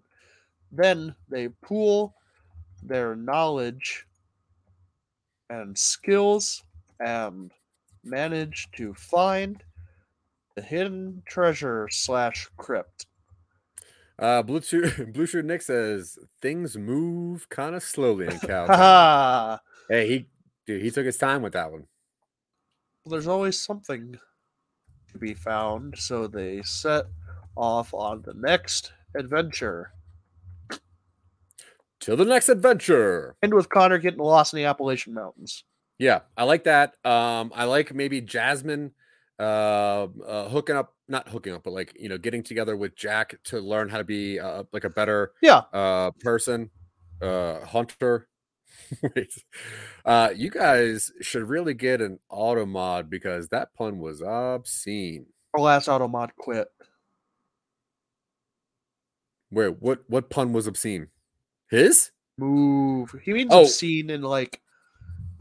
Then 0.72 1.14
they 1.28 1.48
pool 1.62 2.14
their 2.82 3.14
knowledge 3.16 4.06
and 5.50 5.76
skills 5.76 6.62
and 7.00 7.52
manage 8.04 8.68
to 8.72 8.94
find 8.94 9.62
the 10.56 10.62
hidden 10.62 11.22
treasure 11.26 11.88
slash 11.90 12.48
crypt. 12.56 13.06
Uh 14.18 14.42
Blue 14.42 14.60
Shirt 14.60 15.12
Blue 15.12 15.26
Shirt 15.26 15.44
Nick 15.44 15.62
says 15.62 16.18
things 16.42 16.76
move 16.76 17.48
kind 17.48 17.74
of 17.74 17.82
slowly 17.82 18.26
in. 18.26 18.32
Haha. 18.48 19.58
hey, 19.88 20.08
he 20.08 20.26
dude, 20.66 20.82
he 20.82 20.90
took 20.90 21.06
his 21.06 21.16
time 21.16 21.42
with 21.42 21.54
that 21.54 21.70
one. 21.70 21.86
there's 23.06 23.26
always 23.26 23.58
something 23.60 24.18
to 25.12 25.18
be 25.18 25.34
found, 25.34 25.96
so 25.98 26.26
they 26.26 26.62
set 26.62 27.04
off 27.56 27.92
on 27.94 28.22
the 28.22 28.34
next 28.34 28.92
adventure. 29.16 29.92
Till 31.98 32.16
the 32.16 32.24
next 32.24 32.48
adventure. 32.48 33.36
End 33.42 33.52
with 33.52 33.68
Connor 33.68 33.98
getting 33.98 34.20
lost 34.20 34.54
in 34.54 34.58
the 34.58 34.64
Appalachian 34.64 35.12
Mountains. 35.12 35.64
Yeah, 35.98 36.20
I 36.36 36.44
like 36.44 36.64
that. 36.64 36.94
Um, 37.04 37.52
I 37.54 37.64
like 37.64 37.92
maybe 37.92 38.22
Jasmine 38.22 38.92
uh, 39.40 40.06
uh 40.26 40.48
hooking 40.50 40.76
up, 40.76 40.94
not 41.08 41.28
hooking 41.28 41.54
up, 41.54 41.64
but 41.64 41.72
like 41.72 41.96
you 41.98 42.08
know, 42.08 42.18
getting 42.18 42.42
together 42.42 42.76
with 42.76 42.94
Jack 42.94 43.34
to 43.44 43.58
learn 43.60 43.88
how 43.88 43.98
to 43.98 44.04
be 44.04 44.38
uh, 44.38 44.64
like 44.72 44.84
a 44.84 44.90
better 44.90 45.32
Yeah, 45.42 45.62
uh 45.72 46.10
person, 46.20 46.70
uh 47.22 47.64
hunter. 47.64 48.28
Wait. 49.16 49.32
Uh 50.04 50.30
you 50.34 50.50
guys 50.50 51.10
should 51.22 51.48
really 51.48 51.74
get 51.74 52.00
an 52.00 52.18
auto 52.28 52.66
mod 52.66 53.08
because 53.10 53.48
that 53.48 53.72
pun 53.74 53.98
was 53.98 54.22
obscene. 54.22 55.26
our 55.54 55.60
last 55.60 55.88
auto 55.88 56.06
mod 56.06 56.32
quit. 56.36 56.68
Wait, 59.50 59.80
what 59.80 60.04
what 60.08 60.30
pun 60.30 60.52
was 60.52 60.66
obscene? 60.66 61.08
His? 61.68 62.10
Move. 62.38 63.14
He 63.22 63.32
means 63.32 63.50
Oh. 63.52 63.62
obscene 63.62 64.10
in 64.10 64.22
like 64.22 64.60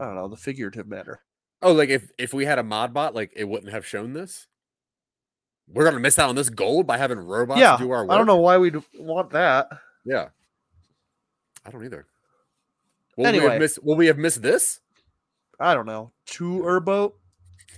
I 0.00 0.06
don't 0.06 0.14
know 0.16 0.28
the 0.28 0.36
figurative 0.36 0.88
manner. 0.88 1.20
Oh, 1.62 1.72
like 1.72 1.88
if 1.90 2.10
if 2.18 2.32
we 2.32 2.46
had 2.46 2.58
a 2.58 2.62
mod 2.62 2.94
bot, 2.94 3.14
like 3.14 3.32
it 3.36 3.44
wouldn't 3.44 3.72
have 3.72 3.86
shown 3.86 4.12
this. 4.12 4.46
We're 5.68 5.84
gonna 5.84 6.00
miss 6.00 6.18
out 6.18 6.28
on 6.28 6.34
this 6.34 6.50
gold 6.50 6.86
by 6.86 6.96
having 6.98 7.18
robots 7.18 7.60
yeah, 7.60 7.76
do 7.76 7.90
our 7.90 8.04
work. 8.04 8.12
I 8.12 8.16
don't 8.18 8.26
know 8.26 8.36
why 8.38 8.58
we'd 8.58 8.76
want 8.98 9.30
that. 9.30 9.68
Yeah. 10.04 10.28
I 11.64 11.70
don't 11.70 11.84
either. 11.84 12.06
Will 13.16 13.24
we 13.24 13.28
Anyway. 13.28 13.50
have 13.50 13.60
missed 13.60 13.84
will 13.84 13.96
we 13.96 14.06
have 14.06 14.18
missed 14.18 14.42
this? 14.42 14.80
I 15.60 15.74
don't 15.74 15.86
know. 15.86 16.12
Two 16.26 16.62
Urbo. 16.64 17.12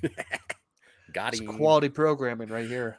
Got 1.12 1.34
it. 1.34 1.46
quality 1.46 1.88
programming 1.88 2.48
right 2.48 2.66
here. 2.66 2.98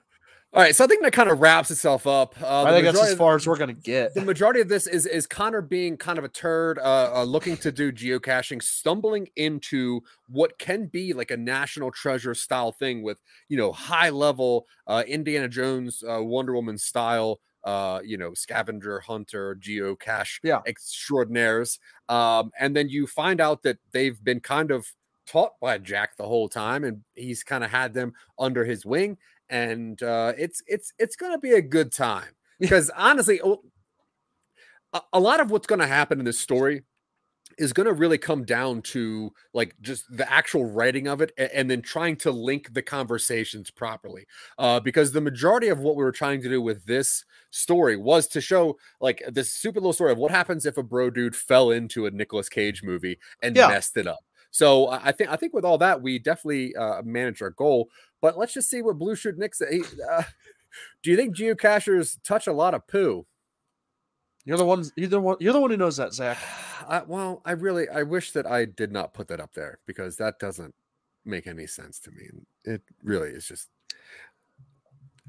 All 0.56 0.62
right, 0.62 0.76
so 0.76 0.84
I 0.84 0.88
think 0.88 1.02
that 1.02 1.14
kind 1.14 1.32
of 1.32 1.42
wraps 1.42 1.72
itself 1.72 2.06
up. 2.06 2.36
Uh, 2.40 2.62
I 2.64 2.72
think 2.72 2.86
that's 2.86 3.02
as 3.02 3.16
far 3.16 3.36
as 3.36 3.48
we're 3.48 3.58
gonna 3.58 3.74
get. 3.74 4.14
the 4.14 4.22
majority 4.22 4.62
of 4.62 4.70
this 4.70 4.86
is 4.86 5.08
is 5.08 5.26
Connor 5.26 5.62
being 5.62 5.98
kind 5.98 6.20
of 6.20 6.24
a 6.26 6.30
turd, 6.30 6.78
uh, 6.78 7.12
uh, 7.16 7.24
looking 7.24 7.58
to 7.58 7.72
do 7.72 7.92
geocaching, 7.92 8.62
stumbling 8.62 9.28
into 9.36 10.02
what 10.28 10.60
can 10.60 10.86
be 10.86 11.14
like 11.14 11.32
a 11.32 11.38
national 11.38 11.90
treasure 11.90 12.36
style 12.36 12.72
thing 12.72 13.02
with 13.02 13.20
you 13.50 13.58
know 13.58 13.72
high 13.72 14.12
level 14.12 14.68
uh, 14.86 15.04
Indiana 15.08 15.48
Jones, 15.48 16.04
uh, 16.08 16.22
Wonder 16.24 16.54
Woman 16.54 16.78
style, 16.78 17.40
uh, 17.64 18.02
you 18.06 18.18
know 18.18 18.36
scavenger 18.36 19.00
hunter 19.00 19.56
geocache 19.60 20.38
Yeah. 20.44 20.62
extraordinaires, 20.68 21.80
um, 22.10 22.52
and 22.60 22.76
then 22.76 22.90
you 22.90 23.08
find 23.08 23.42
out 23.42 23.64
that 23.64 23.80
they've 23.92 24.24
been 24.24 24.40
kind 24.40 24.70
of 24.70 24.86
taught 25.26 25.54
by 25.62 25.78
Jack 25.78 26.16
the 26.18 26.28
whole 26.28 26.50
time, 26.50 26.84
and 26.84 27.02
he's 27.16 27.44
kind 27.44 27.64
of 27.64 27.72
had 27.72 27.94
them 27.94 28.14
under 28.38 28.66
his 28.66 28.86
wing, 28.86 29.18
and 29.54 30.02
uh, 30.02 30.34
it's 30.38 30.64
it's 30.68 30.92
it's 30.98 31.16
gonna 31.16 31.38
be 31.38 31.52
a 31.52 31.62
good 31.62 31.94
time 31.94 32.34
because 32.60 32.90
honestly, 32.98 33.40
oh, 33.42 33.62
a, 34.94 35.02
a 35.14 35.20
lot 35.20 35.40
of 35.40 35.52
what's 35.52 35.68
gonna 35.68 35.88
happen 35.88 36.18
in 36.20 36.26
this 36.26 36.40
story 36.40 36.82
is 37.60 37.72
going 37.72 37.86
to 37.86 37.94
really 37.94 38.18
come 38.18 38.44
down 38.46 38.82
to 38.82 39.32
like 39.54 39.76
just 39.80 40.06
the 40.18 40.32
actual 40.32 40.66
writing 40.66 41.08
of 41.08 41.22
it 41.22 41.32
a- 41.38 41.56
and, 41.56 41.70
then 41.70 41.84
trying 41.84 42.16
to 42.16 42.32
link 42.32 42.74
the 42.74 42.82
conversations 42.82 43.70
properly 43.70 44.26
uh 44.58 44.80
because 44.80 45.12
the 45.12 45.22
majority 45.22 45.68
of 45.68 45.80
what 45.80 45.96
we 45.96 46.04
were 46.04 46.12
trying 46.12 46.42
to 46.42 46.50
do 46.50 46.60
with 46.60 46.84
this 46.86 47.24
story 47.52 47.96
was 47.96 48.28
to 48.28 48.42
show 48.42 48.76
like 49.02 49.22
this 49.28 49.54
stupid 49.54 49.82
little 49.82 49.94
story 49.94 50.12
of 50.12 50.18
what 50.18 50.32
happens 50.32 50.66
if 50.66 50.78
a 50.80 50.84
bro 50.84 51.12
dude 51.12 51.36
fell 51.36 51.70
into 51.70 52.08
a 52.08 52.12
Nicolas 52.12 52.50
Cage 52.50 52.82
movie 52.82 53.20
and 53.44 53.56
Yeah. 53.56 53.68
messed 53.68 53.98
it 53.98 54.08
up 54.08 54.22
so 54.50 54.88
I 54.88 55.10
I 55.10 55.12
think 55.12 55.30
I 55.30 55.36
think 55.36 55.54
with 55.54 55.66
all 55.66 55.78
that 55.80 56.02
we 56.02 56.18
definitely 56.18 56.76
uh, 56.76 57.04
managed 57.04 57.44
our 57.44 57.52
goal 57.52 57.90
but 58.24 58.38
let's 58.38 58.54
just 58.54 58.70
see 58.70 58.82
what 58.82 58.98
Blue 58.98 59.18
Shirt 59.18 59.38
Nick 59.38 59.54
says. 59.54 60.00
Uh, 60.10 60.24
do 61.04 61.12
you 61.12 61.18
think 61.18 61.36
geocachers 61.36 62.18
touch 62.24 62.48
a 62.48 62.54
lot 62.54 62.74
of 62.74 62.88
poo? 62.88 63.26
You're 64.46 64.58
the 64.58 64.64
one. 64.64 64.86
You're 64.96 65.10
the 65.10 65.20
one. 65.20 65.36
You're 65.42 65.52
the 65.52 65.60
one 65.60 65.72
who 65.72 65.78
knows 65.78 65.98
that, 65.98 66.14
Zach. 66.14 66.38
I, 66.88 67.02
well, 67.06 67.42
I 67.46 67.52
really, 67.52 67.90
I 67.90 68.04
wish 68.04 68.32
that 68.32 68.46
I 68.46 68.64
did 68.64 68.94
not 68.94 69.14
put 69.14 69.28
that 69.28 69.42
up 69.42 69.54
there 69.54 69.80
because 69.86 70.16
that 70.18 70.40
doesn't 70.40 70.74
make 71.26 71.48
any 71.48 71.68
sense 71.68 72.00
to 72.00 72.12
me. 72.12 72.30
It 72.64 72.82
really 73.04 73.30
is 73.30 73.46
just, 73.46 73.68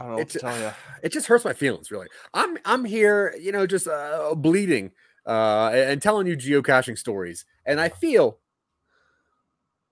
I 0.01 0.05
don't 0.05 0.11
know 0.11 0.17
what 0.19 0.23
it, 0.23 0.31
to 0.31 0.39
tell 0.39 0.61
you. 0.61 0.71
it 1.03 1.09
just 1.11 1.27
hurts 1.27 1.45
my 1.45 1.53
feelings. 1.53 1.91
Really, 1.91 2.07
I'm, 2.33 2.59
I'm 2.65 2.85
here, 2.85 3.35
you 3.41 3.51
know, 3.51 3.67
just 3.67 3.89
uh, 3.89 4.37
bleeding 4.37 4.93
uh, 5.27 5.71
and 5.75 6.01
telling 6.01 6.29
you 6.29 6.37
geocaching 6.37 6.97
stories, 6.97 7.45
and 7.67 7.81
I 7.81 7.89
feel 7.89 8.39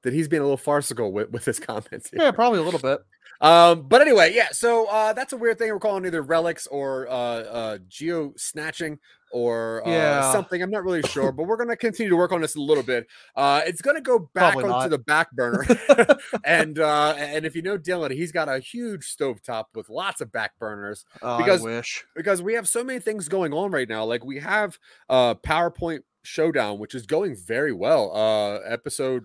that 0.03 0.13
he's 0.13 0.29
being 0.29 0.41
a 0.41 0.45
little 0.45 0.57
farcical 0.57 1.13
with, 1.13 1.31
with 1.31 1.45
his 1.45 1.59
comments. 1.61 2.11
here. 2.11 2.21
Yeah, 2.23 2.31
probably 2.33 2.59
a 2.59 2.63
little 2.63 2.81
bit. 2.81 3.01
Um, 3.41 3.89
but 3.89 4.01
anyway, 4.01 4.33
yeah. 4.35 4.49
So 4.53 4.87
uh, 4.87 5.13
that's 5.15 5.33
a 5.33 5.37
weird 5.37 5.59
thing. 5.59 5.71
We're 5.73 5.81
calling 5.81 6.07
either 6.07 6.23
relics 6.23 6.67
or 6.69 7.09
uh, 7.09 7.13
uh, 7.13 7.79
geo 7.89 8.33
snatching 8.37 9.01
or 9.33 9.85
uh, 9.85 9.91
Yeah. 9.91 10.31
something. 10.33 10.63
I'm 10.63 10.71
not 10.71 10.85
really 10.85 11.03
sure, 11.03 11.33
but 11.33 11.49
we're 11.49 11.57
going 11.57 11.71
to 11.71 11.77
continue 11.77 12.11
to 12.11 12.17
work 12.17 12.31
on 12.31 12.41
this 12.41 12.55
a 12.55 12.61
little 12.61 12.85
bit. 12.85 13.09
Uh, 13.35 13.63
it's 13.67 13.83
going 13.83 13.97
to 13.97 14.01
go 14.03 14.31
back 14.33 14.53
Probably 14.53 14.71
onto 14.71 14.79
not. 14.85 14.91
the 14.91 14.99
back 14.99 15.33
burner, 15.33 15.65
and 16.45 16.79
uh, 16.79 17.15
and 17.17 17.45
if 17.45 17.57
you 17.57 17.63
know 17.63 17.77
Dylan, 17.77 18.13
he's 18.13 18.31
got 18.31 18.49
a 18.49 18.61
huge 18.61 19.13
stovetop 19.13 19.65
with 19.75 19.89
lots 19.89 20.21
of 20.21 20.31
back 20.31 20.53
burners 20.61 21.05
Oh, 21.21 21.39
Because- 21.39 21.63
I 21.63 21.65
wish. 21.65 22.05
because 22.15 22.43
we 22.43 22.55
have 22.55 22.69
so 22.69 22.85
many 22.85 23.01
things 23.01 23.29
going 23.29 23.53
on 23.53 23.73
right 23.73 23.89
now. 23.89 24.05
Like 24.05 24.25
we 24.25 24.39
have 24.39 24.79
uh 25.09 25.35
PowerPoint 25.35 26.01
Showdown, 26.23 26.79
which 26.79 26.95
is 26.95 27.07
going 27.07 27.35
very 27.35 27.73
well. 27.73 28.15
Uh, 28.15 28.59
episode 28.69 29.25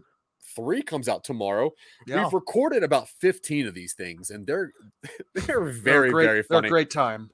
three 0.56 0.82
comes 0.82 1.08
out 1.10 1.24
tomorrow. 1.24 1.72
Yeah. 2.06 2.24
We've 2.24 2.34
recorded 2.34 2.84
about 2.84 3.10
15 3.10 3.68
of 3.68 3.74
these 3.74 3.94
things, 3.94 4.30
and 4.30 4.46
they're 4.48 4.72
they're 5.36 5.44
They're 5.46 5.64
very, 5.66 6.12
great, 6.12 6.26
very 6.26 6.38
they're 6.38 6.44
funny. 6.44 6.68
a 6.68 6.72
great 6.72 6.90
time. 6.90 7.30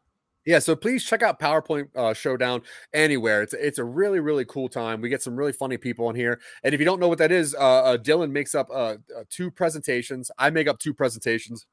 Yeah, 0.46 0.60
so 0.60 0.76
please 0.76 1.06
check 1.06 1.22
out 1.24 1.40
PowerPoint 1.40 1.88
uh, 1.96 2.14
Showdown 2.14 2.64
anywhere. 2.94 3.44
It's 3.44 3.54
it's 3.54 3.80
a 3.80 3.84
really 3.84 4.20
really 4.20 4.44
cool 4.44 4.68
time. 4.68 5.00
We 5.00 5.08
get 5.08 5.22
some 5.22 5.38
really 5.38 5.54
funny 5.54 5.78
people 5.78 6.10
in 6.10 6.18
here, 6.18 6.42
and 6.64 6.74
if 6.74 6.82
you 6.82 6.86
don't 6.86 7.00
know 7.00 7.08
what 7.08 7.20
that 7.20 7.32
is, 7.32 7.56
uh, 7.56 7.60
uh, 7.60 7.98
Dylan 7.98 8.32
makes 8.32 8.54
up 8.54 8.70
uh, 8.70 8.98
uh, 9.18 9.24
two 9.30 9.50
presentations. 9.50 10.30
I 10.38 10.50
make 10.50 10.68
up 10.68 10.80
two 10.80 10.94
presentations. 10.94 11.66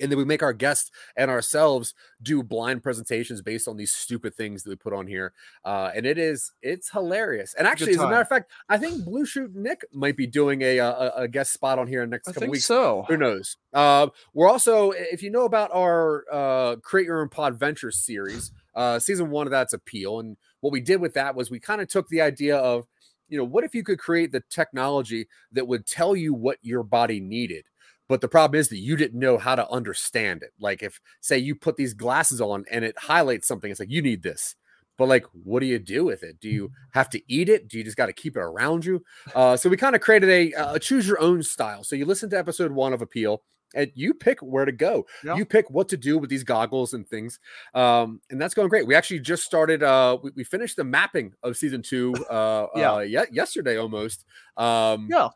And 0.00 0.10
then 0.10 0.18
we 0.18 0.24
make 0.24 0.42
our 0.42 0.52
guests 0.52 0.90
and 1.16 1.30
ourselves 1.30 1.94
do 2.22 2.42
blind 2.42 2.82
presentations 2.82 3.42
based 3.42 3.68
on 3.68 3.76
these 3.76 3.92
stupid 3.92 4.34
things 4.34 4.62
that 4.62 4.70
we 4.70 4.76
put 4.76 4.92
on 4.92 5.06
here, 5.06 5.32
uh, 5.64 5.90
and 5.94 6.06
it 6.06 6.18
is 6.18 6.52
it's 6.62 6.90
hilarious. 6.90 7.54
And 7.58 7.66
actually, 7.66 7.92
as 7.92 8.00
a 8.00 8.08
matter 8.08 8.20
of 8.20 8.28
fact, 8.28 8.50
I 8.68 8.78
think 8.78 9.04
Blue 9.04 9.26
Shirt 9.26 9.54
Nick 9.54 9.84
might 9.92 10.16
be 10.16 10.26
doing 10.26 10.62
a 10.62 10.80
uh, 10.80 11.10
a, 11.16 11.22
a 11.22 11.28
guest 11.28 11.52
spot 11.52 11.78
on 11.78 11.86
here 11.86 12.02
in 12.02 12.10
the 12.10 12.14
next 12.14 12.28
I 12.28 12.32
couple 12.32 12.48
weeks. 12.48 12.64
so. 12.64 13.04
Who 13.08 13.16
knows? 13.16 13.56
Uh, 13.72 14.08
we're 14.32 14.48
also, 14.48 14.92
if 14.92 15.22
you 15.22 15.30
know 15.30 15.44
about 15.44 15.70
our 15.74 16.24
uh, 16.32 16.76
Create 16.76 17.06
Your 17.06 17.20
Own 17.20 17.28
Pod 17.28 17.58
Venture 17.58 17.90
series, 17.90 18.52
uh, 18.74 18.98
season 18.98 19.30
one 19.30 19.46
of 19.46 19.50
that's 19.50 19.72
Appeal. 19.72 20.20
And 20.20 20.36
what 20.60 20.72
we 20.72 20.80
did 20.80 21.00
with 21.00 21.14
that 21.14 21.34
was 21.34 21.50
we 21.50 21.60
kind 21.60 21.80
of 21.80 21.88
took 21.88 22.08
the 22.08 22.20
idea 22.20 22.56
of, 22.56 22.86
you 23.28 23.38
know, 23.38 23.44
what 23.44 23.64
if 23.64 23.74
you 23.74 23.82
could 23.82 23.98
create 23.98 24.32
the 24.32 24.42
technology 24.50 25.26
that 25.52 25.66
would 25.66 25.86
tell 25.86 26.14
you 26.14 26.34
what 26.34 26.58
your 26.62 26.82
body 26.82 27.20
needed? 27.20 27.64
But 28.08 28.20
the 28.20 28.28
problem 28.28 28.58
is 28.60 28.68
that 28.68 28.78
you 28.78 28.96
didn't 28.96 29.18
know 29.18 29.38
how 29.38 29.54
to 29.54 29.68
understand 29.70 30.42
it. 30.42 30.50
Like 30.60 30.82
if, 30.82 31.00
say, 31.20 31.38
you 31.38 31.54
put 31.54 31.76
these 31.76 31.94
glasses 31.94 32.40
on 32.40 32.64
and 32.70 32.84
it 32.84 32.98
highlights 32.98 33.48
something, 33.48 33.70
it's 33.70 33.80
like, 33.80 33.90
you 33.90 34.02
need 34.02 34.22
this. 34.22 34.56
But 34.96 35.08
like, 35.08 35.24
what 35.32 35.60
do 35.60 35.66
you 35.66 35.78
do 35.78 36.04
with 36.04 36.22
it? 36.22 36.38
Do 36.38 36.48
you 36.48 36.70
have 36.92 37.10
to 37.10 37.22
eat 37.32 37.48
it? 37.48 37.66
Do 37.68 37.78
you 37.78 37.82
just 37.84 37.96
got 37.96 38.06
to 38.06 38.12
keep 38.12 38.36
it 38.36 38.40
around 38.40 38.84
you? 38.84 39.02
Uh, 39.34 39.56
so 39.56 39.68
we 39.68 39.76
kind 39.76 39.96
of 39.96 40.00
created 40.02 40.28
a, 40.30 40.52
a 40.74 40.78
choose 40.78 41.08
your 41.08 41.20
own 41.20 41.42
style. 41.42 41.82
So 41.82 41.96
you 41.96 42.04
listen 42.04 42.30
to 42.30 42.38
episode 42.38 42.70
one 42.70 42.92
of 42.92 43.02
Appeal, 43.02 43.42
and 43.74 43.90
you 43.96 44.14
pick 44.14 44.38
where 44.40 44.64
to 44.64 44.70
go. 44.70 45.04
You 45.36 45.44
pick 45.44 45.68
what 45.68 45.88
to 45.88 45.96
do 45.96 46.16
with 46.16 46.30
these 46.30 46.44
goggles 46.44 46.94
and 46.94 47.08
things, 47.08 47.40
um, 47.74 48.20
and 48.30 48.40
that's 48.40 48.54
going 48.54 48.68
great. 48.68 48.86
We 48.86 48.94
actually 48.94 49.18
just 49.18 49.42
started. 49.42 49.82
Uh, 49.82 50.18
we, 50.22 50.30
we 50.36 50.44
finished 50.44 50.76
the 50.76 50.84
mapping 50.84 51.32
of 51.42 51.56
season 51.56 51.82
two. 51.82 52.14
Uh, 52.30 52.66
Yeah. 52.76 52.92
uh, 52.92 52.98
ye- 53.00 53.32
yesterday 53.32 53.76
almost. 53.78 54.24
Um, 54.56 55.08
Yeah. 55.10 55.24
I 55.26 55.30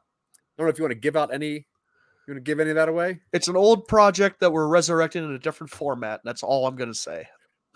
don't 0.56 0.66
know 0.66 0.68
if 0.68 0.78
you 0.78 0.84
want 0.84 0.92
to 0.92 1.00
give 1.00 1.16
out 1.16 1.34
any. 1.34 1.66
You 2.28 2.34
want 2.34 2.44
to 2.44 2.50
give 2.50 2.60
any 2.60 2.68
of 2.68 2.76
that 2.76 2.90
away? 2.90 3.20
It's 3.32 3.48
an 3.48 3.56
old 3.56 3.88
project 3.88 4.40
that 4.40 4.52
we're 4.52 4.68
resurrecting 4.68 5.24
in 5.24 5.30
a 5.32 5.38
different 5.38 5.70
format. 5.70 6.20
That's 6.24 6.42
all 6.42 6.66
I'm 6.66 6.76
gonna 6.76 6.92
say. 6.92 7.26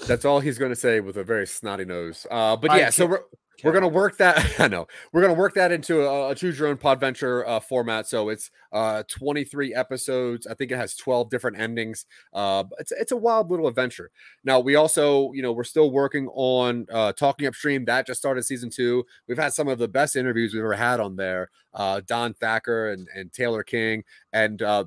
That's 0.06 0.26
all 0.26 0.40
he's 0.40 0.58
going 0.58 0.72
to 0.72 0.76
say 0.76 1.00
with 1.00 1.16
a 1.16 1.24
very 1.24 1.46
snotty 1.46 1.84
nose. 1.84 2.26
Uh, 2.30 2.56
but 2.56 2.76
yeah, 2.76 2.90
so 2.90 3.18
can't- 3.62 3.74
we're 3.74 3.80
gonna 3.80 3.88
work 3.92 4.16
that. 4.18 4.44
I 4.60 4.68
know 4.68 4.86
we're 5.12 5.22
gonna 5.22 5.34
work 5.34 5.54
that 5.54 5.72
into 5.72 6.02
a, 6.02 6.30
a 6.30 6.34
choose 6.34 6.58
your 6.58 6.68
own 6.68 6.76
podventure 6.76 7.46
uh, 7.46 7.60
format. 7.60 8.06
So 8.08 8.28
it's 8.28 8.50
uh 8.72 9.02
23 9.08 9.74
episodes. 9.74 10.46
I 10.46 10.54
think 10.54 10.70
it 10.72 10.76
has 10.76 10.96
12 10.96 11.30
different 11.30 11.58
endings. 11.58 12.06
Uh, 12.32 12.64
it's 12.78 12.92
it's 12.92 13.12
a 13.12 13.16
wild 13.16 13.50
little 13.50 13.68
adventure. 13.68 14.10
Now 14.44 14.60
we 14.60 14.74
also, 14.76 15.32
you 15.32 15.42
know, 15.42 15.52
we're 15.52 15.64
still 15.64 15.90
working 15.90 16.28
on 16.34 16.86
uh 16.92 17.12
talking 17.12 17.46
upstream. 17.46 17.84
That 17.86 18.06
just 18.06 18.20
started 18.20 18.42
season 18.44 18.70
two. 18.70 19.04
We've 19.28 19.38
had 19.38 19.52
some 19.54 19.68
of 19.68 19.78
the 19.78 19.88
best 19.88 20.16
interviews 20.16 20.52
we've 20.54 20.62
ever 20.62 20.74
had 20.74 21.00
on 21.00 21.16
there. 21.16 21.50
Uh, 21.74 22.00
Don 22.06 22.34
Thacker 22.34 22.90
and 22.90 23.08
and 23.14 23.32
Taylor 23.32 23.62
King 23.62 24.04
and 24.32 24.60
uh, 24.62 24.84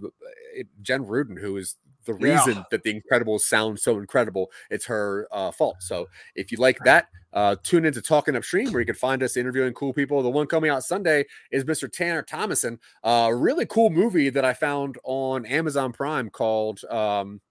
it- 0.53 0.67
Jen 0.81 1.05
Rudin, 1.05 1.37
who 1.37 1.57
is 1.57 1.75
the 2.05 2.13
Yeah. 2.13 2.43
reason 2.45 2.65
that 2.71 2.83
the 2.83 2.93
Incredibles 3.01 3.41
sound 3.41 3.79
so 3.79 3.97
incredible. 3.97 4.51
It's 4.69 4.85
her 4.85 5.27
uh, 5.31 5.51
fault. 5.51 5.77
So 5.81 6.07
if 6.35 6.51
you 6.51 6.57
like 6.57 6.79
that, 6.85 7.07
uh, 7.33 7.57
tune 7.63 7.85
into 7.85 8.01
Talking 8.01 8.35
Upstream, 8.35 8.71
where 8.71 8.79
you 8.79 8.85
can 8.85 8.95
find 8.95 9.21
us 9.21 9.35
interviewing 9.35 9.73
cool 9.73 9.93
people. 9.93 10.23
The 10.23 10.29
one 10.29 10.47
coming 10.47 10.71
out 10.71 10.83
Sunday 10.83 11.25
is 11.51 11.65
Mr. 11.65 11.91
Tanner 11.91 12.21
Thomason, 12.23 12.79
a 13.03 13.35
really 13.35 13.65
cool 13.65 13.89
movie 13.89 14.29
that 14.29 14.45
I 14.45 14.53
found 14.53 14.97
on 15.03 15.45
Amazon 15.45 15.91
Prime 15.91 16.29
called. 16.29 16.83
Um, 16.85 17.41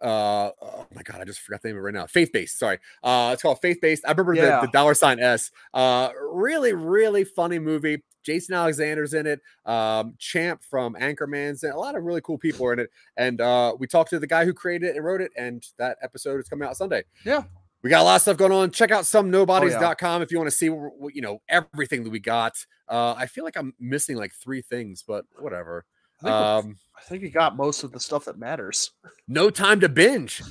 uh 0.00 0.50
oh 0.62 0.86
my 0.94 1.02
god 1.02 1.20
i 1.20 1.24
just 1.24 1.40
forgot 1.40 1.60
the 1.60 1.66
name 1.68 1.76
of 1.76 1.80
it 1.80 1.84
right 1.86 1.94
now 1.94 2.06
faith 2.06 2.30
based 2.32 2.56
sorry 2.56 2.78
uh 3.02 3.30
it's 3.32 3.42
called 3.42 3.58
faith 3.60 3.80
based 3.82 4.04
i 4.06 4.10
remember 4.12 4.36
the, 4.36 4.60
the 4.66 4.70
dollar 4.72 4.94
sign 4.94 5.18
s 5.18 5.50
uh 5.74 6.10
really 6.30 6.72
really 6.72 7.24
funny 7.24 7.58
movie 7.58 8.00
jason 8.28 8.54
alexander's 8.54 9.14
in 9.14 9.26
it 9.26 9.40
um 9.66 10.14
champ 10.18 10.62
from 10.62 10.94
anchorman's 10.96 11.62
in 11.64 11.70
it. 11.70 11.74
a 11.74 11.78
lot 11.78 11.96
of 11.96 12.02
really 12.04 12.20
cool 12.20 12.36
people 12.38 12.66
are 12.66 12.72
in 12.74 12.78
it 12.78 12.90
and 13.16 13.40
uh 13.40 13.74
we 13.78 13.86
talked 13.86 14.10
to 14.10 14.18
the 14.18 14.26
guy 14.26 14.44
who 14.44 14.52
created 14.52 14.90
it 14.90 14.96
and 14.96 15.04
wrote 15.04 15.20
it 15.20 15.32
and 15.36 15.66
that 15.78 15.96
episode 16.02 16.38
is 16.38 16.48
coming 16.48 16.68
out 16.68 16.76
sunday 16.76 17.02
Yeah. 17.24 17.42
we 17.82 17.90
got 17.90 18.02
a 18.02 18.04
lot 18.04 18.16
of 18.16 18.22
stuff 18.22 18.36
going 18.36 18.52
on. 18.52 18.70
Check 18.72 18.90
out 18.90 19.00
Oh, 19.14 19.22
somenobodies.com 19.22 20.20
if 20.22 20.30
you 20.32 20.38
want 20.38 20.50
to 20.50 20.56
see 20.56 20.68
what, 20.68 21.14
you 21.14 21.22
know 21.22 21.40
everything 21.48 22.02
that 22.04 22.10
we 22.10 22.18
got. 22.20 22.54
Uh, 22.88 23.14
I 23.16 23.26
feel 23.26 23.44
like 23.44 23.56
I'm 23.56 23.72
missing 23.78 24.16
like 24.16 24.32
three 24.34 24.62
things, 24.62 25.04
but 25.06 25.24
whatever. 25.38 25.84
I 26.20 26.22
think, 26.24 26.32
Um, 26.34 26.76
I 26.98 27.02
think 27.02 27.22
you 27.22 27.30
got 27.30 27.56
most 27.56 27.84
of 27.84 27.92
the 27.92 28.00
stuff 28.00 28.24
that 28.24 28.36
matters. 28.36 28.90
no 29.28 29.48
time 29.50 29.78
to 29.80 29.88
binge. 29.88 30.42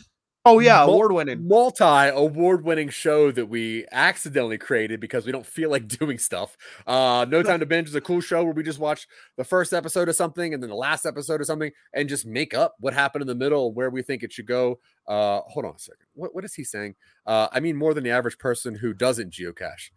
Oh 0.50 0.60
yeah, 0.60 0.84
award 0.84 1.12
winning. 1.12 1.46
Multi 1.46 1.84
award 1.84 2.64
winning 2.64 2.88
show 2.88 3.32
that 3.32 3.48
we 3.48 3.86
accidentally 3.92 4.58
created 4.58 5.02
because 5.02 5.26
we 5.26 5.34
don't 5.34 5.46
feel 5.46 5.70
like 5.70 5.88
doing 6.00 6.18
stuff. 6.18 6.56
Uh, 6.86 7.26
no 7.28 7.44
time 7.44 7.60
to 7.60 7.66
binge 7.66 7.90
is 7.90 7.96
a 7.96 8.02
cool 8.02 8.22
show 8.22 8.46
where 8.46 8.54
we 8.54 8.64
just 8.64 8.80
watch 8.80 9.10
the 9.36 9.44
first 9.44 9.74
episode 9.74 10.08
of 10.08 10.16
something 10.16 10.54
and 10.54 10.64
then 10.64 10.70
the 10.70 10.76
last 10.76 11.06
episode 11.06 11.42
of 11.42 11.48
something 11.48 11.72
and 11.94 12.08
just 12.08 12.26
make 12.26 12.54
up 12.54 12.76
what 12.80 12.94
happened 12.94 13.22
in 13.22 13.28
the 13.28 13.36
middle, 13.36 13.74
where 13.74 13.90
we 13.90 14.02
think 14.02 14.24
it 14.24 14.32
should 14.32 14.48
go. 14.48 14.80
Uh, 15.06 15.42
hold 15.48 15.66
on 15.66 15.76
a 15.76 15.80
second. 15.80 16.06
What 16.14 16.34
what 16.34 16.46
is 16.46 16.54
he 16.54 16.64
saying? 16.64 16.96
Uh, 17.26 17.50
I 17.52 17.60
mean 17.60 17.76
more 17.76 17.94
than 17.94 18.06
the 18.06 18.12
average 18.12 18.38
person 18.38 18.76
who 18.76 18.94
doesn't 18.94 19.34
geocache. 19.34 19.92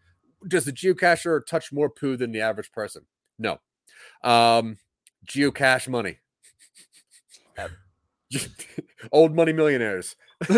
Does 0.48 0.64
the 0.64 0.72
geocacher 0.72 1.46
touch 1.46 1.72
more 1.72 1.88
poo 1.88 2.16
than 2.16 2.32
the 2.32 2.40
average 2.40 2.72
person? 2.72 3.06
No. 3.38 3.60
Um, 4.24 4.78
geocache 5.28 5.86
money. 5.86 6.18
Old 9.12 9.34
money 9.34 9.52
millionaires. 9.52 10.16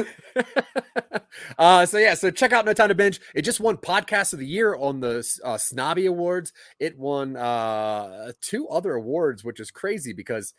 uh, 1.59 1.87
so 1.87 1.99
yeah, 1.99 2.15
so 2.15 2.31
check 2.31 2.53
out 2.53 2.65
No 2.65 2.73
Time 2.73 2.89
to 2.89 2.95
Binge. 2.95 3.21
It 3.35 3.43
just 3.43 3.61
won 3.61 3.77
Podcast 3.77 4.33
of 4.33 4.39
the 4.39 4.47
Year 4.47 4.75
on 4.75 5.01
the 5.01 5.27
uh, 5.45 5.59
Snobby 5.59 6.07
Awards. 6.07 6.53
It 6.79 6.99
won 6.99 7.37
uh, 7.37 8.33
two 8.41 8.69
other 8.69 8.95
awards, 8.95 9.45
which 9.45 9.61
is 9.61 9.71
crazy 9.71 10.13
because 10.13 10.55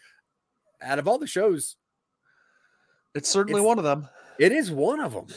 out 0.82 1.00
of 1.00 1.08
all 1.08 1.18
the 1.20 1.28
shows, 1.28 1.76
It's 3.16 3.30
certainly 3.30 3.60
It's- 3.62 3.68
one 3.68 3.78
of 3.78 3.84
them. 3.84 4.10
it 4.40 4.52
is 4.52 4.72
one 4.72 5.00
of 5.00 5.14
them. 5.14 5.28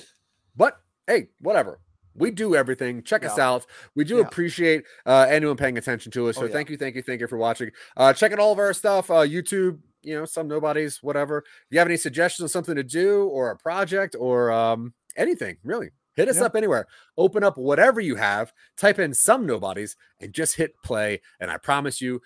But 0.57 0.79
hey, 1.07 1.29
whatever. 1.41 1.81
We 2.19 2.31
do 2.31 2.57
everything. 2.57 3.03
Check 3.03 3.27
us 3.27 3.39
out. 3.39 3.67
We 3.95 4.05
do 4.05 4.17
Yeah. 4.17 4.23
appreciate 4.23 4.85
uh, 5.05 5.27
anyone 5.29 5.59
paying 5.59 5.77
attention 5.77 6.11
to 6.13 6.29
us. 6.31 6.39
Oh, 6.39 6.41
So 6.41 6.47
yeah. 6.47 6.53
thank 6.55 6.71
you, 6.71 6.79
thank 6.79 6.97
you, 6.97 7.03
thank 7.03 7.21
you 7.21 7.27
for 7.27 7.37
watching. 7.37 7.71
Uh, 7.95 8.15
check 8.15 8.33
out 8.33 8.39
all 8.39 8.53
of 8.53 8.59
our 8.59 8.73
stuff. 8.73 9.11
Uh, 9.11 9.17
YouTube, 9.17 9.81
you 10.07 10.19
know, 10.19 10.25
some 10.25 10.49
nobodies, 10.49 11.03
whatever. 11.03 11.39
If 11.39 11.45
you 11.71 11.79
have 11.79 11.89
any 11.89 11.97
suggestions 11.99 12.45
on 12.45 12.49
something 12.49 12.77
to 12.77 12.83
do 12.83 13.25
or 13.27 13.51
a 13.51 13.57
project 13.57 14.17
or 14.19 14.51
um, 14.53 14.95
anything, 15.17 15.57
really, 15.65 15.91
hit 16.15 16.29
us 16.29 16.37
Yeah. 16.39 16.45
up 16.45 16.57
anywhere. 16.57 16.87
Open 17.19 17.43
up 17.45 17.59
whatever 17.59 18.01
you 18.01 18.15
have. 18.17 18.53
Type 18.77 18.99
in 18.99 19.13
some 19.13 19.45
nobodies 19.47 19.97
and 20.21 20.33
just 20.33 20.57
hit 20.57 20.75
play. 20.83 21.21
And 21.41 21.51
I 21.51 21.59
promise 21.59 22.01
you, 22.01 22.23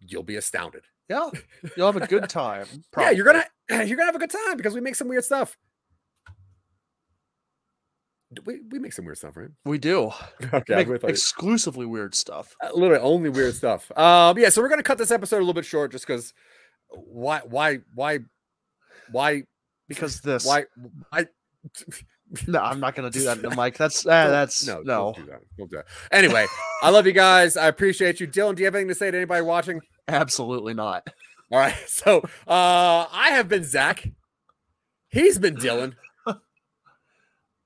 you'll 0.00 0.22
be 0.22 0.36
astounded. 0.36 0.84
Yeah, 1.08 1.30
you'll 1.76 1.90
have 1.92 2.00
a 2.02 2.06
good 2.06 2.28
time. 2.28 2.66
Yeah, 2.96 3.10
you're 3.10 3.24
gonna 3.26 3.44
you're 3.70 3.96
gonna 3.96 4.04
have 4.06 4.14
a 4.16 4.18
good 4.18 4.30
time 4.30 4.56
because 4.56 4.74
we 4.74 4.80
make 4.80 4.94
some 4.94 5.08
weird 5.08 5.24
stuff. 5.24 5.56
We 8.46 8.60
we 8.70 8.78
make 8.80 8.92
some 8.92 9.04
weird 9.04 9.18
stuff, 9.18 9.36
right? 9.36 9.50
We 9.64 9.78
do 9.78 10.10
Okay, 10.52 10.74
I 10.74 10.78
make 10.78 10.86
really 10.88 10.98
thought 10.98 11.08
you- 11.08 11.12
exclusively 11.12 11.86
weird 11.86 12.14
stuff. 12.16 12.56
uh, 12.62 12.70
literally 12.74 13.02
only 13.02 13.28
weird 13.30 13.54
stuff. 13.54 13.96
Um, 13.96 14.36
yeah, 14.38 14.48
so 14.48 14.60
we're 14.60 14.68
gonna 14.68 14.82
cut 14.82 14.98
this 14.98 15.10
episode 15.12 15.36
a 15.36 15.40
little 15.40 15.54
bit 15.54 15.64
short 15.64 15.92
just 15.92 16.06
because 16.06 16.32
why 16.90 17.40
why 17.44 17.78
why 17.94 18.20
why 19.10 19.42
Because 19.88 20.20
this. 20.20 20.44
why 20.46 20.64
I 21.12 21.26
No, 22.48 22.60
I'm 22.60 22.80
not 22.80 22.94
gonna 22.94 23.10
do 23.10 23.22
that 23.24 23.42
mic. 23.56 23.76
That's 23.76 24.04
uh, 24.06 24.28
that's 24.28 24.66
no 24.66 24.80
no, 24.80 25.12
don't 25.12 25.16
do 25.16 25.26
that. 25.26 25.40
Don't 25.58 25.70
do 25.70 25.76
that. 25.76 25.86
Anyway, 26.10 26.46
I 26.82 26.90
love 26.90 27.06
you 27.06 27.12
guys. 27.12 27.56
I 27.56 27.68
appreciate 27.68 28.18
you. 28.20 28.26
Dylan, 28.26 28.54
do 28.56 28.62
you 28.62 28.66
have 28.66 28.74
anything 28.74 28.88
to 28.88 28.94
say 28.94 29.10
to 29.10 29.16
anybody 29.16 29.42
watching? 29.42 29.80
absolutely 30.08 30.74
not. 30.74 31.06
All 31.52 31.58
right. 31.58 31.74
So 31.86 32.18
uh 32.48 33.06
I 33.12 33.30
have 33.32 33.48
been 33.48 33.64
Zach. 33.64 34.08
He's 35.08 35.38
been 35.38 35.56
Dylan. 35.56 35.94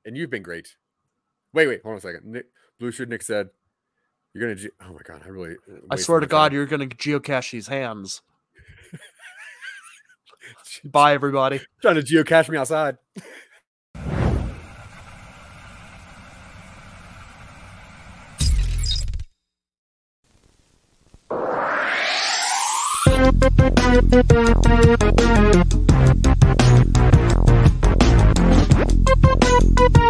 and 0.05 0.16
you've 0.16 0.31
been 0.31 0.43
great. 0.43 0.77
Wait, 1.55 1.66
wait, 1.66 1.81
hold 1.83 1.93
on 1.95 1.99
a 1.99 2.01
second. 2.01 2.25
Nick, 2.27 2.47
Blue 2.79 2.91
Shirt 2.91 3.09
Nick 3.09 3.23
said, 3.23 3.49
You're 4.35 4.43
gonna 4.43 4.55
ge- 4.69 4.73
oh 4.83 4.93
my 4.93 5.01
god, 5.05 5.23
I 5.25 5.29
really 5.29 5.57
I 5.91 5.97
swear 5.97 6.21
to 6.21 6.27
God, 6.27 6.53
you're 6.53 6.66
gonna 6.66 6.87
geocache 6.87 7.53
these 7.53 7.69
hands. 7.69 8.21
Bye, 10.85 11.14
everybody. 11.14 11.61
Trying 11.81 11.97
to 11.97 12.03
geocache 12.03 12.49
me 12.49 12.59
outside. 12.59 12.99
Thank 29.70 29.99
you. 29.99 30.08